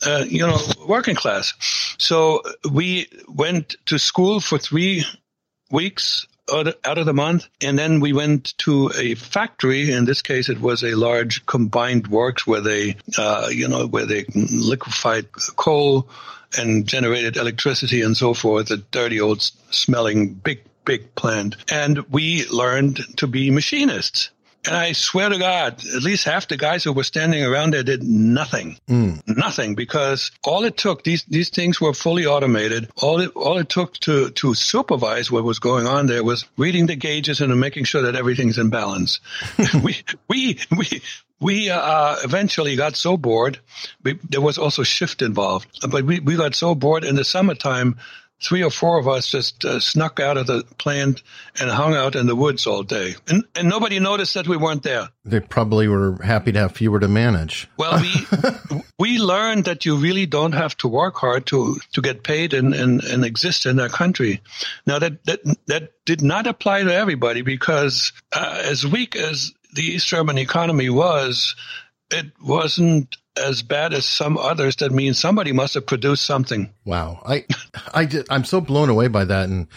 uh, 0.06 0.26
you 0.28 0.46
know 0.46 0.58
working 0.88 1.16
class. 1.16 1.54
So 1.98 2.42
we 2.70 3.08
went 3.28 3.76
to 3.88 3.98
school 3.98 4.40
for 4.40 4.58
three 4.58 5.06
weeks 5.72 6.28
out 6.52 6.98
of 6.98 7.06
the 7.06 7.14
month. 7.14 7.48
And 7.62 7.78
then 7.78 8.00
we 8.00 8.14
went 8.14 8.58
to 8.60 8.92
a 8.98 9.16
factory. 9.16 9.92
In 9.92 10.06
this 10.06 10.22
case, 10.22 10.50
it 10.50 10.62
was 10.62 10.84
a 10.84 10.96
large 10.96 11.46
combined 11.46 12.08
works 12.08 12.46
where 12.46 12.62
they, 12.62 12.96
uh, 13.18 13.50
you 13.52 13.68
know, 13.68 13.88
where 13.88 14.06
they 14.06 14.26
liquefied 14.36 15.32
coal 15.56 16.10
and 16.58 16.88
generated 16.88 17.38
electricity 17.38 18.02
and 18.02 18.18
so 18.18 18.34
forth. 18.34 18.72
A 18.72 18.78
dirty 18.78 19.22
old 19.22 19.42
smelling 19.42 20.34
big, 20.34 20.64
big 20.86 21.14
plant. 21.16 21.56
And 21.72 22.00
we 22.10 22.46
learned 22.48 23.00
to 23.18 23.28
be 23.28 23.52
machinists. 23.52 24.32
And 24.66 24.76
I 24.76 24.92
swear 24.92 25.30
to 25.30 25.38
God, 25.38 25.86
at 25.86 26.04
least 26.04 26.26
half 26.26 26.48
the 26.48 26.58
guys 26.58 26.84
who 26.84 26.92
were 26.92 27.04
standing 27.04 27.44
around 27.44 27.74
there 27.74 27.84
did 27.84 28.04
nothing. 28.04 28.78
Mm. 28.90 29.22
Nothing 29.26 29.76
because 29.76 30.32
all 30.44 30.66
it 30.66 30.76
took, 30.76 31.04
these, 31.04 31.24
these 31.26 31.50
things 31.50 31.80
were 31.80 31.94
fully 31.94 32.26
automated. 32.26 32.90
All 32.98 33.22
it, 33.22 33.32
all 33.36 33.58
it 33.58 33.70
took 33.70 33.94
to, 34.00 34.32
to 34.32 34.54
supervise 34.54 35.32
what 35.32 35.44
was 35.46 35.60
going 35.60 35.88
on 35.88 36.08
there 36.08 36.24
was 36.24 36.46
reading 36.58 36.88
the 36.88 36.96
gauges 36.96 37.40
and 37.40 37.58
making 37.60 37.86
sure 37.86 38.02
that 38.02 38.16
everything's 38.16 38.58
in 38.58 38.70
balance. 38.70 39.22
we, 39.84 40.04
we, 40.28 40.60
we, 40.78 41.02
we 41.40 41.70
uh, 41.70 42.18
eventually 42.24 42.76
got 42.76 42.96
so 42.96 43.16
bored. 43.16 43.60
We, 44.04 44.20
there 44.30 44.42
was 44.42 44.58
also 44.58 44.84
shift 44.84 45.22
involved, 45.22 45.90
but 45.90 46.04
we, 46.04 46.20
we 46.20 46.36
got 46.36 46.54
so 46.54 46.76
bored 46.76 47.06
in 47.06 47.16
the 47.16 47.24
summertime 47.24 47.98
three 48.42 48.64
or 48.64 48.70
four 48.70 49.00
of 49.00 49.08
us 49.08 49.28
just 49.28 49.66
uh, 49.66 49.80
snuck 49.80 50.20
out 50.20 50.38
of 50.38 50.48
the 50.48 50.64
plant 50.78 51.22
and 51.60 51.70
hung 51.70 51.94
out 51.94 52.16
in 52.16 52.26
the 52.26 52.36
woods 52.36 52.66
all 52.68 52.84
day. 52.84 53.16
And, 53.28 53.44
and 53.56 53.68
nobody 53.68 54.00
noticed 54.00 54.34
that 54.36 54.48
we 54.48 54.58
weren't 54.58 54.84
there. 54.84 55.10
They 55.26 55.40
probably 55.40 55.88
were 55.88 56.22
happy 56.24 56.52
to 56.54 56.60
have 56.60 56.72
fewer 56.74 57.00
to 57.00 57.08
manage. 57.08 57.68
Well, 57.78 58.02
we, 58.02 58.82
we 59.00 59.20
learned 59.20 59.66
that 59.66 59.86
you 59.86 59.98
really 59.98 60.26
don't 60.26 60.54
have 60.54 60.76
to 60.78 60.88
work 60.88 61.16
hard 61.16 61.46
to, 61.48 61.78
to 61.94 62.02
get 62.02 62.24
paid 62.24 62.54
and, 62.54 62.74
and, 62.74 63.04
and 63.04 63.26
exist 63.26 63.66
in 63.66 63.80
our 63.80 63.90
country. 63.90 64.42
Now 64.86 65.00
that, 65.00 65.24
that, 65.26 65.40
that 65.68 65.92
did 66.06 66.22
not 66.22 66.48
apply 66.48 66.84
to 66.84 66.94
everybody 66.94 67.42
because 67.42 68.14
uh, 68.34 68.62
as 68.64 68.86
weak 68.86 69.16
as 69.16 69.54
the 69.74 69.84
East 69.84 70.08
German 70.08 70.38
economy 70.38 70.90
was, 70.90 71.56
it 72.12 72.32
wasn't 72.42 73.18
as 73.40 73.62
bad 73.62 73.94
as 73.94 74.06
some 74.06 74.38
others, 74.38 74.76
that 74.78 74.92
means 74.92 75.18
somebody 75.18 75.52
must 75.52 75.74
have 75.74 75.86
produced 75.86 76.26
something. 76.26 76.74
Wow. 76.86 77.22
I, 77.26 77.46
I 77.94 78.06
did, 78.06 78.28
I'm 78.30 78.44
so 78.44 78.62
blown 78.62 78.90
away 78.90 79.08
by 79.08 79.26
that. 79.26 79.50
And, 79.50 79.68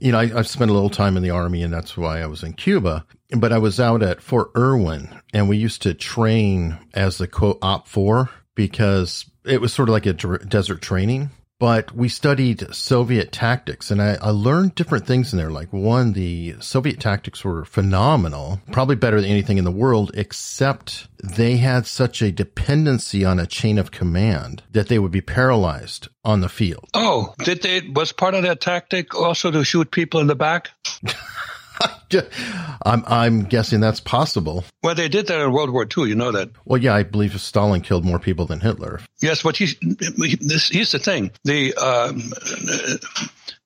you 0.00 0.12
know, 0.12 0.18
I, 0.18 0.30
I've 0.34 0.48
spent 0.48 0.70
a 0.70 0.74
little 0.74 0.90
time 0.90 1.16
in 1.16 1.22
the 1.22 1.30
army 1.30 1.62
and 1.62 1.72
that's 1.72 1.96
why 1.96 2.20
I 2.20 2.26
was 2.26 2.42
in 2.42 2.52
Cuba, 2.54 3.04
but 3.36 3.52
I 3.52 3.58
was 3.58 3.80
out 3.80 4.02
at 4.02 4.22
Fort 4.22 4.50
Irwin 4.56 5.08
and 5.32 5.48
we 5.48 5.56
used 5.56 5.82
to 5.82 5.94
train 5.94 6.78
as 6.94 7.18
the 7.18 7.26
quote 7.26 7.60
OPFOR 7.60 8.30
because 8.54 9.26
it 9.44 9.60
was 9.60 9.72
sort 9.72 9.88
of 9.88 9.92
like 9.92 10.06
a 10.06 10.12
desert 10.12 10.82
training 10.82 11.30
but 11.58 11.92
we 11.94 12.08
studied 12.08 12.74
Soviet 12.74 13.32
tactics 13.32 13.90
and 13.90 14.00
I, 14.00 14.16
I, 14.20 14.30
learned 14.30 14.74
different 14.74 15.06
things 15.06 15.32
in 15.32 15.38
there. 15.38 15.50
Like 15.50 15.72
one, 15.72 16.12
the 16.12 16.56
Soviet 16.60 17.00
tactics 17.00 17.44
were 17.44 17.64
phenomenal, 17.64 18.60
probably 18.70 18.96
better 18.96 19.20
than 19.20 19.30
anything 19.30 19.58
in 19.58 19.64
the 19.64 19.70
world, 19.70 20.12
except 20.14 21.08
they 21.22 21.56
had 21.56 21.86
such 21.86 22.22
a 22.22 22.30
dependency 22.30 23.24
on 23.24 23.40
a 23.40 23.46
chain 23.46 23.78
of 23.78 23.90
command 23.90 24.62
that 24.72 24.88
they 24.88 24.98
would 24.98 25.12
be 25.12 25.20
paralyzed 25.20 26.08
on 26.24 26.40
the 26.40 26.48
field. 26.48 26.88
Oh, 26.94 27.34
did 27.38 27.62
they, 27.62 27.80
was 27.80 28.12
part 28.12 28.34
of 28.34 28.42
their 28.42 28.54
tactic 28.54 29.14
also 29.14 29.50
to 29.50 29.64
shoot 29.64 29.90
people 29.90 30.20
in 30.20 30.28
the 30.28 30.36
back? 30.36 30.70
I'm 32.82 33.04
I'm 33.06 33.44
guessing 33.44 33.80
that's 33.80 34.00
possible. 34.00 34.64
Well, 34.82 34.94
they 34.94 35.08
did 35.08 35.26
that 35.26 35.40
in 35.40 35.52
World 35.52 35.70
War 35.70 35.84
II. 35.84 36.08
You 36.08 36.14
know 36.14 36.32
that. 36.32 36.50
Well, 36.64 36.80
yeah, 36.80 36.94
I 36.94 37.02
believe 37.02 37.38
Stalin 37.40 37.80
killed 37.82 38.04
more 38.04 38.18
people 38.18 38.46
than 38.46 38.60
Hitler. 38.60 39.00
Yes, 39.20 39.42
but 39.42 39.56
he's 39.56 39.78
this. 39.80 40.68
Here's 40.68 40.92
the 40.92 40.98
thing: 40.98 41.30
the 41.44 41.74
um, 41.74 42.32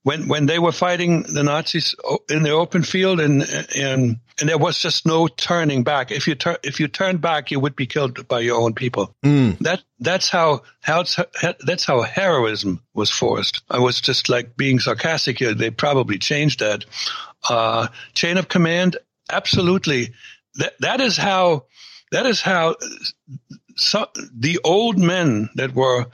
when 0.03 0.29
when 0.29 0.47
they 0.47 0.59
were 0.59 0.73
fighting 0.73 1.23
the 1.23 1.43
Nazis 1.43 1.95
in 2.29 2.43
the 2.43 2.51
open 2.51 2.83
field, 2.83 3.21
and 3.21 3.43
and 3.77 4.19
and 4.41 4.49
there 4.49 4.59
was 4.59 4.79
just 4.79 5.07
no 5.07 5.29
turning 5.29 5.85
back. 5.85 6.11
If 6.11 6.27
you 6.27 6.35
turn 6.35 6.57
if 6.63 6.81
you 6.81 6.89
turned 6.89 7.21
back, 7.21 7.51
you 7.51 7.61
would 7.61 7.77
be 7.77 7.87
killed 7.87 8.27
by 8.29 8.41
your 8.41 8.61
own 8.61 8.75
people. 8.75 9.15
Mm. 9.25 9.59
That 9.59 9.83
that's 10.01 10.29
how 10.29 10.63
how 10.81 11.05
that's 11.61 11.85
how 11.85 12.03
heroism 12.03 12.83
was 12.95 13.11
forced. 13.11 13.63
I 13.71 13.79
was 13.79 14.01
just 14.01 14.29
like 14.29 14.57
being 14.57 14.81
sarcastic 14.81 15.39
here. 15.39 15.55
They 15.55 15.71
probably 15.71 16.19
changed 16.19 16.61
that 16.61 16.85
uh, 17.49 17.89
chain 18.15 18.39
of 18.39 18.49
command. 18.49 18.97
Absolutely, 19.31 20.13
that 20.57 20.75
that 20.81 21.01
is 21.01 21.17
how 21.17 21.65
that 22.11 22.27
is 22.27 22.41
how 22.41 22.77
so, 23.77 24.07
the 24.35 24.61
old 24.65 24.99
men 24.99 25.49
that 25.57 25.75
were 25.75 26.07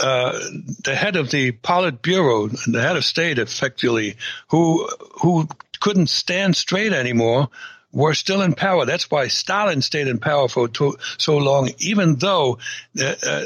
uh, 0.00 0.38
the 0.82 0.94
head 0.94 1.16
of 1.16 1.30
the 1.30 1.52
Politburo, 1.52 2.50
the 2.66 2.82
head 2.82 2.96
of 2.96 3.04
state, 3.04 3.38
effectively, 3.38 4.16
who 4.48 4.88
who 5.20 5.46
couldn't 5.80 6.08
stand 6.08 6.56
straight 6.56 6.92
anymore, 6.92 7.48
were 7.92 8.14
still 8.14 8.42
in 8.42 8.54
power. 8.54 8.86
That's 8.86 9.10
why 9.10 9.28
Stalin 9.28 9.82
stayed 9.82 10.08
in 10.08 10.18
power 10.18 10.48
for 10.48 10.68
to, 10.68 10.96
so 11.18 11.36
long, 11.36 11.70
even 11.78 12.16
though 12.16 12.58
uh, 13.00 13.14
uh, 13.24 13.44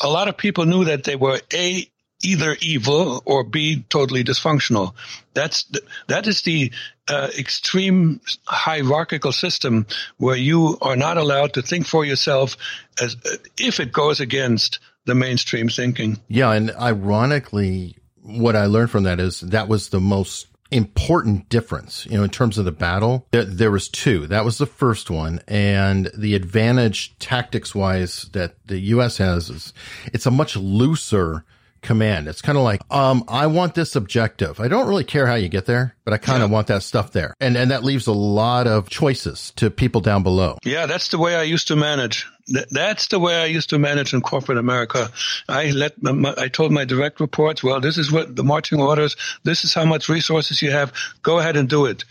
a 0.00 0.08
lot 0.08 0.28
of 0.28 0.36
people 0.36 0.66
knew 0.66 0.84
that 0.84 1.04
they 1.04 1.16
were 1.16 1.40
a 1.52 1.90
either 2.22 2.56
evil 2.60 3.22
or 3.24 3.44
be 3.44 3.84
totally 3.88 4.24
dysfunctional. 4.24 4.94
That's 5.34 5.64
the, 5.64 5.82
that 6.08 6.26
is 6.26 6.42
the 6.42 6.72
uh, 7.08 7.28
extreme 7.38 8.20
hierarchical 8.44 9.32
system 9.32 9.86
where 10.18 10.36
you 10.36 10.78
are 10.82 10.96
not 10.96 11.16
allowed 11.16 11.54
to 11.54 11.62
think 11.62 11.86
for 11.86 12.04
yourself 12.04 12.56
as 13.00 13.16
if 13.58 13.80
it 13.80 13.92
goes 13.92 14.20
against 14.20 14.80
the 15.04 15.14
mainstream 15.14 15.68
thinking. 15.68 16.18
Yeah, 16.28 16.52
and 16.52 16.70
ironically, 16.72 17.96
what 18.22 18.56
I 18.56 18.66
learned 18.66 18.90
from 18.90 19.04
that 19.04 19.20
is 19.20 19.40
that 19.40 19.68
was 19.68 19.88
the 19.88 20.00
most 20.00 20.46
important 20.70 21.48
difference, 21.48 22.04
you 22.06 22.18
know, 22.18 22.24
in 22.24 22.30
terms 22.30 22.58
of 22.58 22.64
the 22.64 22.72
battle. 22.72 23.26
There, 23.30 23.44
there, 23.44 23.70
was 23.70 23.88
two. 23.88 24.26
That 24.26 24.44
was 24.44 24.58
the 24.58 24.66
first 24.66 25.10
one. 25.10 25.40
And 25.48 26.10
the 26.14 26.34
advantage 26.34 27.18
tactics 27.18 27.74
wise 27.74 28.28
that 28.32 28.54
the 28.66 28.78
U.S. 28.78 29.16
has 29.16 29.48
is 29.48 29.72
it's 30.12 30.26
a 30.26 30.30
much 30.30 30.56
looser 30.56 31.44
command. 31.82 32.28
It's 32.28 32.42
kind 32.42 32.58
of 32.58 32.64
like, 32.64 32.80
um, 32.90 33.24
I 33.28 33.46
want 33.46 33.74
this 33.74 33.96
objective. 33.96 34.60
I 34.60 34.68
don't 34.68 34.88
really 34.88 35.04
care 35.04 35.26
how 35.26 35.34
you 35.34 35.48
get 35.48 35.66
there, 35.66 35.94
but 36.04 36.14
I 36.14 36.18
kind 36.18 36.42
of 36.42 36.50
yeah. 36.50 36.54
want 36.54 36.66
that 36.68 36.82
stuff 36.82 37.12
there. 37.12 37.34
And, 37.40 37.56
and 37.56 37.70
that 37.70 37.84
leaves 37.84 38.06
a 38.06 38.12
lot 38.12 38.66
of 38.66 38.88
choices 38.88 39.52
to 39.56 39.70
people 39.70 40.00
down 40.00 40.22
below. 40.22 40.58
Yeah, 40.64 40.86
that's 40.86 41.08
the 41.08 41.18
way 41.18 41.36
I 41.36 41.42
used 41.42 41.68
to 41.68 41.76
manage. 41.76 42.26
That's 42.70 43.08
the 43.08 43.18
way 43.18 43.36
I 43.40 43.46
used 43.46 43.70
to 43.70 43.78
manage 43.78 44.14
in 44.14 44.22
corporate 44.22 44.58
America. 44.58 45.10
I 45.48 45.70
let 45.70 46.02
my, 46.02 46.34
I 46.36 46.48
told 46.48 46.72
my 46.72 46.84
direct 46.84 47.20
reports, 47.20 47.62
well, 47.62 47.80
this 47.80 47.98
is 47.98 48.10
what 48.10 48.34
the 48.34 48.44
marching 48.44 48.80
orders. 48.80 49.16
This 49.44 49.64
is 49.64 49.74
how 49.74 49.84
much 49.84 50.08
resources 50.08 50.62
you 50.62 50.70
have. 50.70 50.92
Go 51.22 51.38
ahead 51.38 51.56
and 51.56 51.68
do 51.68 51.84
it. 51.86 52.04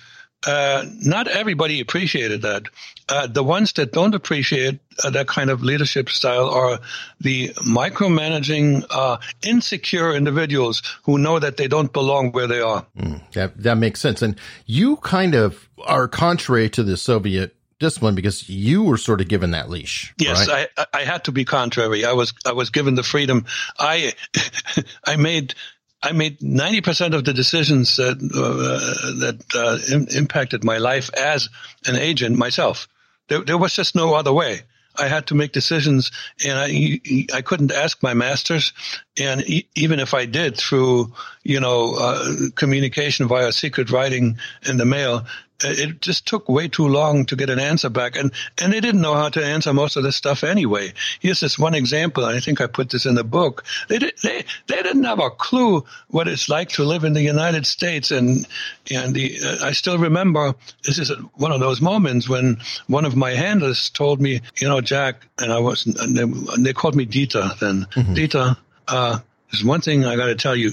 Uh, 0.46 0.86
not 1.04 1.28
everybody 1.28 1.80
appreciated 1.80 2.44
that. 2.44 2.64
Uh, 3.10 3.26
the 3.26 3.44
ones 3.44 3.74
that 3.74 3.92
don't 3.92 4.14
appreciate 4.14 4.80
uh, 5.04 5.10
that 5.10 5.28
kind 5.28 5.50
of 5.50 5.64
leadership 5.64 6.10
style 6.10 6.50
are 6.50 6.80
the 7.22 7.50
micromanaging, 7.66 8.86
uh, 8.90 9.18
insecure 9.44 10.14
individuals 10.14 10.82
who 11.04 11.18
know 11.18 11.40
that 11.40 11.58
they 11.58 11.68
don't 11.68 11.92
belong 11.94 12.32
where 12.32 12.48
they 12.48 12.60
are. 12.60 12.86
Mm, 12.98 13.22
that 13.32 13.58
that 13.64 13.78
makes 13.78 14.00
sense. 14.00 14.22
And 14.22 14.40
you 14.66 14.98
kind 14.98 15.36
of 15.36 15.70
are 15.86 16.08
contrary 16.08 16.70
to 16.72 16.84
the 16.84 16.98
Soviet 16.98 17.56
discipline 17.80 18.16
because 18.16 18.50
you 18.50 18.84
were 18.84 18.98
sort 18.98 19.22
of 19.22 19.28
given 19.28 19.52
that 19.52 19.70
leash. 19.70 20.14
Yes, 20.18 20.48
right? 20.48 20.68
I 20.78 20.86
I 20.94 21.04
had 21.04 21.26
to 21.26 21.32
be 21.32 21.46
contrary. 21.46 22.06
I 22.06 22.14
was 22.14 22.34
I 22.46 22.54
was 22.54 22.70
given 22.70 22.96
the 22.96 23.04
freedom. 23.04 23.46
I 23.80 24.14
I 25.06 25.16
made 25.16 25.56
I 26.02 26.12
made 26.12 26.40
90% 26.40 27.16
of 27.16 27.26
the 27.26 27.34
decisions 27.34 27.96
that, 27.98 28.18
uh, 28.18 29.20
that 29.20 29.44
uh, 29.56 29.94
Im- 29.94 30.08
impacted 30.16 30.64
my 30.64 30.78
life 30.78 31.10
as 31.14 31.50
an 31.86 31.96
agent 31.96 32.38
myself. 32.38 32.88
There, 33.30 33.42
there, 33.42 33.58
was 33.58 33.74
just 33.74 33.96
no 33.96 34.14
other 34.14 34.32
way. 34.32 34.62
I 34.96 35.08
had 35.08 35.28
to 35.28 35.36
make 35.36 35.52
decisions 35.52 36.12
and 36.46 36.58
I, 36.58 37.00
I 37.34 37.42
couldn't 37.42 37.72
ask 37.72 38.02
my 38.02 38.14
masters. 38.14 38.74
And 39.20 39.42
e- 39.42 39.68
even 39.76 40.00
if 40.00 40.14
I 40.14 40.26
did 40.26 40.56
through, 40.58 41.14
you 41.44 41.60
know, 41.60 41.96
uh, 41.96 42.50
communication 42.56 43.28
via 43.28 43.52
secret 43.52 43.92
writing 43.92 44.38
in 44.68 44.78
the 44.78 44.86
mail, 44.86 45.26
it 45.64 46.02
just 46.02 46.28
took 46.28 46.48
way 46.48 46.68
too 46.68 46.88
long 46.88 47.26
to 47.26 47.36
get 47.36 47.50
an 47.50 47.60
answer 47.60 47.90
back. 47.90 48.16
And, 48.16 48.32
and 48.62 48.72
they 48.72 48.80
didn't 48.80 49.02
know 49.02 49.16
how 49.16 49.30
to 49.30 49.44
answer 49.44 49.74
most 49.74 49.96
of 49.96 50.04
this 50.04 50.16
stuff 50.16 50.44
anyway. 50.44 50.94
Here's 51.20 51.40
this 51.40 51.58
one 51.58 51.74
example. 51.74 52.26
I 52.26 52.40
think 52.40 52.62
I 52.62 52.68
put 52.68 52.90
this 52.92 53.06
in 53.06 53.16
the 53.16 53.24
book. 53.24 53.64
They, 53.88 53.98
did, 54.00 54.14
they, 54.24 54.44
they 54.68 54.84
didn't 54.84 55.04
have 55.06 55.20
a 55.20 55.30
clue 55.30 55.84
what 56.10 56.28
it's 56.28 56.48
like 56.48 56.70
to 56.70 56.84
live 56.84 57.04
in 57.04 57.14
the 57.14 57.22
United 57.22 57.66
States. 57.66 58.12
And, 58.12 58.48
and 58.92 59.16
the, 59.16 59.38
uh, 59.44 59.66
I 59.66 59.72
still 59.72 59.98
remember 59.98 60.54
this 60.84 61.00
is 61.00 61.12
one 61.36 61.52
of 61.52 61.60
those 61.60 61.82
moments 61.82 62.30
when 62.30 62.58
one 62.88 63.06
of 63.06 63.16
my 63.16 63.32
handlers 63.32 63.90
told 63.90 64.22
me, 64.22 64.42
you 64.58 64.68
know, 64.68 64.82
Jack, 64.82 65.26
and 65.40 65.52
I 65.52 65.60
was, 65.60 65.86
and 65.86 66.16
they, 66.16 66.24
and 66.24 66.66
they 66.66 66.74
called 66.74 66.96
me 66.96 67.06
Dieter 67.06 67.58
then. 67.60 67.88
Mm-hmm. 67.96 68.14
Dieter, 68.14 68.58
uh, 68.88 69.20
there's 69.52 69.64
one 69.64 69.82
thing 69.82 70.06
I 70.06 70.16
got 70.16 70.28
to 70.28 70.36
tell 70.36 70.56
you. 70.56 70.72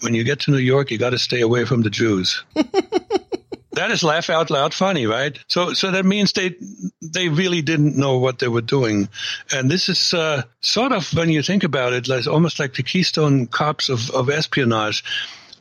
When 0.00 0.16
you 0.16 0.24
get 0.24 0.40
to 0.40 0.50
New 0.50 0.58
York, 0.58 0.90
you 0.90 0.98
got 0.98 1.10
to 1.10 1.18
stay 1.18 1.42
away 1.42 1.64
from 1.64 1.82
the 1.82 1.90
Jews. 1.90 2.42
that 3.72 3.90
is 3.90 4.02
laugh 4.02 4.30
out 4.30 4.50
loud 4.50 4.74
funny, 4.74 5.06
right? 5.06 5.38
So, 5.48 5.72
so 5.72 5.90
that 5.90 6.04
means 6.04 6.32
they 6.32 6.54
they 7.00 7.28
really 7.28 7.62
didn't 7.62 7.96
know 7.96 8.18
what 8.18 8.38
they 8.38 8.48
were 8.48 8.60
doing, 8.60 9.08
and 9.52 9.70
this 9.70 9.88
is 9.88 10.14
uh, 10.14 10.42
sort 10.60 10.92
of 10.92 11.12
when 11.14 11.30
you 11.30 11.42
think 11.42 11.64
about 11.64 11.92
it, 11.92 12.08
like 12.08 12.26
almost 12.26 12.58
like 12.58 12.74
the 12.74 12.82
Keystone 12.82 13.46
Cops 13.46 13.88
of, 13.88 14.10
of 14.10 14.28
espionage. 14.28 15.04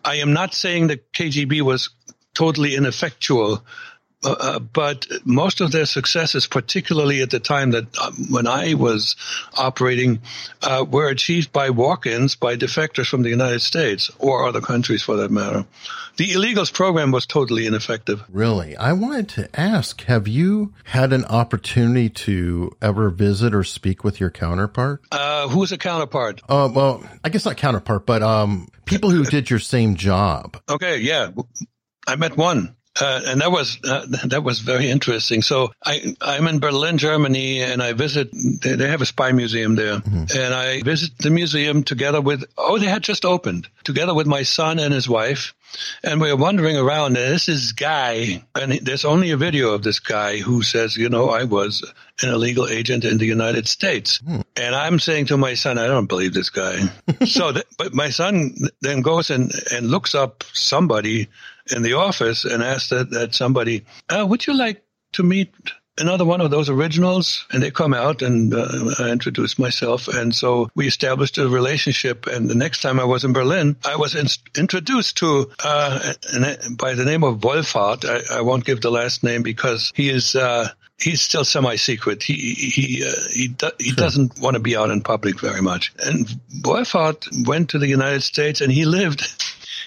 I 0.04 0.16
am 0.16 0.34
not 0.34 0.54
saying 0.54 0.88
that 0.88 1.14
KGB 1.14 1.62
was 1.62 1.90
totally 2.34 2.76
ineffectual, 2.76 3.64
uh, 4.24 4.36
uh, 4.40 4.60
but 4.60 5.08
most 5.26 5.62
of 5.62 5.72
their 5.72 5.86
successes, 5.86 6.46
particularly 6.46 7.22
at 7.22 7.32
the 7.32 7.40
time 7.40 7.72
that 7.72 7.88
uh, 8.00 8.12
when 8.30 8.46
I 8.46 8.76
was 8.76 9.16
operating, 9.58 10.22
uh, 10.62 10.86
were 10.88 11.10
achieved 11.10 11.52
by 11.52 11.72
walk-ins 11.72 12.36
by 12.36 12.56
defectors 12.56 13.08
from 13.08 13.24
the 13.24 13.30
United 13.30 13.62
States 13.62 14.12
or 14.20 14.48
other 14.48 14.62
countries, 14.62 15.02
for 15.02 15.18
that 15.18 15.32
matter. 15.32 15.66
The 16.18 16.30
illegals 16.32 16.72
program 16.72 17.12
was 17.12 17.26
totally 17.26 17.66
ineffective. 17.66 18.22
Really, 18.30 18.78
I 18.78 18.94
wanted 18.94 19.30
to 19.30 19.60
ask: 19.60 20.04
Have 20.04 20.28
you 20.28 20.74
had 20.84 21.14
an 21.14 21.26
opportunity 21.26 22.10
to 22.10 22.76
ever 22.82 23.10
visit 23.10 23.56
or 23.56 23.64
speak 23.64 24.04
with 24.04 24.20
your 24.20 24.30
counterpart? 24.30 25.02
Uh, 25.12 25.48
who's 25.48 25.72
a 25.72 25.78
counterpart? 25.78 26.42
Uh, 26.48 26.70
well, 26.72 27.04
I 27.24 27.30
guess 27.30 27.46
not 27.46 27.58
counterpart, 27.58 28.06
but 28.06 28.22
um, 28.22 28.68
people 28.86 29.10
who 29.10 29.24
did 29.24 29.50
your 29.50 29.60
same 29.60 29.96
job. 29.96 30.62
Okay, 30.70 31.00
yeah, 31.00 31.32
I 32.08 32.18
met 32.18 32.38
one. 32.38 32.76
Uh, 33.00 33.22
and 33.26 33.40
that 33.40 33.52
was 33.52 33.80
uh, 33.86 34.06
that 34.26 34.44
was 34.44 34.60
very 34.60 34.90
interesting. 34.90 35.42
So 35.42 35.72
I 35.86 36.14
I'm 36.20 36.48
in 36.48 36.60
Berlin, 36.60 36.98
Germany, 36.98 37.62
and 37.62 37.82
I 37.82 37.94
visit. 37.94 38.30
They, 38.34 38.76
they 38.76 38.90
have 38.90 39.02
a 39.02 39.06
spy 39.06 39.32
museum 39.32 39.76
there, 39.76 40.00
mm-hmm. 40.00 40.26
and 40.38 40.54
I 40.54 40.82
visit 40.82 41.18
the 41.18 41.30
museum 41.30 41.84
together 41.84 42.20
with. 42.20 42.44
Oh, 42.58 42.78
they 42.78 42.88
had 42.88 43.02
just 43.02 43.24
opened 43.24 43.70
together 43.86 44.14
with 44.14 44.28
my 44.28 44.44
son 44.44 44.78
and 44.78 44.94
his 44.94 45.08
wife, 45.08 45.54
and 46.04 46.20
we 46.20 46.30
are 46.30 46.36
wandering 46.36 46.76
around. 46.76 47.16
And 47.16 47.34
this 47.34 47.48
is 47.48 47.72
guy, 47.72 48.44
and 48.56 48.74
there's 48.74 49.06
only 49.06 49.32
a 49.32 49.38
video 49.38 49.74
of 49.74 49.84
this 49.84 50.00
guy 50.00 50.40
who 50.40 50.62
says, 50.62 50.98
you 50.98 51.08
know, 51.08 51.30
I 51.30 51.46
was 51.46 51.90
an 52.22 52.30
illegal 52.30 52.68
agent 52.68 53.06
in 53.06 53.20
the 53.20 53.26
United 53.26 53.70
States, 53.70 54.20
mm. 54.20 54.44
and 54.58 54.76
I'm 54.76 55.00
saying 55.00 55.28
to 55.28 55.38
my 55.38 55.54
son, 55.54 55.78
I 55.78 55.88
don't 55.88 56.08
believe 56.08 56.34
this 56.34 56.50
guy. 56.50 56.78
so, 57.26 57.54
th- 57.54 57.66
but 57.78 57.94
my 57.94 58.10
son 58.10 58.54
then 58.82 59.02
goes 59.02 59.30
and 59.30 59.50
and 59.72 59.90
looks 59.90 60.14
up 60.14 60.44
somebody 60.52 61.30
in 61.72 61.82
the 61.82 61.94
office 61.94 62.46
and 62.46 62.64
asked 62.64 62.90
that, 62.90 63.10
that 63.12 63.36
somebody, 63.36 63.86
uh, 64.10 64.26
would 64.28 64.46
you 64.46 64.54
like 64.54 64.84
to 65.14 65.24
meet 65.24 65.54
another 65.98 66.26
one 66.26 66.42
of 66.42 66.52
those 66.52 66.70
originals? 66.70 67.46
And 67.52 67.62
they 67.62 67.72
come 67.72 67.94
out 67.94 68.22
and 68.22 68.54
uh, 68.54 68.68
I 69.00 69.10
introduced 69.10 69.60
myself. 69.60 70.08
And 70.08 70.34
so 70.34 70.70
we 70.76 70.88
established 70.88 71.38
a 71.38 71.48
relationship. 71.48 72.28
And 72.28 72.50
the 72.50 72.56
next 72.56 72.82
time 72.82 73.00
I 73.00 73.06
was 73.06 73.24
in 73.24 73.34
Berlin, 73.34 73.76
I 73.86 73.96
was 73.96 74.16
in- 74.16 74.28
introduced 74.58 75.18
to, 75.18 75.52
uh, 75.64 76.14
an, 76.34 76.76
by 76.76 76.94
the 76.94 77.06
name 77.06 77.24
of 77.24 77.40
Wolfhard. 77.40 78.06
I, 78.06 78.38
I, 78.38 78.42
won't 78.42 78.66
give 78.66 78.82
the 78.82 78.92
last 78.92 79.24
name 79.24 79.44
because 79.44 79.92
he 79.96 80.10
is, 80.10 80.36
uh, 80.36 80.70
he's 81.02 81.22
still 81.22 81.44
semi-secret. 81.44 82.24
He 82.24 82.34
he 82.34 83.04
uh, 83.04 83.12
he, 83.32 83.48
do, 83.48 83.70
he 83.80 83.90
sure. 83.90 83.96
doesn't 83.96 84.40
want 84.40 84.56
to 84.56 84.60
be 84.60 84.78
out 84.78 84.92
in 84.92 85.02
public 85.02 85.40
very 85.40 85.62
much. 85.62 85.94
And 86.06 86.28
Wolfhard 86.62 87.48
went 87.48 87.70
to 87.70 87.80
the 87.80 87.88
United 87.88 88.22
States 88.22 88.62
and 88.62 88.72
he 88.72 88.86
lived 88.86 89.22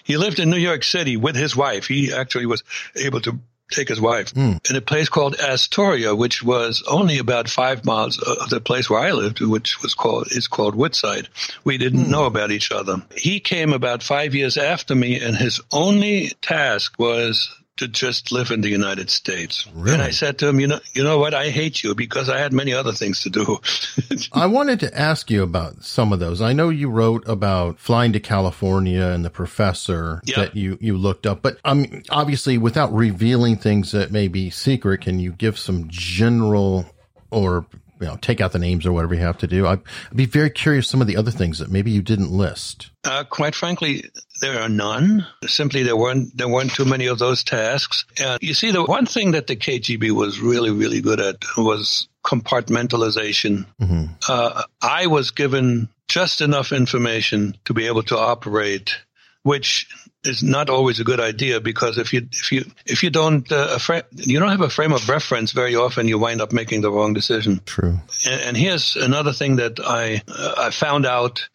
he 0.05 0.17
lived 0.17 0.39
in 0.39 0.51
New 0.51 0.57
York 0.57 0.85
City 0.85 1.17
with 1.17 1.35
his 1.35 1.57
wife. 1.57 1.89
He 1.89 2.13
actually 2.13 2.47
was 2.47 2.63
able 2.95 3.21
to 3.23 3.41
take 3.73 3.89
his 3.89 4.01
wife 4.01 4.33
mm. 4.35 4.71
in 4.71 4.77
a 4.77 4.81
place 4.81 5.09
called 5.09 5.37
Astoria, 5.41 6.15
which 6.15 6.43
was 6.43 6.83
only 6.87 7.19
about 7.19 7.49
five 7.49 7.85
miles 7.85 8.19
of 8.19 8.51
the 8.51 8.61
place 8.61 8.89
where 8.89 9.01
I 9.01 9.13
lived, 9.13 9.41
which 9.41 9.83
was 9.83 9.95
called 9.95 10.29
is 10.31 10.47
called 10.47 10.75
Woodside. 10.75 11.29
We 11.65 11.79
didn't 11.79 12.05
mm. 12.05 12.11
know 12.11 12.27
about 12.27 12.51
each 12.51 12.71
other. 12.71 13.03
He 13.17 13.41
came 13.41 13.73
about 13.73 14.03
five 14.03 14.35
years 14.35 14.57
after 14.57 14.95
me, 14.95 15.19
and 15.21 15.35
his 15.35 15.61
only 15.73 16.33
task 16.43 16.95
was 16.99 17.51
to 17.77 17.89
just 17.89 18.31
live 18.31 18.51
in 18.51 18.61
the 18.61 18.69
United 18.69 19.11
States. 19.11 19.67
Really? 19.75 19.95
And 19.95 20.03
I 20.03 20.11
said 20.11 20.39
to 20.39 20.49
him, 20.49 20.61
you 20.61 20.69
know, 20.69 20.81
you 20.93 21.03
know 21.03 21.19
what? 21.19 21.35
I 21.35 21.51
hate 21.51 21.83
you 21.83 21.95
because 21.95 22.29
I 22.29 22.39
had 22.39 22.53
many 22.53 22.73
other 22.73 22.93
things 22.93 23.21
to 23.23 23.31
do. 23.31 23.59
I 24.33 24.47
wanted 24.47 24.81
to 24.81 24.97
ask 24.99 25.31
you 25.31 25.43
about 25.43 25.83
some 25.83 26.13
of 26.13 26.21
those. 26.21 26.41
I 26.41 26.53
know 26.53 26.69
you 26.69 26.89
wrote 26.89 27.27
about 27.27 27.79
flying 27.81 28.13
to 28.13 28.21
California 28.21 29.07
and 29.07 29.25
the 29.25 29.31
professor 29.31 30.21
yep. 30.25 30.37
that 30.37 30.57
you, 30.57 30.79
you 30.81 30.97
looked 30.97 31.27
up, 31.27 31.43
but 31.43 31.59
um, 31.65 32.03
obviously 32.11 32.59
without 32.59 32.93
revealing 32.93 33.57
things 33.57 33.91
that 33.93 34.13
may 34.13 34.29
be 34.29 34.51
secret, 34.51 35.01
can 35.01 35.19
you 35.19 35.33
give 35.33 35.59
some 35.59 35.89
general 35.89 36.87
or 37.31 37.67
you 38.01 38.07
know, 38.07 38.17
take 38.17 38.41
out 38.41 38.53
the 38.53 38.59
names 38.59 38.87
or 38.87 38.93
whatever 38.93 39.15
you 39.15 39.21
have 39.21 39.39
to 39.39 39.47
do. 39.47 39.67
I'd, 39.67 39.81
I'd 40.11 40.17
be 40.17 40.27
very 40.27 40.51
curious 40.51 40.89
some 40.89 41.01
of 41.01 41.07
the 41.07 41.17
other 41.17 41.31
things 41.31 41.59
that 41.59 41.71
maybe 41.71 41.91
you 41.91 42.03
didn't 42.03 42.31
list. 42.31 42.91
Uh, 43.05 43.25
quite 43.25 43.55
frankly, 43.55 44.05
there 44.41 44.61
are 44.61 44.69
none. 44.69 45.27
Simply, 45.47 45.83
there 45.83 45.97
weren't 45.97 46.37
there 46.37 46.49
weren't 46.49 46.75
too 46.75 46.85
many 46.85 47.07
of 47.07 47.19
those 47.19 47.45
tasks. 47.45 48.05
And 48.19 48.43
you 48.43 48.55
see, 48.55 48.71
the 48.71 48.85
one 48.85 49.07
thing 49.07 49.33
that 49.33 49.47
the 49.47 49.57
KGB 49.57 50.11
was 50.11 50.41
really 50.41 50.71
really 50.71 51.01
good 51.01 51.21
at 51.21 51.37
was 51.57 52.09
compartmentalization. 52.25 53.67
Mm-hmm. 53.81 54.05
Uh, 54.29 54.63
I 54.83 55.07
was 55.07 55.31
given 55.31 55.89
just 56.09 56.41
enough 56.41 56.73
information 56.73 57.57
to 57.65 57.75
be 57.75 57.87
able 57.87 58.03
to 58.05 58.19
operate, 58.19 58.97
which 59.43 59.89
is 60.25 60.43
not 60.43 60.71
always 60.71 61.01
a 61.01 61.05
good 61.05 61.21
idea 61.21 61.61
because 61.61 61.99
if 61.99 62.13
you 62.13 62.29
if 62.33 62.53
you 62.53 62.65
if 62.87 63.03
you 63.03 63.11
don't 63.11 63.51
uh, 63.51 63.79
fra- 63.79 64.05
you 64.13 64.39
don't 64.39 64.51
have 64.51 64.61
a 64.61 64.71
frame 64.71 64.93
of 64.93 65.09
reference 65.09 65.53
very 65.53 65.77
often 65.77 66.09
you 66.09 66.19
wind 66.19 66.41
up 66.41 66.53
making 66.53 66.81
the 66.81 66.91
wrong 66.91 67.15
decision. 67.15 67.61
True. 67.65 67.99
And, 68.27 68.41
and 68.43 68.57
here's 68.57 68.97
another 68.97 69.33
thing 69.33 69.57
that 69.57 69.81
I 69.81 70.23
uh, 70.29 70.55
I 70.59 70.71
found 70.71 71.07
out. 71.07 71.49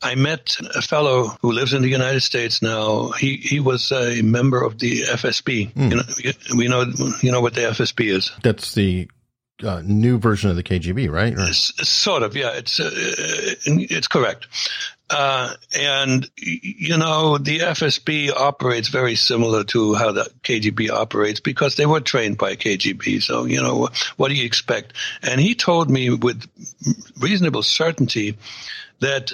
I 0.00 0.14
met 0.14 0.56
a 0.76 0.80
fellow 0.80 1.36
who 1.42 1.50
lives 1.50 1.72
in 1.72 1.82
the 1.82 1.88
United 1.88 2.20
States 2.20 2.62
now. 2.62 3.08
He 3.08 3.34
he 3.36 3.58
was 3.58 3.90
a 3.90 4.22
member 4.22 4.62
of 4.62 4.78
the 4.78 5.00
FSB. 5.00 5.72
Mm. 5.72 5.90
You 5.90 5.96
know, 5.96 6.32
we 6.56 6.68
know 6.68 6.84
you 7.20 7.32
know 7.32 7.40
what 7.40 7.54
the 7.54 7.62
FSB 7.62 8.14
is. 8.16 8.30
That's 8.44 8.74
the 8.74 9.08
uh, 9.62 9.82
new 9.84 10.18
version 10.18 10.50
of 10.50 10.56
the 10.56 10.62
KGB, 10.62 11.10
right? 11.10 11.34
Or? 11.34 11.52
Sort 11.52 12.22
of, 12.22 12.36
yeah. 12.36 12.52
It's 12.54 12.78
uh, 12.78 12.90
it's 13.64 14.08
correct. 14.08 14.46
Uh, 15.10 15.54
and, 15.74 16.28
you 16.36 16.98
know, 16.98 17.38
the 17.38 17.60
FSB 17.60 18.30
operates 18.30 18.88
very 18.88 19.14
similar 19.14 19.64
to 19.64 19.94
how 19.94 20.12
the 20.12 20.30
KGB 20.42 20.90
operates 20.90 21.40
because 21.40 21.76
they 21.76 21.86
were 21.86 22.00
trained 22.00 22.36
by 22.36 22.56
KGB. 22.56 23.22
So, 23.22 23.46
you 23.46 23.62
know, 23.62 23.88
what 24.16 24.28
do 24.28 24.34
you 24.34 24.44
expect? 24.44 24.92
And 25.22 25.40
he 25.40 25.54
told 25.54 25.88
me 25.88 26.10
with 26.10 26.46
reasonable 27.18 27.62
certainty 27.62 28.36
that 29.00 29.32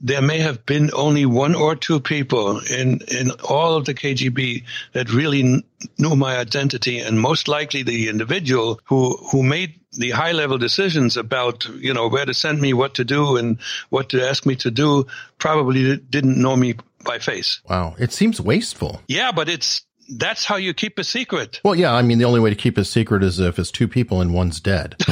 there 0.00 0.22
may 0.22 0.38
have 0.38 0.66
been 0.66 0.90
only 0.92 1.26
one 1.26 1.54
or 1.54 1.74
two 1.74 2.00
people 2.00 2.60
in, 2.60 3.00
in 3.08 3.30
all 3.48 3.76
of 3.76 3.86
the 3.86 3.94
KGB 3.94 4.64
that 4.92 5.12
really 5.12 5.64
knew 5.98 6.16
my 6.16 6.36
identity 6.36 6.98
and 7.00 7.18
most 7.18 7.48
likely 7.48 7.82
the 7.82 8.08
individual 8.08 8.78
who, 8.84 9.16
who 9.30 9.42
made 9.42 9.80
the 9.96 10.10
high 10.10 10.32
level 10.32 10.58
decisions 10.58 11.16
about, 11.16 11.66
you 11.68 11.94
know, 11.94 12.08
where 12.08 12.24
to 12.24 12.34
send 12.34 12.60
me, 12.60 12.72
what 12.72 12.94
to 12.94 13.04
do 13.04 13.36
and 13.36 13.58
what 13.90 14.10
to 14.10 14.26
ask 14.26 14.46
me 14.46 14.56
to 14.56 14.70
do 14.70 15.06
probably 15.38 15.96
didn't 15.96 16.40
know 16.40 16.56
me 16.56 16.74
by 17.04 17.18
face. 17.18 17.60
Wow. 17.68 17.94
It 17.98 18.12
seems 18.12 18.40
wasteful. 18.40 19.00
Yeah, 19.08 19.32
but 19.32 19.48
it's, 19.48 19.82
that's 20.08 20.44
how 20.44 20.56
you 20.56 20.74
keep 20.74 20.98
a 20.98 21.04
secret. 21.04 21.60
Well, 21.64 21.74
yeah, 21.74 21.92
I 21.92 22.02
mean, 22.02 22.18
the 22.18 22.24
only 22.24 22.40
way 22.40 22.50
to 22.50 22.56
keep 22.56 22.78
a 22.78 22.84
secret 22.84 23.22
is 23.24 23.40
if 23.40 23.58
it's 23.58 23.70
two 23.70 23.88
people 23.88 24.20
and 24.20 24.32
one's 24.34 24.60
dead. 24.60 24.96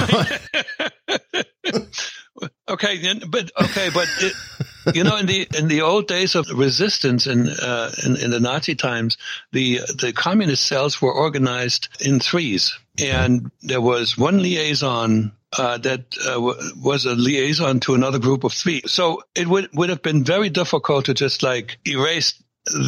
okay, 2.68 3.14
but 3.28 3.50
okay, 3.60 3.90
but 3.92 4.08
it, 4.20 4.32
you 4.94 5.04
know, 5.04 5.16
in 5.16 5.26
the 5.26 5.46
in 5.56 5.68
the 5.68 5.82
old 5.82 6.06
days 6.06 6.34
of 6.34 6.46
resistance 6.54 7.26
in, 7.26 7.48
uh, 7.48 7.90
in 8.04 8.16
in 8.16 8.30
the 8.30 8.40
Nazi 8.40 8.74
times, 8.74 9.16
the 9.52 9.78
the 9.98 10.12
communist 10.12 10.66
cells 10.66 11.00
were 11.00 11.12
organized 11.12 11.88
in 12.00 12.20
threes, 12.20 12.78
and 12.98 13.50
there 13.62 13.80
was 13.80 14.16
one 14.16 14.42
liaison 14.42 15.32
uh, 15.56 15.78
that 15.78 16.16
uh, 16.20 16.34
w- 16.34 16.60
was 16.82 17.06
a 17.06 17.14
liaison 17.14 17.80
to 17.80 17.94
another 17.94 18.18
group 18.18 18.44
of 18.44 18.52
three. 18.52 18.82
So 18.86 19.22
it 19.34 19.46
would 19.46 19.68
would 19.74 19.90
have 19.90 20.02
been 20.02 20.24
very 20.24 20.50
difficult 20.50 21.06
to 21.06 21.14
just 21.14 21.42
like 21.42 21.78
erase 21.86 22.34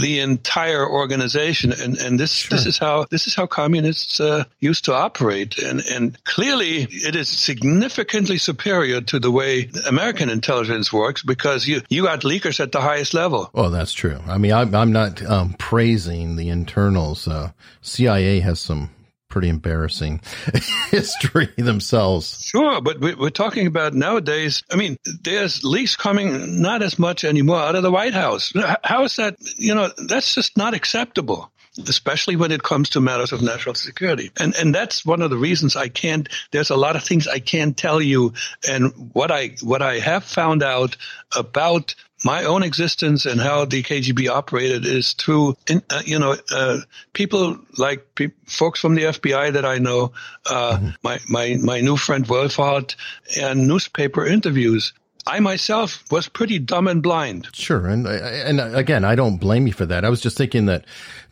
the 0.01 0.21
entire 0.21 0.89
organization 0.89 1.71
and 1.71 1.99
and 1.99 2.19
this 2.19 2.33
sure. 2.33 2.57
this 2.57 2.67
is 2.67 2.79
how 2.79 3.05
this 3.11 3.27
is 3.27 3.35
how 3.35 3.47
communists 3.47 4.21
uh, 4.21 4.45
used 4.59 4.87
to 4.87 4.95
operate 4.95 5.59
and 5.59 5.83
and 5.93 6.25
clearly 6.25 6.87
it 6.91 7.15
is 7.15 7.29
significantly 7.29 8.39
superior 8.39 9.03
to 9.03 9.19
the 9.19 9.31
way 9.31 9.69
American 9.87 10.31
intelligence 10.31 10.91
works 10.91 11.23
because 11.23 11.69
you 11.69 11.83
you 11.91 12.05
got 12.05 12.23
leakers 12.23 12.59
at 12.59 12.73
the 12.73 12.81
highest 12.81 13.13
level. 13.13 13.51
Well, 13.53 13.71
that's 13.71 13.93
true. 13.93 14.19
I 14.27 14.39
mean, 14.39 14.53
I'm, 14.53 14.75
I'm 14.75 14.93
not 14.93 15.23
um, 15.23 15.55
praising 15.59 16.37
the 16.37 16.49
internals. 16.49 17.29
Uh, 17.29 17.53
CIA 17.83 18.41
has 18.41 18.59
some 18.59 18.91
pretty 19.29 19.49
embarrassing 19.49 20.21
history 20.91 21.49
themselves. 21.57 22.43
Sure, 22.43 22.81
but 22.81 23.01
we're 23.01 23.31
talking 23.31 23.67
about 23.67 23.95
nowadays. 23.95 24.63
I 24.71 24.77
mean, 24.77 24.97
there's 25.23 25.65
leaks 25.65 25.97
coming 25.97 26.63
not 26.63 26.83
as 26.83 26.99
much 26.99 27.25
anymore 27.25 27.61
out 27.61 27.75
of 27.75 27.83
the 27.83 27.91
White 27.91 28.15
House. 28.15 28.53
How 28.83 29.05
is 29.05 29.17
that? 29.17 29.37
You 29.57 29.75
know, 29.75 29.91
that's 30.09 30.35
just 30.35 30.57
not 30.57 30.75
acceptable 30.75 31.51
especially 31.89 32.37
when 32.37 32.53
it 32.53 32.63
comes 32.63 32.91
to 32.91 33.01
matters 33.01 33.33
of 33.33 33.43
national 33.43 33.75
security. 33.75 34.31
And 34.39 34.55
and 34.57 34.75
that's 34.75 35.05
one 35.05 35.23
of 35.23 35.31
the 35.31 35.37
reasons 35.37 35.77
I 35.77 35.89
can't 35.89 36.29
there's 36.51 36.71
a 36.71 36.77
lot 36.77 36.97
of 36.97 37.05
things 37.05 37.29
I 37.29 37.39
can't 37.39 37.77
tell 37.77 38.01
you 38.01 38.33
and 38.69 39.11
what 39.13 39.31
I 39.31 39.57
what 39.63 39.83
I 39.83 39.99
have 39.99 40.25
found 40.25 40.63
out 40.63 40.97
about 41.37 41.95
my 42.27 42.43
own 42.43 42.65
existence 42.65 43.25
and 43.25 43.41
how 43.41 43.65
the 43.65 43.85
KGB 43.85 44.29
operated 44.29 44.85
is 44.85 45.13
through, 45.13 45.57
uh, 45.71 46.03
you 46.05 46.19
know, 46.19 46.35
uh, 46.51 46.79
people 47.13 47.57
like 47.79 48.05
pe- 48.17 48.33
folks 48.47 48.81
from 48.81 48.97
the 48.97 49.05
FBI 49.05 49.53
that 49.53 49.65
I 49.65 49.79
know, 49.79 50.13
uh, 50.51 50.77
mm-hmm. 50.77 50.89
my, 51.05 51.21
my, 51.29 51.57
my 51.63 51.81
new 51.81 51.97
friend 51.97 52.27
Wolfhard, 52.27 52.97
and 53.41 53.69
newspaper 53.69 54.27
interviews. 54.27 54.93
I 55.29 55.39
myself 55.39 56.03
was 56.11 56.29
pretty 56.29 56.59
dumb 56.59 56.89
and 56.89 57.01
blind. 57.01 57.49
Sure, 57.53 57.89
and 57.89 58.07
and 58.07 58.61
again, 58.61 59.05
I 59.05 59.17
don't 59.17 59.39
blame 59.39 59.67
you 59.67 59.73
for 59.73 59.85
that. 59.85 60.05
I 60.05 60.09
was 60.09 60.21
just 60.21 60.37
thinking 60.37 60.67
that 60.67 60.85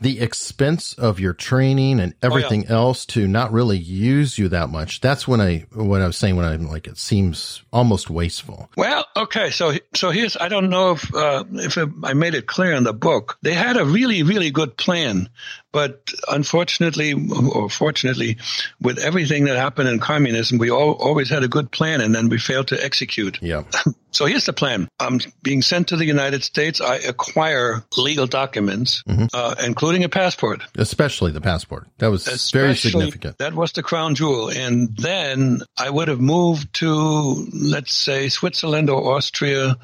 the 0.04 0.20
expense 0.20 0.92
of 0.92 1.18
your 1.18 1.32
training 1.32 1.98
and 1.98 2.12
everything 2.22 2.64
oh, 2.64 2.68
yeah. 2.68 2.76
else 2.76 3.06
to 3.06 3.26
not 3.26 3.50
really 3.50 3.78
use 3.78 4.36
you 4.36 4.48
that 4.48 4.68
much. 4.68 5.00
That's 5.00 5.26
when 5.26 5.40
I 5.40 5.64
what 5.72 6.02
I 6.02 6.06
was 6.06 6.18
saying 6.18 6.36
when 6.36 6.44
I'm 6.44 6.68
like 6.68 6.86
it 6.86 6.98
seems 6.98 7.62
almost 7.72 8.10
wasteful. 8.10 8.68
Well, 8.76 9.06
okay, 9.16 9.48
so 9.48 9.72
so 9.94 10.10
here's 10.10 10.36
I 10.36 10.48
don't 10.48 10.68
know 10.68 10.92
if 10.92 11.14
uh, 11.14 11.44
if 11.54 11.78
it, 11.78 11.88
I 12.02 12.12
made 12.12 12.34
it 12.34 12.46
clear 12.46 12.72
in 12.72 12.84
the 12.84 12.92
book. 12.92 13.38
They 13.40 13.54
had 13.54 13.78
a 13.78 13.84
really 13.86 14.22
really 14.22 14.50
good 14.50 14.76
plan, 14.76 15.30
but 15.72 16.10
unfortunately 16.30 17.14
or 17.54 17.70
fortunately, 17.70 18.36
with 18.82 18.98
everything 18.98 19.44
that 19.44 19.56
happened 19.56 19.88
in 19.88 20.00
communism, 20.00 20.58
we 20.58 20.70
all, 20.70 20.92
always 20.92 21.30
had 21.30 21.44
a 21.44 21.48
good 21.48 21.70
plan 21.70 22.02
and 22.02 22.14
then 22.14 22.28
we 22.28 22.36
failed 22.36 22.68
to 22.68 22.84
execute. 22.84 23.38
Yeah. 23.40 23.62
So 24.14 24.26
here's 24.26 24.46
the 24.46 24.52
plan. 24.52 24.88
I'm 25.00 25.18
being 25.42 25.60
sent 25.60 25.88
to 25.88 25.96
the 25.96 26.04
United 26.04 26.44
States. 26.44 26.80
I 26.80 26.96
acquire 26.96 27.84
legal 27.96 28.26
documents, 28.26 29.02
mm-hmm. 29.08 29.26
uh, 29.34 29.56
including 29.64 30.04
a 30.04 30.08
passport. 30.08 30.62
Especially 30.76 31.32
the 31.32 31.40
passport. 31.40 31.88
That 31.98 32.10
was 32.12 32.28
Especially, 32.28 32.60
very 32.60 32.74
significant. 32.76 33.38
That 33.38 33.54
was 33.54 33.72
the 33.72 33.82
crown 33.82 34.14
jewel. 34.14 34.50
And 34.50 34.96
then 34.96 35.62
I 35.76 35.90
would 35.90 36.06
have 36.06 36.20
moved 36.20 36.72
to, 36.74 37.48
let's 37.52 37.92
say, 37.92 38.28
Switzerland 38.28 38.88
or 38.88 39.16
Austria. 39.16 39.76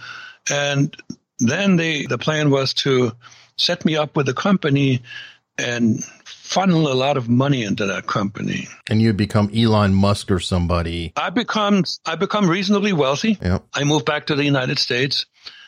And 0.48 0.96
then 1.40 1.76
the, 1.76 2.06
the 2.06 2.18
plan 2.18 2.50
was 2.50 2.72
to 2.74 3.12
set 3.56 3.84
me 3.84 3.96
up 3.96 4.16
with 4.16 4.28
a 4.28 4.34
company 4.34 5.02
and 5.58 6.04
funnel 6.50 6.92
a 6.92 6.94
lot 6.94 7.16
of 7.16 7.28
money 7.28 7.62
into 7.62 7.86
that 7.86 8.06
company. 8.06 8.66
And 8.88 9.00
you 9.00 9.12
become 9.12 9.50
Elon 9.54 9.94
Musk 9.94 10.30
or 10.30 10.40
somebody. 10.40 11.12
I 11.16 11.30
become 11.30 11.84
I 12.04 12.16
become 12.16 12.50
reasonably 12.50 12.92
wealthy. 12.92 13.38
Yep. 13.40 13.66
I 13.72 13.84
move 13.84 14.04
back 14.04 14.26
to 14.26 14.34
the 14.34 14.44
United 14.44 14.78
States. 14.78 15.26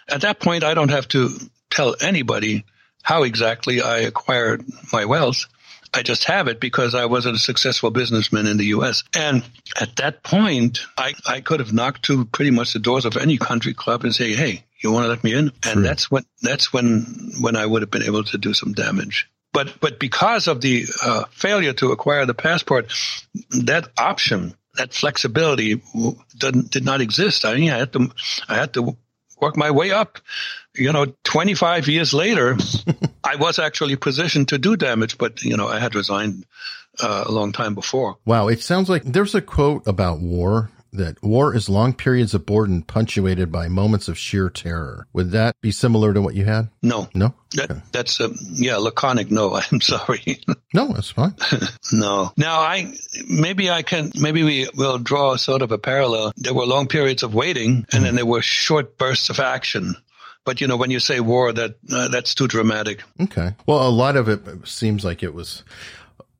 At 0.08 0.22
that 0.22 0.40
point, 0.40 0.64
I 0.64 0.74
don't 0.74 0.90
have 0.90 1.06
to 1.08 1.30
tell 1.70 1.94
anybody 2.00 2.64
how 3.02 3.22
exactly 3.22 3.80
I 3.80 3.98
acquired 3.98 4.64
my 4.92 5.04
wealth. 5.04 5.46
I 5.94 6.02
just 6.02 6.24
have 6.24 6.48
it 6.48 6.58
because 6.58 6.94
I 6.94 7.04
wasn't 7.04 7.36
a 7.36 7.38
successful 7.38 7.90
businessman 7.90 8.46
in 8.46 8.56
the 8.56 8.66
U.S. 8.66 9.04
And 9.14 9.44
at 9.80 9.96
that 9.96 10.22
point, 10.22 10.80
I, 10.96 11.12
I 11.26 11.40
could 11.42 11.60
have 11.60 11.72
knocked 11.72 12.04
to 12.04 12.24
pretty 12.24 12.50
much 12.50 12.72
the 12.72 12.78
doors 12.78 13.04
of 13.04 13.16
any 13.16 13.36
country 13.36 13.74
club 13.74 14.02
and 14.02 14.14
say, 14.14 14.32
"Hey, 14.32 14.64
you 14.82 14.90
want 14.90 15.04
to 15.04 15.08
let 15.08 15.22
me 15.22 15.34
in?" 15.34 15.52
And 15.64 15.84
that's 15.84 16.10
when 16.10 16.24
that's 16.40 16.72
when 16.72 17.32
when 17.40 17.56
I 17.56 17.66
would 17.66 17.82
have 17.82 17.90
been 17.90 18.02
able 18.02 18.24
to 18.24 18.38
do 18.38 18.54
some 18.54 18.72
damage. 18.72 19.28
But 19.52 19.80
but 19.80 19.98
because 19.98 20.48
of 20.48 20.60
the 20.60 20.86
uh, 21.02 21.24
failure 21.30 21.72
to 21.74 21.92
acquire 21.92 22.24
the 22.26 22.34
passport, 22.34 22.92
that 23.50 23.88
option, 23.98 24.54
that 24.76 24.94
flexibility, 24.94 25.82
did, 26.36 26.70
did 26.70 26.84
not 26.84 27.00
exist. 27.00 27.44
I 27.44 27.54
mean, 27.54 27.70
I 27.70 27.78
had 27.78 27.92
to 27.92 28.10
I 28.48 28.54
had 28.54 28.74
to 28.74 28.96
work 29.40 29.56
my 29.56 29.70
way 29.70 29.90
up. 29.90 30.18
You 30.74 30.92
know, 30.92 31.06
25 31.24 31.88
years 31.88 32.14
later, 32.14 32.56
I 33.24 33.36
was 33.36 33.58
actually 33.58 33.96
positioned 33.96 34.48
to 34.48 34.58
do 34.58 34.76
damage, 34.76 35.18
but 35.18 35.42
you 35.42 35.56
know, 35.56 35.68
I 35.68 35.78
had 35.78 35.94
resigned 35.94 36.46
uh, 37.02 37.24
a 37.26 37.32
long 37.32 37.52
time 37.52 37.74
before. 37.74 38.16
Wow, 38.24 38.48
it 38.48 38.62
sounds 38.62 38.88
like 38.88 39.02
there's 39.04 39.34
a 39.34 39.42
quote 39.42 39.86
about 39.86 40.20
war 40.20 40.70
that 40.92 41.22
war 41.22 41.54
is 41.54 41.68
long 41.68 41.94
periods 41.94 42.34
of 42.34 42.44
boredom 42.44 42.82
punctuated 42.82 43.50
by 43.50 43.68
moments 43.68 44.08
of 44.08 44.18
sheer 44.18 44.50
terror. 44.50 45.06
Would 45.12 45.30
that 45.30 45.56
be 45.60 45.72
similar 45.72 46.12
to 46.12 46.20
what 46.20 46.34
you 46.34 46.44
had? 46.44 46.68
No. 46.82 47.08
No? 47.14 47.34
That, 47.52 47.70
okay. 47.70 47.80
That's 47.92 48.20
a, 48.20 48.30
yeah, 48.52 48.76
laconic 48.76 49.30
no. 49.30 49.54
I'm 49.72 49.80
sorry. 49.80 50.40
no, 50.74 50.92
that's 50.92 51.10
fine. 51.10 51.34
no. 51.92 52.32
Now 52.36 52.60
I, 52.60 52.92
maybe 53.26 53.70
I 53.70 53.82
can, 53.82 54.12
maybe 54.14 54.42
we 54.42 54.68
will 54.76 54.98
draw 54.98 55.36
sort 55.36 55.62
of 55.62 55.72
a 55.72 55.78
parallel. 55.78 56.32
There 56.36 56.54
were 56.54 56.66
long 56.66 56.88
periods 56.88 57.22
of 57.22 57.34
waiting 57.34 57.70
and 57.70 57.86
mm-hmm. 57.86 58.04
then 58.04 58.14
there 58.16 58.26
were 58.26 58.42
short 58.42 58.98
bursts 58.98 59.30
of 59.30 59.40
action. 59.40 59.94
But 60.44 60.60
you 60.60 60.66
know, 60.66 60.76
when 60.76 60.90
you 60.90 60.98
say 60.98 61.20
war, 61.20 61.52
that 61.52 61.76
uh, 61.92 62.08
that's 62.08 62.34
too 62.34 62.48
dramatic. 62.48 63.02
Okay. 63.20 63.54
Well, 63.66 63.86
a 63.86 63.90
lot 63.90 64.16
of 64.16 64.28
it 64.28 64.66
seems 64.66 65.04
like 65.04 65.22
it 65.22 65.32
was 65.32 65.62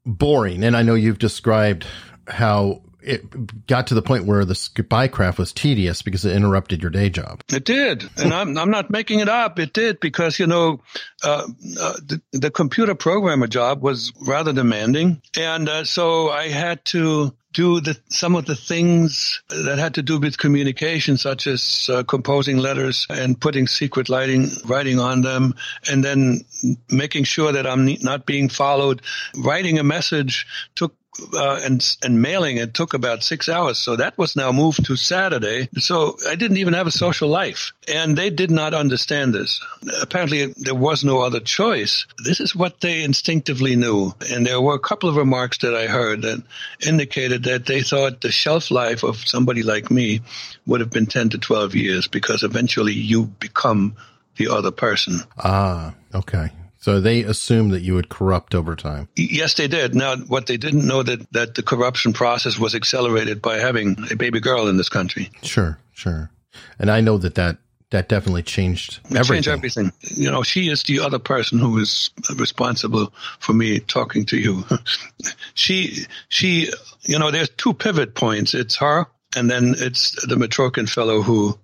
boring, 0.04 0.64
and 0.64 0.76
I 0.76 0.82
know 0.82 0.94
you've 0.94 1.20
described 1.20 1.86
how 2.26 2.82
it 3.02 3.66
got 3.66 3.88
to 3.88 3.94
the 3.94 4.02
point 4.02 4.24
where 4.24 4.44
the 4.44 4.54
spy 4.54 5.08
craft 5.08 5.38
was 5.38 5.52
tedious 5.52 6.02
because 6.02 6.24
it 6.24 6.34
interrupted 6.34 6.82
your 6.82 6.90
day 6.90 7.10
job. 7.10 7.42
It 7.52 7.64
did, 7.64 8.04
and 8.16 8.32
I'm 8.32 8.56
I'm 8.56 8.70
not 8.70 8.90
making 8.90 9.20
it 9.20 9.28
up. 9.28 9.58
It 9.58 9.72
did 9.72 10.00
because 10.00 10.38
you 10.38 10.46
know 10.46 10.80
uh, 11.24 11.46
uh, 11.80 11.92
the, 12.04 12.22
the 12.32 12.50
computer 12.50 12.94
programmer 12.94 13.46
job 13.46 13.82
was 13.82 14.12
rather 14.26 14.52
demanding, 14.52 15.22
and 15.36 15.68
uh, 15.68 15.84
so 15.84 16.30
I 16.30 16.48
had 16.48 16.84
to 16.86 17.34
do 17.52 17.80
the, 17.80 17.98
some 18.08 18.34
of 18.34 18.46
the 18.46 18.56
things 18.56 19.42
that 19.48 19.78
had 19.78 19.94
to 19.94 20.02
do 20.02 20.18
with 20.18 20.38
communication, 20.38 21.16
such 21.16 21.46
as 21.46 21.88
uh, 21.92 22.02
composing 22.02 22.56
letters 22.56 23.06
and 23.10 23.38
putting 23.38 23.66
secret 23.66 24.08
lighting, 24.08 24.48
writing 24.64 24.98
on 24.98 25.20
them, 25.22 25.54
and 25.90 26.02
then 26.02 26.44
making 26.90 27.24
sure 27.24 27.52
that 27.52 27.66
I'm 27.66 27.84
not 28.00 28.26
being 28.26 28.48
followed. 28.48 29.02
Writing 29.36 29.78
a 29.78 29.84
message 29.84 30.46
took 30.74 30.94
uh, 31.34 31.60
and 31.62 31.96
and 32.02 32.22
mailing 32.22 32.56
it 32.56 32.74
took 32.74 32.94
about 32.94 33.22
six 33.22 33.48
hours. 33.48 33.78
So 33.78 33.96
that 33.96 34.16
was 34.16 34.36
now 34.36 34.52
moved 34.52 34.86
to 34.86 34.96
Saturday. 34.96 35.68
So 35.78 36.16
I 36.28 36.36
didn't 36.36 36.56
even 36.56 36.74
have 36.74 36.86
a 36.86 36.92
social 36.92 37.28
life, 37.28 37.72
and 37.92 38.16
they 38.16 38.30
did 38.30 38.50
not 38.50 38.74
understand 38.74 39.34
this. 39.34 39.64
Apparently, 40.00 40.46
there 40.56 40.74
was 40.74 41.04
no 41.04 41.20
other 41.20 41.40
choice. 41.40 42.06
This 42.24 42.40
is 42.40 42.56
what 42.56 42.80
they 42.80 43.02
instinctively 43.02 43.76
knew, 43.76 44.12
and 44.30 44.46
there 44.46 44.60
were 44.60 44.74
a 44.74 44.80
couple 44.80 45.08
of 45.08 45.16
remarks 45.16 45.58
that 45.58 45.74
I 45.74 45.86
heard 45.86 46.22
that 46.22 46.42
indicated 46.86 47.44
that 47.44 47.66
they 47.66 47.82
thought 47.82 48.20
the 48.20 48.32
shelf 48.32 48.70
life 48.70 49.02
of 49.02 49.16
somebody 49.16 49.62
like 49.62 49.90
me 49.90 50.20
would 50.66 50.80
have 50.80 50.90
been 50.90 51.06
ten 51.06 51.28
to 51.30 51.38
twelve 51.38 51.74
years 51.74 52.08
because 52.08 52.42
eventually 52.42 52.94
you 52.94 53.24
become 53.24 53.96
the 54.36 54.48
other 54.48 54.70
person. 54.70 55.20
Ah, 55.38 55.94
okay. 56.14 56.50
So 56.82 57.00
they 57.00 57.22
assumed 57.22 57.72
that 57.74 57.82
you 57.82 57.94
would 57.94 58.08
corrupt 58.08 58.56
over 58.56 58.74
time. 58.74 59.08
Yes, 59.14 59.54
they 59.54 59.68
did. 59.68 59.94
Now, 59.94 60.16
what 60.16 60.46
they 60.46 60.56
didn't 60.56 60.84
know 60.84 61.04
that 61.04 61.30
that 61.30 61.54
the 61.54 61.62
corruption 61.62 62.12
process 62.12 62.58
was 62.58 62.74
accelerated 62.74 63.40
by 63.40 63.58
having 63.58 63.96
a 64.10 64.16
baby 64.16 64.40
girl 64.40 64.66
in 64.66 64.78
this 64.78 64.88
country. 64.88 65.30
Sure, 65.42 65.78
sure. 65.92 66.32
And 66.80 66.90
I 66.90 67.00
know 67.00 67.18
that 67.18 67.36
that 67.36 67.58
that 67.90 68.08
definitely 68.08 68.42
changed 68.42 68.98
everything. 69.04 69.24
Changed 69.24 69.48
everything. 69.48 69.92
You 70.00 70.32
know, 70.32 70.42
she 70.42 70.70
is 70.70 70.82
the 70.82 70.98
other 70.98 71.20
person 71.20 71.60
who 71.60 71.78
is 71.78 72.10
responsible 72.34 73.12
for 73.38 73.52
me 73.52 73.78
talking 73.78 74.24
to 74.26 74.36
you. 74.36 74.64
she, 75.54 76.06
she, 76.30 76.68
you 77.02 77.16
know, 77.16 77.30
there's 77.30 77.50
two 77.50 77.74
pivot 77.74 78.16
points. 78.16 78.54
It's 78.54 78.74
her, 78.76 79.06
and 79.36 79.48
then 79.48 79.76
it's 79.78 80.26
the 80.26 80.34
Mitrokhin 80.34 80.88
fellow 80.88 81.22
who, 81.22 81.56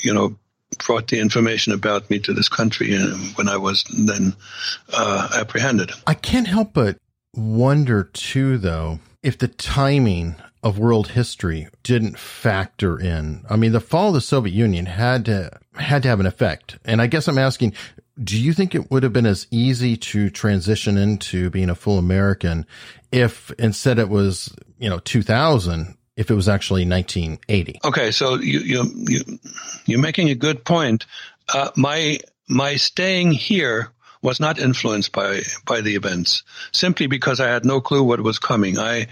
you 0.00 0.12
know, 0.12 0.34
brought 0.78 1.08
the 1.08 1.18
information 1.18 1.72
about 1.72 2.08
me 2.10 2.18
to 2.20 2.32
this 2.32 2.48
country 2.48 2.96
uh, 2.96 3.16
when 3.34 3.48
I 3.48 3.56
was 3.56 3.84
then 3.84 4.34
uh, 4.92 5.28
apprehended. 5.34 5.92
I 6.06 6.14
can't 6.14 6.46
help 6.46 6.72
but 6.72 6.96
wonder 7.34 8.04
too, 8.04 8.58
though, 8.58 9.00
if 9.22 9.38
the 9.38 9.48
timing 9.48 10.36
of 10.62 10.78
world 10.78 11.08
history 11.08 11.68
didn't 11.82 12.18
factor 12.18 12.98
in. 12.98 13.44
I 13.48 13.56
mean, 13.56 13.72
the 13.72 13.80
fall 13.80 14.08
of 14.08 14.14
the 14.14 14.20
Soviet 14.20 14.52
Union 14.52 14.86
had 14.86 15.24
to 15.26 15.58
had 15.74 16.02
to 16.02 16.08
have 16.08 16.20
an 16.20 16.26
effect, 16.26 16.78
and 16.84 17.00
I 17.00 17.06
guess 17.06 17.28
I'm 17.28 17.38
asking. 17.38 17.74
Do 18.22 18.38
you 18.38 18.52
think 18.52 18.74
it 18.74 18.90
would 18.90 19.02
have 19.02 19.14
been 19.14 19.24
as 19.24 19.46
easy 19.50 19.96
to 19.96 20.28
transition 20.28 20.98
into 20.98 21.48
being 21.48 21.70
a 21.70 21.74
full 21.74 21.96
American 21.96 22.66
if 23.12 23.50
instead 23.52 23.98
it 23.98 24.10
was, 24.10 24.54
you 24.78 24.90
know, 24.90 24.98
2000 24.98 25.96
if 26.20 26.30
it 26.30 26.34
was 26.34 26.50
actually 26.50 26.86
1980. 26.86 27.80
Okay, 27.82 28.10
so 28.10 28.34
you 28.34 28.60
you 28.60 28.84
you 29.08 29.20
you're 29.86 30.00
making 30.00 30.28
a 30.28 30.34
good 30.34 30.64
point. 30.64 31.06
Uh, 31.52 31.70
my 31.76 32.20
my 32.46 32.76
staying 32.76 33.32
here 33.32 33.90
was 34.20 34.38
not 34.38 34.58
influenced 34.58 35.12
by 35.12 35.40
by 35.64 35.80
the 35.80 35.94
events 35.94 36.42
simply 36.72 37.06
because 37.06 37.40
I 37.40 37.48
had 37.48 37.64
no 37.64 37.80
clue 37.80 38.02
what 38.02 38.20
was 38.20 38.38
coming. 38.38 38.78
I 38.78 39.06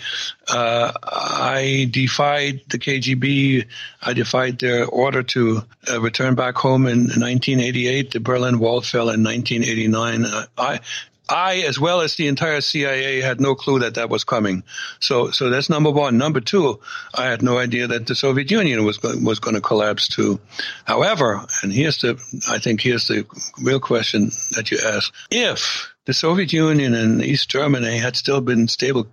uh, 0.48 0.92
I 1.02 1.88
defied 1.90 2.60
the 2.68 2.78
KGB. 2.78 3.66
I 4.02 4.12
defied 4.12 4.58
their 4.58 4.84
order 4.84 5.22
to 5.22 5.62
uh, 5.90 6.02
return 6.02 6.34
back 6.34 6.56
home 6.56 6.86
in 6.86 7.06
1988. 7.06 8.10
The 8.10 8.20
Berlin 8.20 8.58
Wall 8.58 8.82
fell 8.82 9.08
in 9.08 9.24
1989. 9.24 10.26
I 10.58 10.80
I, 11.28 11.58
as 11.66 11.78
well 11.78 12.00
as 12.00 12.16
the 12.16 12.26
entire 12.26 12.60
CIA, 12.60 13.20
had 13.20 13.40
no 13.40 13.54
clue 13.54 13.80
that 13.80 13.94
that 13.94 14.08
was 14.08 14.24
coming. 14.24 14.62
So, 15.00 15.30
so 15.30 15.50
that's 15.50 15.68
number 15.68 15.90
one. 15.90 16.16
Number 16.16 16.40
two, 16.40 16.80
I 17.14 17.24
had 17.24 17.42
no 17.42 17.58
idea 17.58 17.86
that 17.88 18.06
the 18.06 18.14
Soviet 18.14 18.50
Union 18.50 18.84
was 18.84 19.02
was 19.02 19.38
going 19.38 19.54
to 19.54 19.60
collapse 19.60 20.08
too. 20.08 20.40
However, 20.84 21.44
and 21.62 21.72
here's 21.72 21.98
the, 21.98 22.12
I 22.48 22.58
think 22.58 22.80
here's 22.80 23.08
the 23.08 23.26
real 23.60 23.80
question 23.80 24.30
that 24.52 24.70
you 24.70 24.78
ask: 24.84 25.12
If 25.30 25.92
the 26.06 26.14
Soviet 26.14 26.52
Union 26.52 26.94
and 26.94 27.22
East 27.22 27.50
Germany 27.50 27.98
had 27.98 28.16
still 28.16 28.40
been 28.40 28.68
stable 28.68 29.06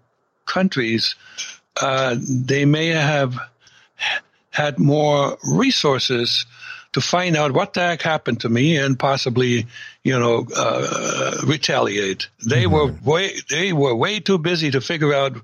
countries, 0.45 1.15
uh, 1.81 2.15
they 2.19 2.65
may 2.65 2.87
have 2.87 3.37
had 4.51 4.79
more 4.79 5.37
resources 5.43 6.45
to 6.95 7.01
find 7.01 7.35
out 7.35 7.51
what 7.51 7.73
the 7.73 7.81
heck 7.81 8.01
happened 8.01 8.39
to 8.39 8.47
me 8.47 8.77
and 8.77 8.97
possibly, 8.97 9.67
you 10.05 10.17
know, 10.17 10.47
uh, 10.55 11.41
retaliate. 11.45 12.29
They 12.47 12.63
mm-hmm. 12.63 12.73
were 12.73 13.11
way 13.11 13.33
they 13.49 13.73
were 13.73 13.93
way 13.93 14.21
too 14.21 14.37
busy 14.37 14.71
to 14.71 14.79
figure 14.79 15.13
out 15.13 15.35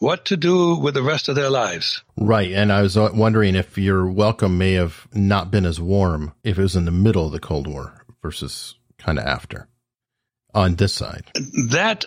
what 0.00 0.26
to 0.26 0.36
do 0.36 0.76
with 0.76 0.92
the 0.92 1.02
rest 1.02 1.30
of 1.30 1.34
their 1.34 1.48
lives. 1.48 2.02
Right, 2.18 2.52
and 2.52 2.70
I 2.70 2.82
was 2.82 2.98
wondering 2.98 3.54
if 3.54 3.78
your 3.78 4.06
welcome 4.06 4.58
may 4.58 4.72
have 4.72 5.08
not 5.14 5.50
been 5.50 5.64
as 5.64 5.80
warm 5.80 6.34
if 6.44 6.58
it 6.58 6.62
was 6.62 6.76
in 6.76 6.84
the 6.84 6.90
middle 6.90 7.24
of 7.24 7.32
the 7.32 7.40
Cold 7.40 7.66
War 7.66 8.04
versus 8.20 8.74
kind 8.98 9.18
of 9.18 9.24
after 9.24 9.68
on 10.52 10.74
this 10.74 10.92
side. 10.92 11.24
That 11.70 12.04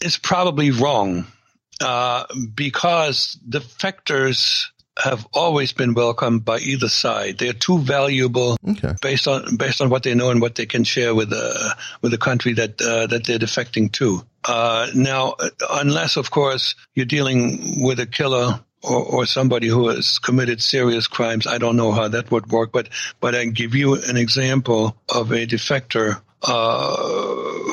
is 0.00 0.16
probably 0.16 0.72
wrong 0.72 1.28
uh, 1.80 2.24
because 2.56 3.38
defectors 3.48 4.66
have 5.02 5.26
always 5.34 5.72
been 5.72 5.94
welcomed 5.94 6.44
by 6.44 6.58
either 6.58 6.88
side. 6.88 7.38
They're 7.38 7.52
too 7.52 7.78
valuable 7.78 8.56
okay. 8.68 8.94
based 9.02 9.28
on 9.28 9.56
based 9.56 9.80
on 9.80 9.90
what 9.90 10.02
they 10.02 10.14
know 10.14 10.30
and 10.30 10.40
what 10.40 10.54
they 10.54 10.66
can 10.66 10.84
share 10.84 11.14
with 11.14 11.30
the 11.30 11.76
with 12.00 12.12
the 12.12 12.18
country 12.18 12.54
that 12.54 12.80
uh, 12.80 13.06
that 13.06 13.26
they're 13.26 13.38
defecting 13.38 13.92
to. 13.92 14.22
Uh, 14.44 14.88
now, 14.94 15.34
unless 15.70 16.16
of 16.16 16.30
course 16.30 16.76
you're 16.94 17.06
dealing 17.06 17.82
with 17.82 18.00
a 18.00 18.06
killer 18.06 18.60
or, 18.82 19.04
or, 19.04 19.26
somebody 19.26 19.66
who 19.66 19.88
has 19.88 20.20
committed 20.20 20.62
serious 20.62 21.08
crimes, 21.08 21.46
I 21.46 21.58
don't 21.58 21.76
know 21.76 21.90
how 21.90 22.06
that 22.08 22.30
would 22.30 22.46
work. 22.50 22.70
But 22.72 22.88
but 23.20 23.34
I 23.34 23.44
give 23.46 23.74
you 23.74 23.94
an 23.94 24.16
example 24.16 24.96
of 25.12 25.32
a 25.32 25.46
defector 25.46 26.22
uh, 26.42 26.96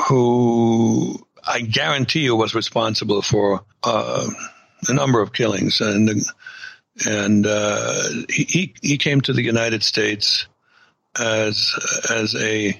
who 0.07 1.25
I 1.45 1.61
guarantee 1.61 2.21
you 2.21 2.35
was 2.35 2.55
responsible 2.55 3.21
for 3.21 3.63
uh, 3.83 4.27
a 4.89 4.93
number 4.93 5.21
of 5.21 5.31
killings 5.31 5.79
and. 5.79 6.09
The, 6.09 6.33
and 7.07 7.45
uh, 7.45 8.03
he 8.29 8.73
he 8.81 8.97
came 8.97 9.21
to 9.21 9.33
the 9.33 9.43
United 9.43 9.83
States 9.83 10.47
as 11.19 11.73
as 12.09 12.35
a 12.35 12.79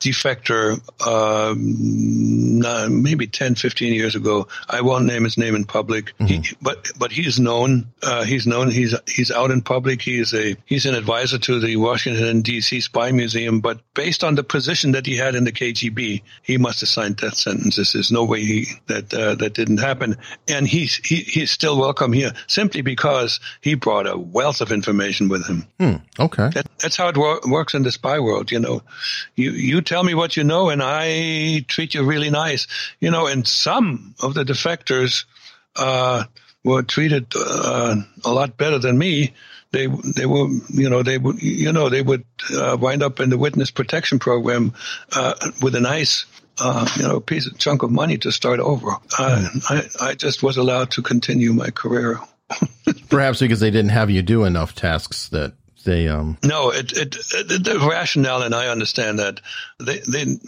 defector 0.00 0.78
um, 1.06 3.02
maybe 3.02 3.26
10, 3.26 3.54
15 3.56 3.92
years 3.92 4.14
ago. 4.14 4.48
I 4.68 4.80
won't 4.80 5.06
name 5.06 5.24
his 5.24 5.36
name 5.36 5.54
in 5.54 5.64
public, 5.64 6.16
mm-hmm. 6.18 6.42
he, 6.42 6.56
but 6.62 6.90
but 6.98 7.12
he's 7.12 7.38
known. 7.40 7.86
Uh, 8.02 8.24
he's 8.24 8.46
known. 8.46 8.70
He's 8.70 8.94
he's 9.08 9.30
out 9.30 9.50
in 9.50 9.62
public. 9.62 10.02
He's 10.02 10.32
a 10.34 10.56
he's 10.66 10.86
an 10.86 10.94
advisor 10.94 11.38
to 11.38 11.60
the 11.60 11.76
Washington 11.76 12.42
D.C. 12.42 12.80
Spy 12.80 13.12
Museum. 13.12 13.60
But 13.60 13.80
based 13.94 14.22
on 14.24 14.34
the 14.34 14.44
position 14.44 14.92
that 14.92 15.06
he 15.06 15.16
had 15.16 15.34
in 15.34 15.44
the 15.44 15.52
KGB, 15.52 16.22
he 16.42 16.58
must 16.58 16.80
have 16.80 16.88
signed 16.88 17.16
death 17.16 17.36
sentences. 17.36 17.92
There's 17.92 18.12
no 18.12 18.24
way 18.24 18.40
he 18.44 18.66
that 18.86 19.12
uh, 19.12 19.34
that 19.36 19.54
didn't 19.54 19.78
happen. 19.78 20.16
And 20.48 20.66
he's 20.66 20.96
he, 20.96 21.16
he's 21.16 21.50
still 21.50 21.78
welcome 21.78 22.12
here 22.12 22.32
simply 22.46 22.82
because 22.82 23.40
he 23.60 23.74
brought 23.74 24.06
a 24.06 24.16
wealth 24.16 24.60
of 24.60 24.72
information 24.72 25.28
with 25.28 25.46
him. 25.46 25.66
Hmm. 25.78 25.96
Okay, 26.20 26.50
that, 26.50 26.66
that's 26.78 26.96
how 26.96 27.08
it 27.08 27.16
wor- 27.16 27.40
works 27.46 27.74
in 27.74 27.82
the 27.82 27.90
spy 27.90 28.20
world. 28.20 28.52
You 28.52 28.60
know, 28.60 28.82
you 29.34 29.50
you 29.50 29.80
tell 29.88 30.04
me 30.04 30.14
what 30.14 30.36
you 30.36 30.44
know, 30.44 30.68
and 30.68 30.82
I 30.82 31.64
treat 31.66 31.94
you 31.94 32.04
really 32.04 32.30
nice. 32.30 32.66
You 33.00 33.10
know, 33.10 33.26
and 33.26 33.46
some 33.46 34.14
of 34.22 34.34
the 34.34 34.44
defectors 34.44 35.24
uh, 35.76 36.24
were 36.62 36.82
treated 36.82 37.32
uh, 37.34 37.96
a 38.24 38.30
lot 38.30 38.56
better 38.56 38.78
than 38.78 38.98
me. 38.98 39.32
They 39.70 39.86
they 39.86 40.26
were 40.26 40.48
you 40.70 40.88
know 40.90 41.02
they 41.02 41.18
would 41.18 41.42
you 41.42 41.72
know 41.72 41.88
they 41.88 42.02
would 42.02 42.24
uh, 42.54 42.76
wind 42.78 43.02
up 43.02 43.20
in 43.20 43.30
the 43.30 43.38
witness 43.38 43.70
protection 43.70 44.18
program 44.18 44.74
uh, 45.14 45.34
with 45.62 45.74
a 45.74 45.80
nice 45.80 46.26
uh, 46.60 46.88
you 46.96 47.02
know, 47.04 47.20
piece 47.20 47.46
of 47.46 47.56
chunk 47.58 47.82
of 47.82 47.90
money 47.90 48.18
to 48.18 48.32
start 48.32 48.60
over. 48.60 48.90
Uh, 49.18 49.48
I, 49.70 49.88
I 50.00 50.14
just 50.14 50.42
was 50.42 50.56
allowed 50.56 50.90
to 50.92 51.02
continue 51.02 51.52
my 51.52 51.70
career. 51.70 52.18
Perhaps 53.08 53.40
because 53.40 53.60
they 53.60 53.70
didn't 53.70 53.90
have 53.90 54.10
you 54.10 54.22
do 54.22 54.44
enough 54.44 54.74
tasks 54.74 55.28
that 55.28 55.52
they 55.88 56.06
um 56.06 56.36
no 56.44 56.70
it, 56.70 56.92
it, 56.92 57.16
it 57.34 57.64
the 57.64 57.86
rationale 57.88 58.42
and 58.42 58.54
i 58.54 58.68
understand 58.68 59.18
that 59.18 59.40
they 59.78 59.98
they 60.00 60.38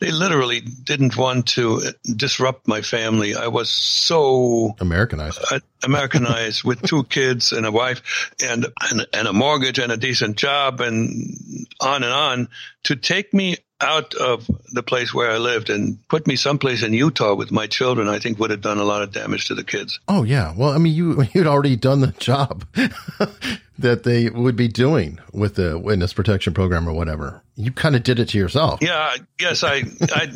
they 0.00 0.10
literally 0.10 0.60
didn't 0.60 1.16
want 1.16 1.46
to 1.46 1.80
disrupt 2.04 2.66
my 2.66 2.82
family. 2.82 3.34
I 3.34 3.46
was 3.46 3.70
so 3.70 4.74
Americanized, 4.80 5.40
uh, 5.50 5.60
Americanized 5.82 6.64
with 6.64 6.82
two 6.82 7.04
kids 7.16 7.52
and 7.52 7.64
a 7.64 7.72
wife 7.72 8.34
and, 8.44 8.66
and 8.90 9.06
and 9.12 9.28
a 9.28 9.32
mortgage 9.32 9.78
and 9.78 9.92
a 9.92 9.96
decent 9.96 10.36
job 10.36 10.80
and 10.80 11.66
on 11.80 12.02
and 12.02 12.12
on 12.12 12.48
to 12.84 12.96
take 12.96 13.32
me 13.32 13.56
out 13.80 14.14
of 14.14 14.48
the 14.72 14.82
place 14.82 15.12
where 15.12 15.30
I 15.30 15.38
lived 15.38 15.70
and 15.70 15.98
put 16.08 16.26
me 16.26 16.36
someplace 16.36 16.82
in 16.82 16.92
Utah 16.92 17.34
with 17.34 17.50
my 17.50 17.66
children, 17.66 18.08
I 18.08 18.18
think 18.18 18.38
would 18.38 18.50
have 18.50 18.60
done 18.60 18.78
a 18.78 18.84
lot 18.84 19.02
of 19.02 19.12
damage 19.12 19.46
to 19.46 19.54
the 19.54 19.64
kids. 19.64 20.00
Oh 20.08 20.22
yeah. 20.22 20.54
Well, 20.56 20.70
I 20.70 20.78
mean, 20.78 20.94
you, 20.94 21.22
you'd 21.34 21.46
already 21.46 21.76
done 21.76 22.00
the 22.00 22.12
job 22.18 22.64
that 23.78 24.04
they 24.04 24.30
would 24.30 24.56
be 24.56 24.68
doing 24.68 25.18
with 25.32 25.56
the 25.56 25.78
witness 25.78 26.12
protection 26.12 26.54
program 26.54 26.88
or 26.88 26.92
whatever. 26.92 27.42
You 27.56 27.72
kind 27.72 27.96
of 27.96 28.02
did 28.02 28.18
it 28.18 28.30
to 28.30 28.38
yourself. 28.38 28.80
Yeah. 28.82 29.16
Yes. 29.40 29.64
I, 29.64 29.82
I, 30.00 30.32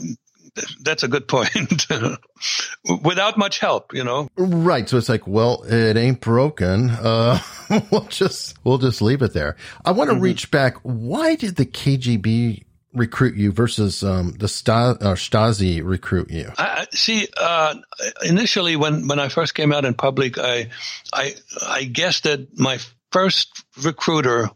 that's 0.80 1.03
a 1.03 1.09
good 1.09 1.28
point. 1.28 1.86
Without 3.05 3.39
much 3.39 3.59
help, 3.59 3.95
you 3.95 4.05
know. 4.05 4.28
Right. 4.36 4.89
So 4.89 4.97
it's 4.97 5.09
like, 5.09 5.26
well, 5.26 5.62
it 5.64 5.97
ain't 5.97 6.20
broken. 6.20 6.91
Uh, 6.91 7.41
we'll 7.91 8.07
just 8.09 8.57
we'll 8.64 8.78
just 8.78 9.03
leave 9.03 9.22
it 9.22 9.32
there. 9.32 9.57
I 9.84 9.93
want 9.93 10.11
to 10.11 10.14
mm-hmm. 10.14 10.24
reach 10.24 10.51
back. 10.51 10.76
Why 10.82 11.34
did 11.34 11.57
the 11.57 11.66
KGB 11.66 12.64
recruit 12.93 13.36
you 13.36 13.53
versus 13.53 14.03
um, 14.03 14.32
the 14.32 14.47
uh, 14.47 15.14
Stasi 15.14 15.82
recruit 15.84 16.30
you? 16.30 16.51
I, 16.57 16.86
see, 16.91 17.28
uh, 17.36 17.74
initially 18.24 18.76
when, 18.76 19.09
when 19.09 19.18
I 19.18 19.28
first 19.28 19.55
came 19.55 19.72
out 19.72 19.84
in 19.84 19.95
public, 19.95 20.39
I, 20.39 20.68
I, 21.12 21.34
I 21.66 21.84
guessed 21.84 22.24
that 22.24 22.59
my 22.59 22.78
first 23.12 23.64
recruiter 23.82 24.51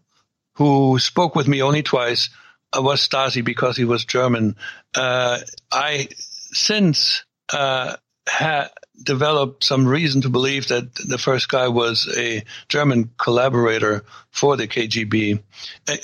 who 0.55 0.99
spoke 0.99 1.35
with 1.35 1.49
me 1.49 1.63
only 1.63 1.83
twice 1.83 2.31
uh, 2.77 2.83
was 2.83 3.07
Stasi 3.07 3.45
because 3.45 3.77
he 3.77 3.85
was 3.85 4.05
German. 4.05 4.57
Uh, 4.95 5.39
I 5.71 6.09
since 6.53 7.25
uh, 7.53 7.97
had 8.27 8.69
developed 9.03 9.65
some 9.65 9.87
reason 9.87 10.23
to 10.23 10.29
believe 10.29 10.69
that 10.69 10.95
the 10.95 11.19
first 11.19 11.49
guy 11.49 11.69
was 11.69 12.13
a 12.17 12.45
German 12.69 13.11
collaborator 13.19 14.05
for 14.31 14.57
the 14.57 14.69
KGB. 14.69 15.43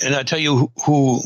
And 0.03 0.15
I 0.15 0.23
tell 0.23 0.39
you 0.39 0.57
who, 0.57 0.71
who 0.85 1.21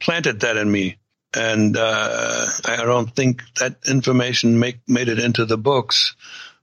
planted 0.00 0.40
that 0.40 0.56
in 0.56 0.70
me. 0.70 0.96
And 1.34 1.76
uh, 1.76 2.46
I 2.64 2.76
don't 2.76 3.14
think 3.14 3.42
that 3.60 3.76
information 3.86 4.58
make, 4.58 4.78
made 4.88 5.08
it 5.08 5.18
into 5.18 5.44
the 5.44 5.58
books, 5.58 6.14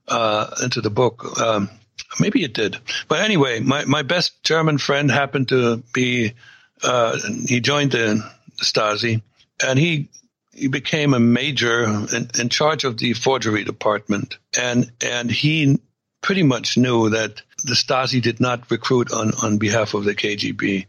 uh, 0.08 0.50
into 0.62 0.80
the 0.80 0.90
book. 0.90 1.40
Um, 1.40 1.70
maybe 2.18 2.42
it 2.42 2.52
did. 2.52 2.76
But 3.06 3.20
anyway, 3.20 3.60
my, 3.60 3.84
my 3.84 4.02
best 4.02 4.42
German 4.42 4.78
friend 4.78 5.10
happened 5.10 5.48
to 5.48 5.82
be, 5.92 6.34
uh, 6.82 7.16
he 7.46 7.60
joined 7.60 7.92
the 7.92 8.28
Stasi 8.60 9.22
and 9.64 9.78
he 9.78 10.08
he 10.52 10.68
became 10.68 11.12
a 11.12 11.20
major 11.20 11.84
in, 11.84 12.30
in, 12.38 12.48
charge 12.48 12.84
of 12.84 12.96
the 12.96 13.12
forgery 13.12 13.64
department, 13.64 14.38
and 14.58 14.90
and 15.04 15.30
he 15.30 15.78
pretty 16.22 16.42
much 16.42 16.78
knew 16.78 17.10
that 17.10 17.42
the 17.64 17.74
Stasi 17.74 18.20
did 18.20 18.40
not 18.40 18.70
recruit 18.70 19.12
on, 19.12 19.32
on 19.42 19.58
behalf 19.58 19.94
of 19.94 20.04
the 20.04 20.14
KGB. 20.14 20.86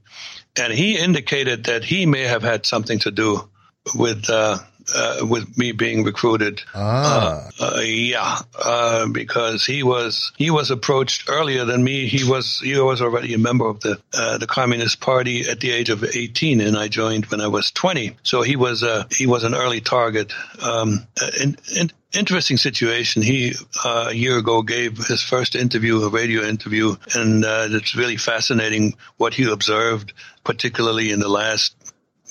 And 0.60 0.74
he 0.74 0.98
indicated 0.98 1.66
that 1.66 1.84
he 1.84 2.06
may 2.06 2.24
have 2.24 2.44
had 2.44 2.66
something 2.66 3.00
to 3.00 3.12
do 3.12 3.50
with 3.96 4.30
uh, 4.30 4.58
uh, 4.94 5.26
with 5.28 5.58
me 5.58 5.72
being 5.72 6.04
recruited. 6.04 6.62
Ah. 6.74 7.48
Uh, 7.60 7.76
uh, 7.78 7.80
yeah, 7.82 8.40
uh, 8.58 9.08
because 9.08 9.66
he 9.66 9.84
was 9.84 10.32
he 10.38 10.50
was 10.50 10.72
approached 10.72 11.30
earlier 11.30 11.66
than 11.66 11.84
me. 11.84 12.08
He 12.08 12.24
was 12.24 12.60
he 12.60 12.80
was 12.80 13.02
already 13.02 13.34
a 13.34 13.38
member 13.38 13.68
of 13.68 13.80
the 13.82 14.00
uh, 14.14 14.38
the 14.38 14.48
Communist 14.48 15.00
Party 15.00 15.48
at 15.48 15.60
the 15.60 15.72
age 15.72 15.90
of 15.90 16.04
eighteen, 16.04 16.62
and 16.62 16.78
I 16.78 16.88
joined 16.88 17.26
when 17.28 17.42
I 17.42 17.48
was 17.48 17.72
twenty. 17.72 18.18
So 18.24 18.42
he 18.42 18.56
was 18.56 18.84
uh, 18.84 19.06
he 19.12 19.28
was 19.28 19.44
an 19.44 19.56
early 19.56 19.82
target. 19.82 20.34
Um, 20.62 21.08
and, 21.40 21.60
and 21.78 21.94
interesting 22.18 22.58
situation. 22.58 23.22
He 23.22 23.54
uh, 23.86 24.08
a 24.10 24.14
year 24.14 24.38
ago 24.38 24.62
gave 24.64 24.98
his 24.98 25.22
first 25.22 25.56
interview, 25.56 26.02
a 26.04 26.10
radio 26.10 26.44
interview, 26.44 26.96
and 27.14 27.46
uh, 27.46 27.68
it's 27.70 27.96
really 27.96 28.18
fascinating 28.18 28.96
what 29.18 29.34
he 29.34 29.50
observed, 29.50 30.14
particularly 30.44 31.12
in 31.12 31.20
the 31.20 31.30
last 31.30 31.76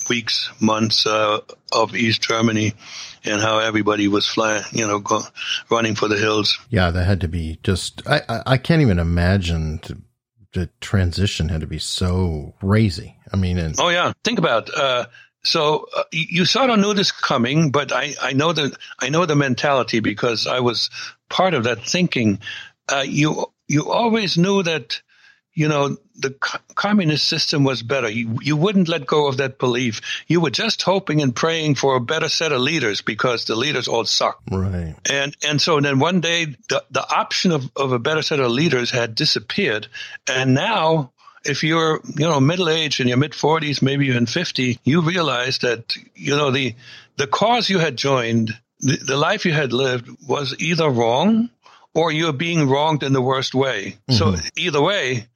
weeks, 0.09 0.51
months 0.61 1.07
uh, 1.07 1.41
of 1.73 1.95
East 1.97 2.23
Germany, 2.23 2.75
and 3.25 3.41
how 3.41 3.59
everybody 3.59 4.09
was 4.09 4.27
flying, 4.27 4.63
you 4.73 4.87
know, 4.87 4.99
go, 4.99 5.23
running 5.71 5.95
for 5.95 6.09
the 6.09 6.19
hills. 6.19 6.59
Yeah, 6.71 6.91
that 6.91 7.05
had 7.05 7.21
to 7.23 7.29
be 7.29 7.59
just. 7.63 8.03
I 8.07 8.23
I, 8.29 8.43
I 8.47 8.57
can't 8.59 8.83
even 8.83 8.99
imagine 8.99 9.79
to, 9.81 9.99
the 10.53 10.71
transition 10.81 11.49
had 11.49 11.61
to 11.61 11.67
be 11.67 11.79
so 11.79 12.55
crazy. 12.61 13.17
I 13.33 13.37
mean, 13.37 13.59
and, 13.59 13.75
oh 13.79 13.89
yeah, 13.89 14.13
think 14.25 14.39
about. 14.39 14.71
Uh, 14.75 15.07
so 15.47 15.87
uh, 15.97 16.03
you 16.13 16.45
sort 16.45 16.71
of 16.71 16.79
knew 16.79 16.95
this 16.95 17.13
coming, 17.13 17.71
but 17.71 17.93
I, 17.93 18.15
I 18.21 18.33
know 18.33 18.53
the 18.53 18.77
I 18.99 19.09
know 19.09 19.27
the 19.27 19.37
mentality 19.37 20.01
because 20.01 20.47
I 20.47 20.61
was 20.61 20.91
part 21.29 21.55
of 21.55 21.65
that 21.65 21.83
thinking. 21.83 22.41
Uh, 22.89 23.05
you 23.07 23.47
you 23.69 23.91
always 23.91 24.37
knew 24.37 24.63
that 24.63 25.01
you 25.57 25.69
know, 25.69 25.97
the 26.15 26.31
co- 26.33 26.59
communist 26.75 27.27
system 27.27 27.65
was 27.65 27.83
better. 27.83 28.11
You, 28.11 28.39
you 28.43 28.57
wouldn't 28.57 28.89
let 28.89 29.07
go 29.07 29.27
of 29.27 29.39
that 29.39 29.59
belief. 29.59 30.03
You 30.29 30.43
were 30.43 30.51
just 30.51 30.83
hoping 30.83 31.23
and 31.23 31.35
praying 31.35 31.77
for 31.77 31.97
a 31.97 32.01
better 32.01 32.29
set 32.29 32.53
of 32.53 32.61
leaders 32.61 33.01
because 33.01 33.47
the 33.47 33.57
leaders 33.57 33.89
all 33.89 34.05
suck. 34.05 34.39
right. 34.51 34.95
And 35.11 35.35
and 35.43 35.61
so 35.61 35.81
then 35.81 35.99
one 35.99 36.21
day 36.21 36.45
the, 36.69 36.85
the 36.91 37.11
option 37.11 37.53
of, 37.53 37.71
of 37.75 37.93
a 37.93 37.99
better 37.99 38.21
set 38.21 38.39
of 38.39 38.51
leaders 38.51 38.91
had 38.91 39.15
disappeared. 39.15 39.89
And 40.29 40.53
now 40.53 41.13
if 41.49 41.63
you're, 41.63 42.01
you 42.17 42.29
know, 42.29 42.41
middle 42.41 42.69
aged 42.69 43.01
in 43.01 43.09
your 43.09 43.17
mid 43.17 43.35
forties, 43.35 43.83
maybe 43.83 44.07
even 44.07 44.27
fifty, 44.27 44.79
you 44.85 45.03
realize 45.03 45.59
that, 45.59 45.97
you 46.15 46.37
know, 46.37 46.51
the 46.51 46.75
the 47.17 47.27
cause 47.27 47.71
you 47.71 47.79
had 47.79 47.97
joined, 47.97 48.59
the, 48.81 48.97
the 48.97 49.17
life 49.17 49.47
you 49.47 49.53
had 49.53 49.73
lived 49.73 50.09
was 50.27 50.55
either 50.59 50.89
wrong 50.89 51.51
or 51.95 52.13
you're 52.13 52.33
being 52.33 52.69
wronged 52.69 53.03
in 53.03 53.13
the 53.13 53.23
worst 53.23 53.55
way. 53.55 53.97
So 54.11 54.27
mm-hmm. 54.27 54.47
either 54.57 54.83
way, 54.83 55.29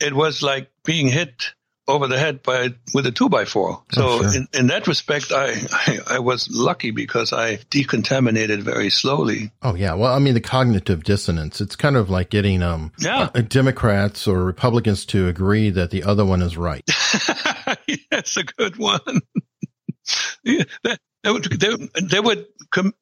it 0.00 0.12
was 0.12 0.42
like 0.42 0.70
being 0.84 1.08
hit 1.08 1.52
over 1.88 2.06
the 2.06 2.18
head 2.18 2.42
by 2.42 2.68
with 2.94 3.06
a 3.06 3.10
two 3.10 3.28
by 3.28 3.44
four. 3.44 3.82
So 3.92 4.02
Oh, 4.06 4.22
sure. 4.22 4.36
in, 4.36 4.48
in 4.52 4.66
that 4.68 4.86
respect, 4.86 5.32
I, 5.32 5.54
I 5.72 5.98
I 6.10 6.18
was 6.20 6.48
lucky 6.50 6.90
because 6.90 7.32
I 7.32 7.56
decontaminated 7.70 8.60
very 8.62 8.90
slowly. 8.90 9.50
Oh 9.62 9.74
yeah. 9.74 9.94
Well, 9.94 10.12
I 10.14 10.18
mean, 10.18 10.34
the 10.34 10.40
cognitive 10.40 11.02
dissonance. 11.04 11.60
It's 11.60 11.76
kind 11.76 11.96
of 11.96 12.10
like 12.10 12.30
getting 12.30 12.62
um 12.62 12.92
Yeah. 12.98 13.30
uh, 13.34 13.40
Democrats 13.40 14.28
or 14.28 14.44
Republicans 14.44 15.06
to 15.06 15.26
agree 15.28 15.70
that 15.70 15.90
the 15.90 16.04
other 16.04 16.24
one 16.24 16.42
is 16.42 16.56
right. 16.56 16.84
That's 18.10 18.36
a 18.36 18.44
good 18.44 18.76
one. 18.76 19.00
yeah, 20.44 20.64
that, 20.84 20.98
that 21.28 21.34
would 21.34 21.60
there, 21.60 21.76
there 22.08 22.22
would 22.22 22.46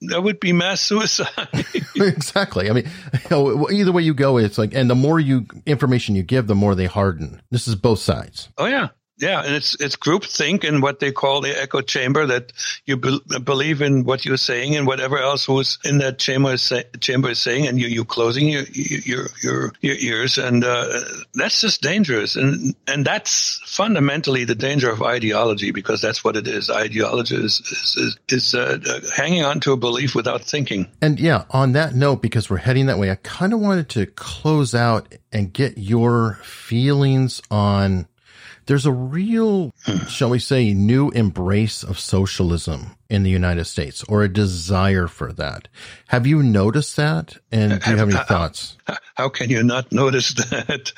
there 0.01 0.21
would 0.21 0.41
be 0.41 0.53
mass 0.53 0.81
suicide. 0.81 1.49
exactly. 1.95 2.69
I 2.69 2.73
mean, 2.73 2.91
either 3.31 3.93
way 3.93 4.03
you 4.03 4.15
go, 4.15 4.39
it's 4.39 4.59
like, 4.59 4.75
and 4.75 4.91
the 4.91 4.97
more 4.97 5.21
you 5.21 5.47
information 5.65 6.17
you 6.17 6.25
give, 6.25 6.49
the 6.49 6.55
more 6.57 6.75
they 6.75 6.87
harden. 6.87 7.41
This 7.51 7.69
is 7.69 7.77
both 7.77 8.01
sides. 8.01 8.49
Oh 8.59 8.67
yeah, 8.67 8.89
yeah, 9.19 9.43
and 9.43 9.55
it's 9.55 9.81
it's 9.81 9.97
group 9.97 10.25
think 10.25 10.65
and 10.65 10.83
what 10.83 11.01
they 11.01 11.11
call 11.11 11.41
the 11.41 11.51
echo 11.51 11.81
chamber 11.81 12.27
that 12.27 12.53
you 12.85 12.99
be- 12.99 13.21
believe 13.43 13.81
in 13.81 14.05
what 14.05 14.27
you're 14.27 14.37
saying 14.37 14.77
and 14.77 14.87
whatever 14.87 15.19
else 15.19 15.47
who's 15.47 15.79
in 15.85 15.99
that 15.99 16.19
chamber 16.19 16.53
is, 16.53 16.63
say- 16.63 16.85
chamber 17.01 17.31
is 17.31 17.39
saying, 17.39 17.67
and 17.67 17.81
you 17.81 17.89
you 17.89 18.05
closing 18.05 18.49
your 18.49 18.65
your 18.73 19.29
your 19.43 19.73
your 19.81 19.97
ears, 19.97 20.37
and 20.37 20.65
uh, 20.65 21.01
that's 21.35 21.63
just 21.63 21.81
dangerous, 21.81 22.37
and 22.37 22.75
and 22.87 23.07
that's 23.07 23.61
fundamentally 23.65 24.45
the 24.45 24.55
danger 24.55 24.91
of 24.91 25.03
ideology 25.03 25.71
because 25.71 26.03
that's 26.03 26.23
what 26.23 26.37
it 26.37 26.47
is. 26.47 26.69
Ideology 26.69 27.37
is 27.37 27.61
is 27.61 27.97
is, 27.97 28.19
is 28.29 28.55
uh, 28.55 28.79
hanging 29.17 29.45
on 29.45 29.61
to 29.61 29.73
a 29.73 29.77
belief 29.79 30.15
without 30.15 30.43
thinking. 30.43 30.89
And 31.01 31.19
yeah, 31.19 31.45
on 31.51 31.73
that 31.73 31.95
note, 31.95 32.21
because 32.21 32.51
we're 32.51 32.59
heading 32.59 32.87
that 32.87 32.99
way, 32.99 33.11
I 33.11 33.17
kind 33.17 33.55
of 33.55 33.61
wanted 33.61 33.89
to 33.91 34.05
close 34.07 34.75
out 34.75 35.15
and 35.33 35.53
get 35.53 35.79
your 35.79 36.35
feelings 36.43 37.41
on. 37.51 38.09
There's 38.67 38.87
a 38.87 38.93
real, 38.93 39.73
shall 40.09 40.31
we 40.31 40.41
say, 40.41 40.75
new 40.75 41.11
embrace 41.11 41.85
of 41.85 41.99
socialism 42.01 42.97
in 43.09 43.23
the 43.23 43.31
United 43.31 43.67
States 43.67 44.03
or 44.05 44.23
a 44.23 44.29
desire 44.29 45.07
for 45.07 45.33
that. 45.35 45.69
Have 46.09 46.27
you 46.27 46.43
noticed 46.43 46.97
that? 46.97 47.37
And 47.53 47.81
do 47.81 47.91
you 47.91 47.97
have 47.97 48.09
any 48.09 48.19
thoughts? 48.19 48.77
How 49.15 49.29
can 49.29 49.51
you 49.51 49.63
not 49.63 49.93
notice 49.93 50.35
that? 50.35 50.93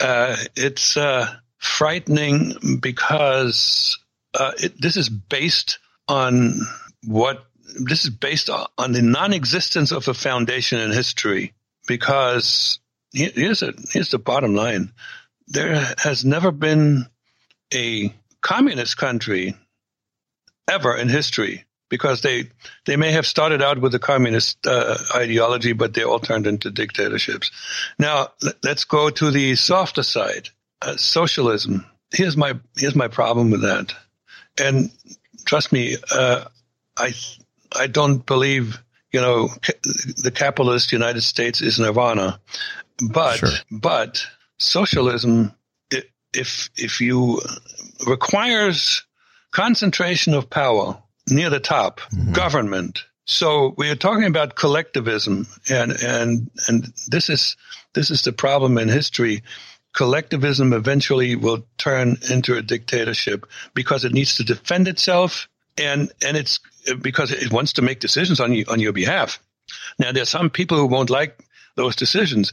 Uh, 0.00 0.36
it's 0.56 0.96
uh, 0.96 1.32
frightening 1.58 2.78
because 2.80 3.98
uh, 4.34 4.52
it, 4.58 4.80
this 4.80 4.96
is 4.96 5.08
based 5.08 5.78
on 6.08 6.60
what 7.04 7.46
this 7.86 8.04
is 8.04 8.10
based 8.10 8.50
on, 8.50 8.66
on 8.76 8.92
the 8.92 9.02
non-existence 9.02 9.92
of 9.92 10.08
a 10.08 10.14
foundation 10.14 10.78
in 10.80 10.90
history. 10.90 11.54
Because 11.86 12.78
here's 13.12 13.62
a, 13.62 13.74
here's 13.90 14.10
the 14.10 14.18
bottom 14.18 14.54
line: 14.54 14.92
there 15.52 15.94
has 15.98 16.24
never 16.24 16.50
been 16.50 17.06
a 17.74 18.12
communist 18.40 18.96
country 18.96 19.54
ever 20.68 20.96
in 20.96 21.08
history 21.08 21.64
because 21.88 22.22
they 22.22 22.44
they 22.86 22.96
may 22.96 23.12
have 23.12 23.26
started 23.26 23.60
out 23.62 23.78
with 23.78 23.94
a 23.94 23.98
communist 23.98 24.66
uh, 24.66 24.96
ideology, 25.14 25.72
but 25.74 25.92
they 25.94 26.02
all 26.04 26.18
turned 26.18 26.46
into 26.46 26.70
dictatorships. 26.70 27.50
Now 27.98 28.28
let- 28.42 28.56
let's 28.64 28.84
go 28.84 29.10
to 29.10 29.30
the 29.30 29.54
softer 29.56 30.02
side, 30.02 30.48
uh, 30.80 30.96
socialism. 30.96 31.84
Here's 32.10 32.36
my 32.36 32.54
here's 32.76 32.94
my 32.96 33.08
problem 33.08 33.50
with 33.50 33.62
that, 33.62 33.94
and 34.58 34.90
trust 35.44 35.72
me, 35.72 35.96
uh, 36.14 36.44
I 36.96 37.14
I 37.74 37.86
don't 37.86 38.24
believe 38.24 38.82
you 39.12 39.20
know 39.20 39.48
ca- 39.48 39.80
the 40.22 40.30
capitalist 40.34 40.92
United 40.92 41.22
States 41.22 41.60
is 41.60 41.78
nirvana, 41.78 42.40
but 43.10 43.38
Sure. 43.38 43.50
but 43.70 44.26
socialism, 44.62 45.52
if 46.32 46.70
if 46.76 47.00
you 47.00 47.40
requires 48.06 49.02
concentration 49.50 50.34
of 50.34 50.48
power 50.48 51.02
near 51.28 51.50
the 51.50 51.60
top, 51.60 52.00
mm-hmm. 52.00 52.32
government. 52.32 53.04
So 53.24 53.74
we 53.76 53.90
are 53.90 53.96
talking 53.96 54.24
about 54.24 54.56
collectivism, 54.56 55.46
and 55.70 55.92
and 56.02 56.50
and 56.68 56.92
this 57.08 57.28
is 57.28 57.56
this 57.94 58.10
is 58.10 58.22
the 58.22 58.32
problem 58.32 58.78
in 58.78 58.88
history. 58.88 59.42
Collectivism 59.94 60.72
eventually 60.72 61.36
will 61.36 61.66
turn 61.76 62.16
into 62.30 62.56
a 62.56 62.62
dictatorship 62.62 63.46
because 63.74 64.04
it 64.04 64.12
needs 64.12 64.36
to 64.36 64.44
defend 64.44 64.88
itself, 64.88 65.48
and 65.76 66.10
and 66.24 66.36
it's 66.36 66.58
because 67.00 67.30
it 67.30 67.52
wants 67.52 67.74
to 67.74 67.82
make 67.82 68.00
decisions 68.00 68.40
on 68.40 68.52
you 68.52 68.64
on 68.68 68.80
your 68.80 68.92
behalf. 68.92 69.38
Now 69.98 70.12
there's 70.12 70.30
some 70.30 70.50
people 70.50 70.78
who 70.78 70.86
won't 70.86 71.10
like 71.10 71.38
those 71.76 71.94
decisions. 71.94 72.52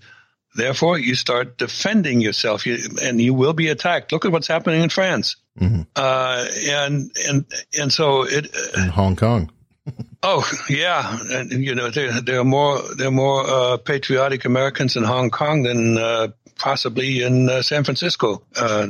Therefore, 0.59 0.99
you 0.99 1.15
start 1.15 1.57
defending 1.57 2.21
yourself, 2.21 2.65
you, 2.65 2.77
and 3.01 3.19
you 3.21 3.33
will 3.33 3.53
be 3.53 3.69
attacked. 3.69 4.11
Look 4.11 4.25
at 4.25 4.31
what's 4.31 4.47
happening 4.47 4.81
in 4.83 4.89
France, 4.89 5.35
Mhm. 5.59 5.87
uh, 5.95 6.45
and 6.69 7.11
and 7.27 7.45
and 7.79 7.91
so 7.93 8.23
it. 8.23 8.53
In 8.77 8.89
Hong 8.89 9.15
Kong. 9.15 9.49
Oh 10.21 10.43
yeah, 10.69 11.17
and 11.31 11.51
you 11.63 11.73
know 11.75 11.89
there 11.89 12.21
there 12.21 12.39
are 12.41 12.43
more 12.45 12.77
there 12.97 13.07
are 13.07 13.11
more 13.25 13.41
uh, 13.49 13.77
patriotic 13.77 14.43
Americans 14.45 14.95
in 14.97 15.03
Hong 15.03 15.29
Kong 15.31 15.63
than 15.63 15.97
uh, 15.97 16.27
possibly 16.59 17.23
in 17.23 17.49
uh, 17.49 17.61
San 17.63 17.83
Francisco. 17.83 18.43
Uh, 18.55 18.87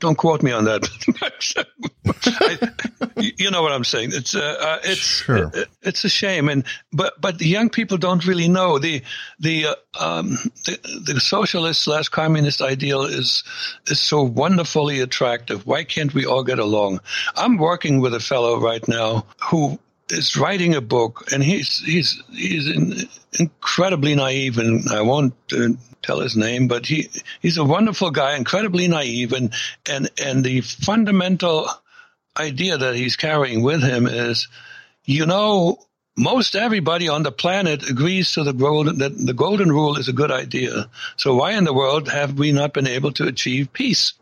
don't 0.00 0.16
quote 0.18 0.42
me 0.42 0.52
on 0.52 0.64
that. 0.64 0.82
I, 2.24 3.22
you 3.38 3.50
know 3.50 3.62
what 3.62 3.72
I'm 3.72 3.84
saying? 3.84 4.10
It's 4.12 4.34
uh, 4.34 4.56
uh, 4.60 4.78
it's 4.84 5.00
Sure. 5.00 5.50
it- 5.54 5.68
it's 5.82 6.04
a 6.04 6.08
shame, 6.08 6.48
and 6.48 6.64
but 6.92 7.20
but 7.20 7.38
the 7.38 7.46
young 7.46 7.70
people 7.70 7.96
don't 7.96 8.26
really 8.26 8.48
know 8.48 8.78
the 8.78 9.02
the 9.38 9.66
uh, 9.66 9.74
um, 10.00 10.30
the, 10.66 10.78
the 11.14 11.20
socialist 11.20 11.82
slash 11.84 12.08
communist 12.08 12.60
ideal 12.60 13.02
is 13.02 13.44
is 13.86 14.00
so 14.00 14.22
wonderfully 14.22 15.00
attractive. 15.00 15.64
Why 15.66 15.84
can't 15.84 16.12
we 16.12 16.26
all 16.26 16.42
get 16.42 16.58
along? 16.58 17.00
I'm 17.36 17.56
working 17.56 18.00
with 18.00 18.14
a 18.14 18.20
fellow 18.20 18.58
right 18.60 18.86
now 18.88 19.26
who 19.50 19.78
is 20.10 20.36
writing 20.36 20.74
a 20.74 20.80
book, 20.80 21.24
and 21.32 21.42
he's 21.42 21.78
he's 21.84 22.20
he's 22.32 22.68
in, 22.68 22.94
incredibly 23.38 24.14
naive, 24.16 24.58
and 24.58 24.88
I 24.90 25.02
won't 25.02 25.34
uh, 25.52 25.68
tell 26.02 26.20
his 26.20 26.36
name, 26.36 26.68
but 26.68 26.86
he 26.86 27.08
he's 27.40 27.58
a 27.58 27.64
wonderful 27.64 28.10
guy, 28.10 28.36
incredibly 28.36 28.88
naive, 28.88 29.32
and 29.32 29.52
and 29.88 30.10
and 30.20 30.44
the 30.44 30.60
fundamental 30.60 31.68
idea 32.38 32.76
that 32.76 32.94
he's 32.94 33.16
carrying 33.16 33.62
with 33.62 33.82
him 33.82 34.06
is, 34.06 34.48
you 35.04 35.26
know, 35.26 35.78
most 36.16 36.56
everybody 36.56 37.08
on 37.08 37.22
the 37.22 37.32
planet 37.32 37.88
agrees 37.88 38.32
to 38.32 38.42
the 38.42 38.52
golden, 38.52 38.98
that 38.98 39.16
the 39.16 39.34
golden 39.34 39.70
rule 39.70 39.98
is 39.98 40.08
a 40.08 40.12
good 40.12 40.30
idea. 40.30 40.88
So 41.16 41.36
why 41.36 41.52
in 41.52 41.64
the 41.64 41.74
world 41.74 42.08
have 42.08 42.38
we 42.38 42.52
not 42.52 42.72
been 42.72 42.86
able 42.86 43.12
to 43.12 43.26
achieve 43.26 43.72
peace? 43.72 44.14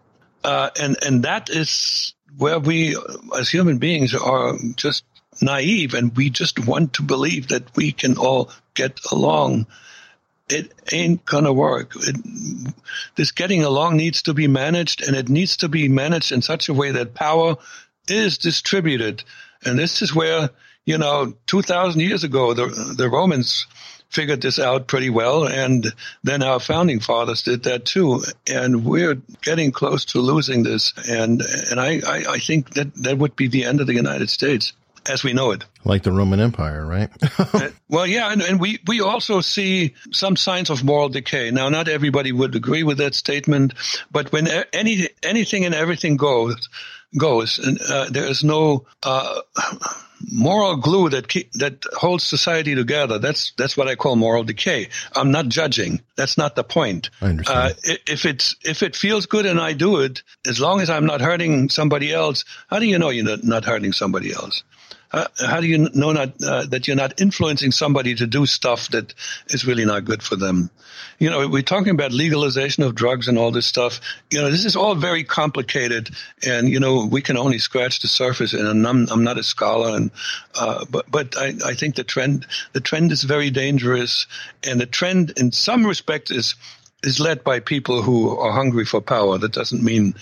Uh, 0.42 0.70
and 0.78 0.96
and 1.04 1.22
that 1.22 1.50
is 1.50 2.14
where 2.36 2.58
we, 2.58 2.96
as 3.38 3.48
human 3.48 3.78
beings, 3.78 4.14
are 4.14 4.54
just 4.76 5.04
naive, 5.40 5.94
and 5.94 6.16
we 6.16 6.30
just 6.30 6.64
want 6.66 6.94
to 6.94 7.02
believe 7.02 7.48
that 7.48 7.74
we 7.76 7.92
can 7.92 8.16
all 8.16 8.50
get 8.74 9.00
along. 9.10 9.66
It 10.48 10.72
ain't 10.92 11.24
gonna 11.24 11.52
work. 11.52 11.92
It, 11.96 12.16
this 13.16 13.32
getting 13.32 13.62
along 13.62 13.96
needs 13.96 14.22
to 14.22 14.34
be 14.34 14.46
managed, 14.46 15.02
and 15.02 15.16
it 15.16 15.28
needs 15.28 15.56
to 15.58 15.68
be 15.68 15.88
managed 15.88 16.32
in 16.32 16.42
such 16.42 16.68
a 16.68 16.74
way 16.74 16.90
that 16.92 17.14
power 17.14 17.56
is 18.08 18.38
distributed. 18.38 19.24
And 19.64 19.78
this 19.78 20.02
is 20.02 20.14
where 20.14 20.50
you 20.84 20.98
know, 20.98 21.34
2,000 21.46 22.00
years 22.00 22.24
ago, 22.24 22.52
the, 22.52 22.94
the 22.96 23.08
Romans 23.08 23.66
figured 24.10 24.42
this 24.42 24.58
out 24.58 24.86
pretty 24.86 25.10
well, 25.10 25.46
and 25.46 25.92
then 26.22 26.42
our 26.42 26.60
founding 26.60 27.00
fathers 27.00 27.42
did 27.42 27.64
that 27.64 27.84
too. 27.84 28.22
And 28.48 28.84
we're 28.84 29.16
getting 29.42 29.72
close 29.72 30.04
to 30.06 30.20
losing 30.20 30.62
this, 30.62 30.92
and 31.08 31.42
and 31.70 31.80
I, 31.80 32.00
I, 32.06 32.24
I 32.34 32.38
think 32.38 32.74
that 32.74 32.94
that 32.96 33.18
would 33.18 33.34
be 33.34 33.48
the 33.48 33.64
end 33.64 33.80
of 33.80 33.86
the 33.86 33.94
United 33.94 34.30
States 34.30 34.72
as 35.06 35.22
we 35.22 35.32
know 35.32 35.50
it. 35.50 35.64
Like 35.84 36.02
the 36.02 36.12
Roman 36.12 36.40
Empire, 36.40 36.84
right? 36.84 37.10
Uh, 37.54 37.70
well, 37.88 38.06
yeah, 38.06 38.32
and, 38.32 38.42
and, 38.42 38.58
we, 38.58 38.80
we 38.86 39.00
also 39.00 39.40
see 39.40 39.94
some 40.10 40.34
signs 40.34 40.70
of 40.70 40.82
moral 40.82 41.08
decay. 41.08 41.50
Now, 41.52 41.68
not 41.68 41.88
everybody 41.88 42.32
would 42.32 42.56
agree 42.56 42.82
with 42.82 42.98
that 42.98 43.14
statement, 43.14 43.74
but 44.10 44.32
when 44.32 44.48
any 44.72 45.08
anything 45.22 45.64
and 45.64 45.74
everything 45.74 46.16
goes, 46.16 46.68
goes, 47.16 47.58
and 47.58 47.78
uh, 47.88 48.08
there 48.10 48.24
is 48.24 48.42
no 48.42 48.86
uh, 49.02 49.40
moral 50.32 50.76
glue 50.76 51.10
that 51.10 51.28
keep, 51.28 51.52
that 51.52 51.84
holds 51.94 52.24
society 52.24 52.74
together. 52.74 53.18
That's 53.18 53.52
that's 53.56 53.76
what 53.76 53.88
I 53.88 53.94
call 53.94 54.16
moral 54.16 54.44
decay. 54.44 54.88
I'm 55.14 55.30
not 55.30 55.48
judging. 55.48 56.00
That's 56.16 56.36
not 56.36 56.56
the 56.56 56.64
point. 56.64 57.10
I 57.20 57.26
understand. 57.26 57.72
Uh, 57.72 57.94
if 58.06 58.24
it's 58.24 58.56
if 58.62 58.82
it 58.82 58.96
feels 58.96 59.26
good 59.26 59.46
and 59.46 59.60
I 59.60 59.72
do 59.72 60.00
it, 60.00 60.22
as 60.46 60.60
long 60.60 60.80
as 60.80 60.90
I'm 60.90 61.06
not 61.06 61.20
hurting 61.20 61.68
somebody 61.68 62.12
else, 62.12 62.44
how 62.68 62.78
do 62.78 62.86
you 62.86 62.98
know 62.98 63.10
you're 63.10 63.24
not, 63.24 63.44
not 63.44 63.64
hurting 63.64 63.92
somebody 63.92 64.32
else? 64.32 64.64
Uh, 65.14 65.28
how 65.46 65.60
do 65.60 65.68
you 65.68 65.78
know 65.94 66.10
not 66.10 66.34
uh, 66.42 66.66
that 66.66 66.88
you're 66.88 66.96
not 66.96 67.20
influencing 67.20 67.70
somebody 67.70 68.16
to 68.16 68.26
do 68.26 68.46
stuff 68.46 68.88
that 68.88 69.14
is 69.46 69.64
really 69.64 69.84
not 69.84 70.04
good 70.04 70.24
for 70.24 70.34
them? 70.34 70.70
You 71.20 71.30
know, 71.30 71.46
we're 71.46 71.62
talking 71.62 71.90
about 71.90 72.10
legalization 72.10 72.82
of 72.82 72.96
drugs 72.96 73.28
and 73.28 73.38
all 73.38 73.52
this 73.52 73.64
stuff. 73.64 74.00
You 74.32 74.40
know, 74.40 74.50
this 74.50 74.64
is 74.64 74.74
all 74.74 74.96
very 74.96 75.22
complicated, 75.22 76.10
and 76.44 76.68
you 76.68 76.80
know, 76.80 77.06
we 77.06 77.22
can 77.22 77.36
only 77.36 77.60
scratch 77.60 78.00
the 78.00 78.08
surface. 78.08 78.54
And 78.54 78.84
I'm, 78.84 79.08
I'm 79.08 79.22
not 79.22 79.38
a 79.38 79.44
scholar, 79.44 79.96
and 79.96 80.10
uh, 80.58 80.84
but 80.90 81.08
but 81.08 81.36
I, 81.38 81.54
I 81.64 81.74
think 81.74 81.94
the 81.94 82.02
trend 82.02 82.46
the 82.72 82.80
trend 82.80 83.12
is 83.12 83.22
very 83.22 83.50
dangerous, 83.50 84.26
and 84.66 84.80
the 84.80 84.86
trend 84.86 85.34
in 85.36 85.52
some 85.52 85.86
respects 85.86 86.32
is 86.32 86.56
is 87.04 87.20
led 87.20 87.44
by 87.44 87.60
people 87.60 88.02
who 88.02 88.36
are 88.38 88.52
hungry 88.52 88.84
for 88.84 89.00
power. 89.00 89.38
That 89.38 89.52
doesn't 89.52 89.82
mean 89.82 90.14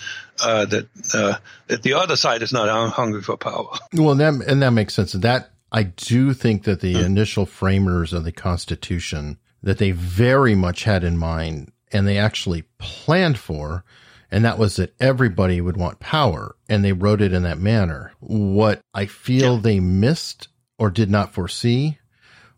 uh, 0.43 0.65
that 0.65 0.87
uh, 1.13 1.35
that 1.67 1.83
the 1.83 1.93
other 1.93 2.15
side 2.15 2.41
is 2.41 2.53
not 2.53 2.69
hungry 2.91 3.21
for 3.21 3.37
power. 3.37 3.69
Well, 3.93 4.15
that, 4.15 4.33
and 4.47 4.61
that 4.61 4.71
makes 4.71 4.93
sense. 4.93 5.13
That 5.13 5.51
I 5.71 5.83
do 5.83 6.33
think 6.33 6.63
that 6.63 6.81
the 6.81 6.95
mm. 6.95 7.05
initial 7.05 7.45
framers 7.45 8.13
of 8.13 8.23
the 8.23 8.31
Constitution 8.31 9.37
that 9.61 9.77
they 9.77 9.91
very 9.91 10.55
much 10.55 10.83
had 10.83 11.03
in 11.03 11.17
mind, 11.17 11.71
and 11.91 12.07
they 12.07 12.17
actually 12.17 12.63
planned 12.79 13.37
for, 13.37 13.85
and 14.29 14.43
that 14.43 14.57
was 14.57 14.75
that 14.75 14.93
everybody 14.99 15.61
would 15.61 15.77
want 15.77 15.99
power, 15.99 16.55
and 16.67 16.83
they 16.83 16.91
wrote 16.91 17.21
it 17.21 17.33
in 17.33 17.43
that 17.43 17.57
manner. 17.57 18.11
What 18.19 18.81
I 18.93 19.05
feel 19.05 19.55
yeah. 19.55 19.61
they 19.61 19.79
missed 19.79 20.49
or 20.77 20.89
did 20.89 21.09
not 21.09 21.33
foresee 21.33 21.97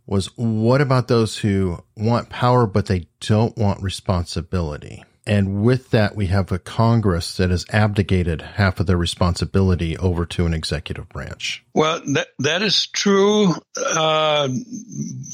was 0.08 0.28
what 0.38 0.82
about 0.82 1.08
those 1.08 1.38
who 1.38 1.84
want 1.97 2.30
power, 2.30 2.68
but 2.68 2.86
they 2.86 3.08
don't 3.20 3.58
want 3.58 3.82
responsibility? 3.82 5.03
And 5.28 5.64
with 5.64 5.89
that, 5.89 6.16
we 6.16 6.28
have 6.28 6.51
a 6.51 6.60
Congress 6.60 7.38
that 7.38 7.49
has 7.49 7.66
abdicated 7.72 8.41
half 8.41 8.80
of 8.80 8.86
their 8.86 8.97
responsibility 8.97 9.97
over 9.97 10.26
to 10.28 10.45
an 10.45 10.53
executive 10.53 11.10
branch. 11.10 11.66
Well, 11.74 11.99
that, 12.14 12.28
that 12.39 12.62
is 12.62 12.86
true. 12.86 13.56
Uh, 13.76 14.49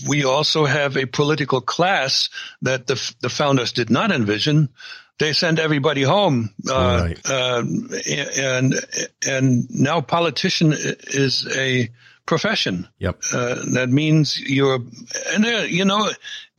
we 0.07 0.23
also 0.23 0.63
have 0.63 0.95
a 0.95 1.05
political 1.07 1.59
class 1.59 2.29
that 2.61 2.87
the, 2.87 3.13
the 3.19 3.29
founders 3.29 3.73
did 3.73 3.89
not 3.89 4.11
envision. 4.11 4.69
They 5.19 5.33
send 5.33 5.59
everybody 5.59 6.03
home, 6.03 6.51
uh, 6.67 6.73
right. 7.03 7.29
uh, 7.29 7.63
and 8.39 8.73
and 9.27 9.69
now 9.69 10.01
politician 10.01 10.73
is 10.73 11.47
a 11.55 11.91
profession. 12.25 12.87
Yep. 12.99 13.21
Uh, 13.33 13.55
that 13.73 13.89
means 13.89 14.39
you're, 14.39 14.79
and 15.33 15.45
uh, 15.45 15.65
you 15.67 15.85
know, 15.85 16.09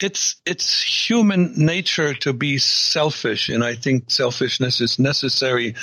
it's 0.01 0.37
it's 0.45 0.83
human 0.83 1.55
nature 1.57 2.15
to 2.15 2.33
be 2.33 2.59
selfish, 2.59 3.49
and 3.49 3.65
I 3.65 3.75
think 3.75 4.11
selfishness 4.11 4.81
is 4.81 4.99
necessary 4.99 5.75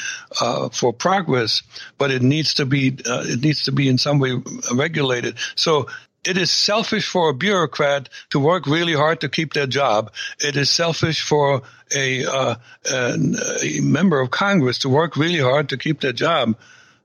uh, 0.42 0.70
for 0.70 0.94
progress, 0.94 1.64
but 1.98 2.12
it 2.12 2.22
needs 2.22 2.56
to 2.56 2.66
be 2.66 2.98
uh, 3.06 3.24
it 3.26 3.42
needs 3.42 3.64
to 3.64 3.72
be 3.72 3.88
in 3.88 3.98
some 3.98 4.20
way 4.20 4.42
regulated. 4.74 5.38
So 5.56 5.88
it 6.26 6.38
is 6.38 6.52
selfish 6.52 7.08
for 7.08 7.30
a 7.30 7.34
bureaucrat 7.34 8.10
to 8.32 8.40
work 8.40 8.68
really 8.68 8.94
hard 8.94 9.22
to 9.22 9.30
keep 9.30 9.54
their 9.54 9.68
job. 9.68 10.12
It 10.40 10.58
is 10.58 10.70
selfish 10.70 11.22
for 11.22 11.62
a, 11.96 12.26
uh, 12.26 12.56
a 12.92 13.18
member 13.82 14.20
of 14.20 14.30
Congress 14.30 14.80
to 14.80 14.90
work 14.90 15.16
really 15.16 15.40
hard 15.40 15.70
to 15.70 15.78
keep 15.78 16.02
their 16.02 16.14
job. 16.14 16.58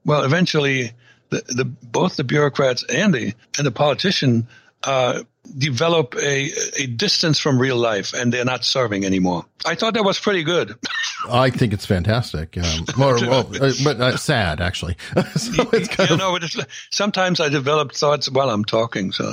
Well, 0.05 0.25
eventually, 0.25 0.93
the, 1.35 1.55
the 1.55 1.65
both 1.65 2.17
the 2.17 2.25
bureaucrats 2.25 2.85
and 2.85 3.15
the 3.15 3.35
and 3.59 3.67
the 3.67 3.73
politician 3.73 4.49
uh, 4.85 5.23
develop 5.57 6.15
a 6.17 6.51
a 6.79 6.87
distance 6.87 7.39
from 7.39 7.59
real 7.59 7.77
life, 7.77 8.13
and 8.13 8.33
they're 8.33 8.45
not 8.45 8.65
serving 8.65 9.05
anymore. 9.05 9.45
I 9.67 9.75
thought 9.75 9.95
that 9.95 10.05
was 10.05 10.19
pretty 10.19 10.43
good. 10.43 10.75
I 11.31 11.49
think 11.49 11.73
it's 11.73 11.87
fantastic, 11.87 12.59
um, 12.59 12.85
or, 13.01 13.15
well, 13.17 13.51
uh, 13.61 13.73
but 13.83 14.01
uh, 14.01 14.17
sad 14.17 14.61
actually. 14.61 14.97
so 15.37 15.69
it's 15.73 15.89
kind 15.89 16.11
you 16.11 16.15
of, 16.15 16.19
know, 16.19 16.37
it's, 16.37 16.57
sometimes 16.91 17.41
I 17.41 17.49
develop 17.49 17.93
thoughts 17.93 18.31
while 18.31 18.51
I'm 18.51 18.65
talking. 18.65 19.11
So, 19.13 19.33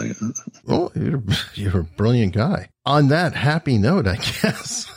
well, 0.65 0.91
you're, 0.95 1.23
you're 1.55 1.79
a 1.81 1.83
brilliant 1.83 2.33
guy. 2.33 2.69
On 2.85 3.09
that 3.09 3.35
happy 3.35 3.77
note, 3.77 4.07
I 4.07 4.15
guess 4.15 4.89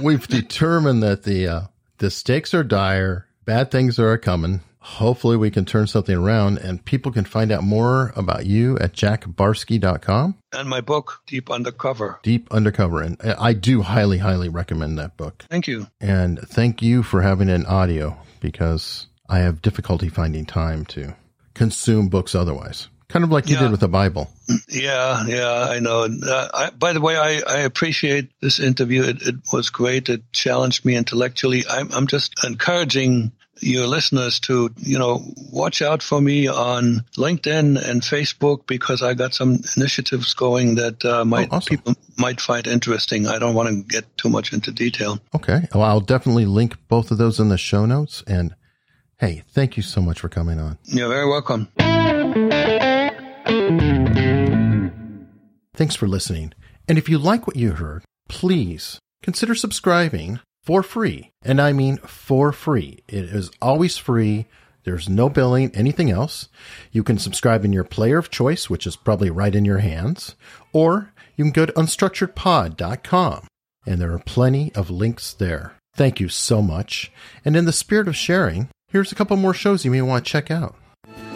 we've 0.00 0.26
determined 0.26 1.02
that 1.02 1.24
the 1.24 1.46
uh, 1.46 1.60
the 1.98 2.10
stakes 2.10 2.54
are 2.54 2.64
dire. 2.64 3.26
Bad 3.44 3.70
things 3.70 3.98
are 3.98 4.16
coming 4.16 4.60
hopefully 4.80 5.36
we 5.36 5.50
can 5.50 5.64
turn 5.64 5.86
something 5.86 6.16
around 6.16 6.58
and 6.58 6.84
people 6.84 7.12
can 7.12 7.24
find 7.24 7.52
out 7.52 7.62
more 7.62 8.12
about 8.16 8.46
you 8.46 8.78
at 8.78 8.92
jackbarsky.com. 8.94 10.36
And 10.52 10.68
my 10.68 10.80
book, 10.80 11.20
Deep 11.26 11.50
Undercover. 11.50 12.18
Deep 12.22 12.52
Undercover. 12.52 13.02
And 13.02 13.20
I 13.22 13.52
do 13.52 13.82
highly, 13.82 14.18
highly 14.18 14.48
recommend 14.48 14.98
that 14.98 15.16
book. 15.16 15.44
Thank 15.48 15.68
you. 15.68 15.86
And 16.00 16.38
thank 16.40 16.82
you 16.82 17.02
for 17.02 17.22
having 17.22 17.50
an 17.50 17.66
audio 17.66 18.16
because 18.40 19.06
I 19.28 19.38
have 19.40 19.62
difficulty 19.62 20.08
finding 20.08 20.46
time 20.46 20.84
to 20.86 21.14
consume 21.54 22.08
books 22.08 22.34
otherwise. 22.34 22.88
Kind 23.10 23.24
of 23.24 23.32
like 23.32 23.48
you 23.48 23.56
yeah. 23.56 23.62
did 23.62 23.70
with 23.72 23.80
the 23.80 23.88
Bible. 23.88 24.30
Yeah, 24.68 25.26
yeah, 25.26 25.66
I 25.68 25.80
know. 25.80 26.04
Uh, 26.04 26.48
I, 26.54 26.70
by 26.70 26.92
the 26.92 27.00
way, 27.00 27.16
I, 27.16 27.42
I 27.46 27.58
appreciate 27.60 28.30
this 28.40 28.60
interview. 28.60 29.02
It, 29.02 29.22
it, 29.22 29.34
was 29.52 29.68
great. 29.70 30.08
It 30.08 30.32
challenged 30.32 30.84
me 30.84 30.94
intellectually. 30.94 31.64
I'm, 31.68 31.90
I'm 31.92 32.06
just 32.06 32.44
encouraging 32.44 33.32
your 33.60 33.86
listeners 33.86 34.40
to, 34.40 34.70
you 34.78 34.98
know, 34.98 35.22
watch 35.52 35.82
out 35.82 36.02
for 36.02 36.20
me 36.20 36.46
on 36.46 37.04
LinkedIn 37.16 37.82
and 37.82 38.00
Facebook 38.00 38.66
because 38.66 39.02
I 39.02 39.14
got 39.14 39.34
some 39.34 39.58
initiatives 39.76 40.34
going 40.34 40.76
that 40.76 41.04
uh, 41.04 41.24
might 41.24 41.48
oh, 41.50 41.56
awesome. 41.56 41.76
people 41.76 41.94
might 42.16 42.40
find 42.40 42.66
interesting. 42.66 43.26
I 43.26 43.38
don't 43.38 43.54
want 43.54 43.68
to 43.68 43.82
get 43.82 44.16
too 44.16 44.28
much 44.28 44.52
into 44.52 44.70
detail. 44.70 45.18
Okay. 45.34 45.68
Well, 45.74 45.82
I'll 45.82 46.00
definitely 46.00 46.46
link 46.46 46.76
both 46.88 47.10
of 47.10 47.18
those 47.18 47.40
in 47.40 47.48
the 47.48 47.58
show 47.58 47.86
notes. 47.86 48.22
And 48.26 48.54
hey, 49.18 49.42
thank 49.48 49.76
you 49.76 49.82
so 49.82 50.00
much 50.00 50.20
for 50.20 50.28
coming 50.28 50.58
on. 50.58 50.78
You're 50.84 51.08
very 51.08 51.28
welcome. 51.28 51.68
Thanks 55.74 55.96
for 55.96 56.08
listening. 56.08 56.52
And 56.88 56.98
if 56.98 57.08
you 57.08 57.18
like 57.18 57.46
what 57.46 57.56
you 57.56 57.72
heard, 57.72 58.04
please 58.28 58.98
consider 59.22 59.54
subscribing 59.54 60.40
for 60.62 60.82
free. 60.82 61.30
And 61.42 61.60
I 61.60 61.72
mean 61.72 61.98
for 61.98 62.52
free. 62.52 63.02
It 63.08 63.24
is 63.24 63.50
always 63.62 63.96
free. 63.96 64.46
There's 64.84 65.08
no 65.08 65.28
billing, 65.28 65.74
anything 65.74 66.10
else. 66.10 66.48
You 66.90 67.02
can 67.02 67.18
subscribe 67.18 67.64
in 67.64 67.72
your 67.72 67.84
player 67.84 68.18
of 68.18 68.30
choice, 68.30 68.68
which 68.68 68.86
is 68.86 68.96
probably 68.96 69.30
right 69.30 69.54
in 69.54 69.64
your 69.64 69.78
hands, 69.78 70.36
or 70.72 71.12
you 71.36 71.44
can 71.44 71.52
go 71.52 71.66
to 71.66 71.72
unstructuredpod.com 71.72 73.46
and 73.86 74.00
there 74.00 74.12
are 74.12 74.18
plenty 74.18 74.72
of 74.74 74.90
links 74.90 75.32
there. 75.32 75.74
Thank 75.94 76.20
you 76.20 76.28
so 76.28 76.62
much. 76.62 77.10
And 77.44 77.56
in 77.56 77.64
the 77.64 77.72
spirit 77.72 78.08
of 78.08 78.16
sharing, 78.16 78.68
here's 78.88 79.12
a 79.12 79.14
couple 79.14 79.36
more 79.36 79.54
shows 79.54 79.84
you 79.84 79.90
may 79.90 80.02
want 80.02 80.24
to 80.24 80.30
check 80.30 80.50
out. 80.50 80.76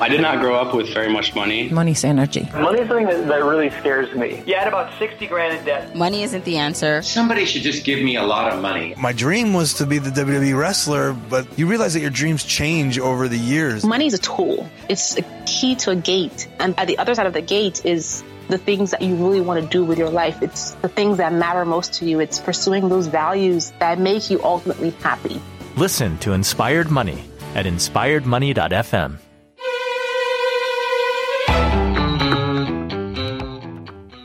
I 0.01 0.09
did 0.09 0.20
not 0.20 0.40
grow 0.40 0.57
up 0.57 0.74
with 0.74 0.92
very 0.92 1.12
much 1.12 1.34
money. 1.34 1.68
Money's 1.68 2.05
energy. 2.05 2.49
Money 2.53 2.80
is 2.80 2.88
something 2.88 3.07
that, 3.07 3.28
that 3.28 3.45
really 3.45 3.70
scares 3.70 4.12
me. 4.14 4.42
You 4.45 4.57
had 4.57 4.66
about 4.66 4.92
60 4.99 5.26
grand 5.28 5.57
in 5.57 5.64
debt. 5.64 5.95
Money 5.95 6.24
isn't 6.24 6.45
the 6.45 6.57
answer. 6.57 7.01
Somebody 7.03 7.45
should 7.45 7.62
just 7.62 7.84
give 7.84 8.03
me 8.03 8.16
a 8.16 8.22
lot 8.24 8.53
of 8.53 8.61
money. 8.61 8.95
My 8.99 9.12
dream 9.12 9.55
was 9.55 9.74
to 9.74 9.86
be 9.86 9.99
the 9.99 10.11
WWE 10.11 10.59
wrestler, 10.59 11.12
but 11.12 11.47
you 11.59 11.66
realize 11.68 11.95
that 11.95 12.01
your 12.01 12.11
dreams 12.11 12.42
change 12.45 12.99
over 12.99 13.28
the 13.28 13.38
years. 13.38 13.84
Money 13.84 14.07
is 14.07 14.14
a 14.14 14.18
tool, 14.18 14.68
it's 14.88 15.16
a 15.16 15.22
key 15.47 15.76
to 15.76 15.92
a 15.92 15.97
gate. 15.97 16.49
And 16.59 16.78
at 16.78 16.88
the 16.88 16.99
other 16.99 17.14
side 17.14 17.26
of 17.26 17.32
the 17.32 17.42
gate 17.42 17.84
is 17.84 18.24
the 18.49 18.59
things 18.59 18.90
that 18.90 19.01
you 19.01 19.14
really 19.14 19.40
want 19.40 19.62
to 19.62 19.68
do 19.68 19.84
with 19.84 19.99
your 19.99 20.11
life. 20.11 20.42
It's 20.42 20.72
the 20.82 20.88
things 20.88 21.18
that 21.18 21.32
matter 21.32 21.64
most 21.64 21.95
to 21.95 22.05
you. 22.05 22.20
It's 22.20 22.38
pursuing 22.38 22.88
those 22.88 23.07
values 23.07 23.72
that 23.78 23.99
make 23.99 24.28
you 24.28 24.42
ultimately 24.42 24.90
happy. 24.90 25.40
Listen 25.76 26.18
to 26.18 26.32
Inspired 26.32 26.90
Money 26.90 27.24
at 27.55 27.64
inspiredmoney.fm. 27.64 29.18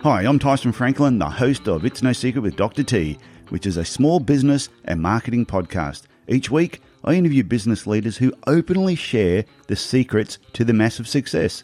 Hi, 0.03 0.21
I'm 0.21 0.39
Tyson 0.39 0.71
Franklin, 0.71 1.19
the 1.19 1.29
host 1.29 1.67
of 1.67 1.83
It's 1.83 2.01
No 2.01 2.13
Secret 2.13 2.39
with 2.39 2.55
Dr. 2.55 2.83
T, 2.83 3.17
which 3.49 3.65
is 3.65 3.75
a 3.75 3.83
small 3.83 4.21
business 4.21 4.69
and 4.85 5.01
marketing 5.01 5.45
podcast. 5.45 6.03
Each 6.29 6.49
week, 6.49 6.81
I 7.03 7.15
interview 7.15 7.43
business 7.43 7.85
leaders 7.85 8.15
who 8.15 8.31
openly 8.47 8.95
share 8.95 9.43
the 9.67 9.75
secrets 9.75 10.37
to 10.53 10.63
the 10.63 10.71
massive 10.71 11.05
success. 11.05 11.63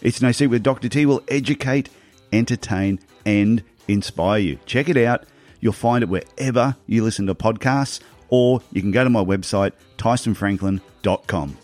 It's 0.00 0.22
No 0.22 0.32
Secret 0.32 0.48
with 0.48 0.62
Dr. 0.62 0.88
T 0.88 1.04
will 1.04 1.22
educate, 1.28 1.90
entertain, 2.32 3.00
and 3.26 3.62
inspire 3.86 4.38
you. 4.38 4.58
Check 4.64 4.88
it 4.88 4.96
out. 4.96 5.26
You'll 5.60 5.74
find 5.74 6.02
it 6.02 6.08
wherever 6.08 6.76
you 6.86 7.04
listen 7.04 7.26
to 7.26 7.34
podcasts, 7.34 8.00
or 8.30 8.62
you 8.72 8.80
can 8.80 8.92
go 8.92 9.04
to 9.04 9.10
my 9.10 9.22
website, 9.22 9.72
tysonfranklin.com. 9.98 11.58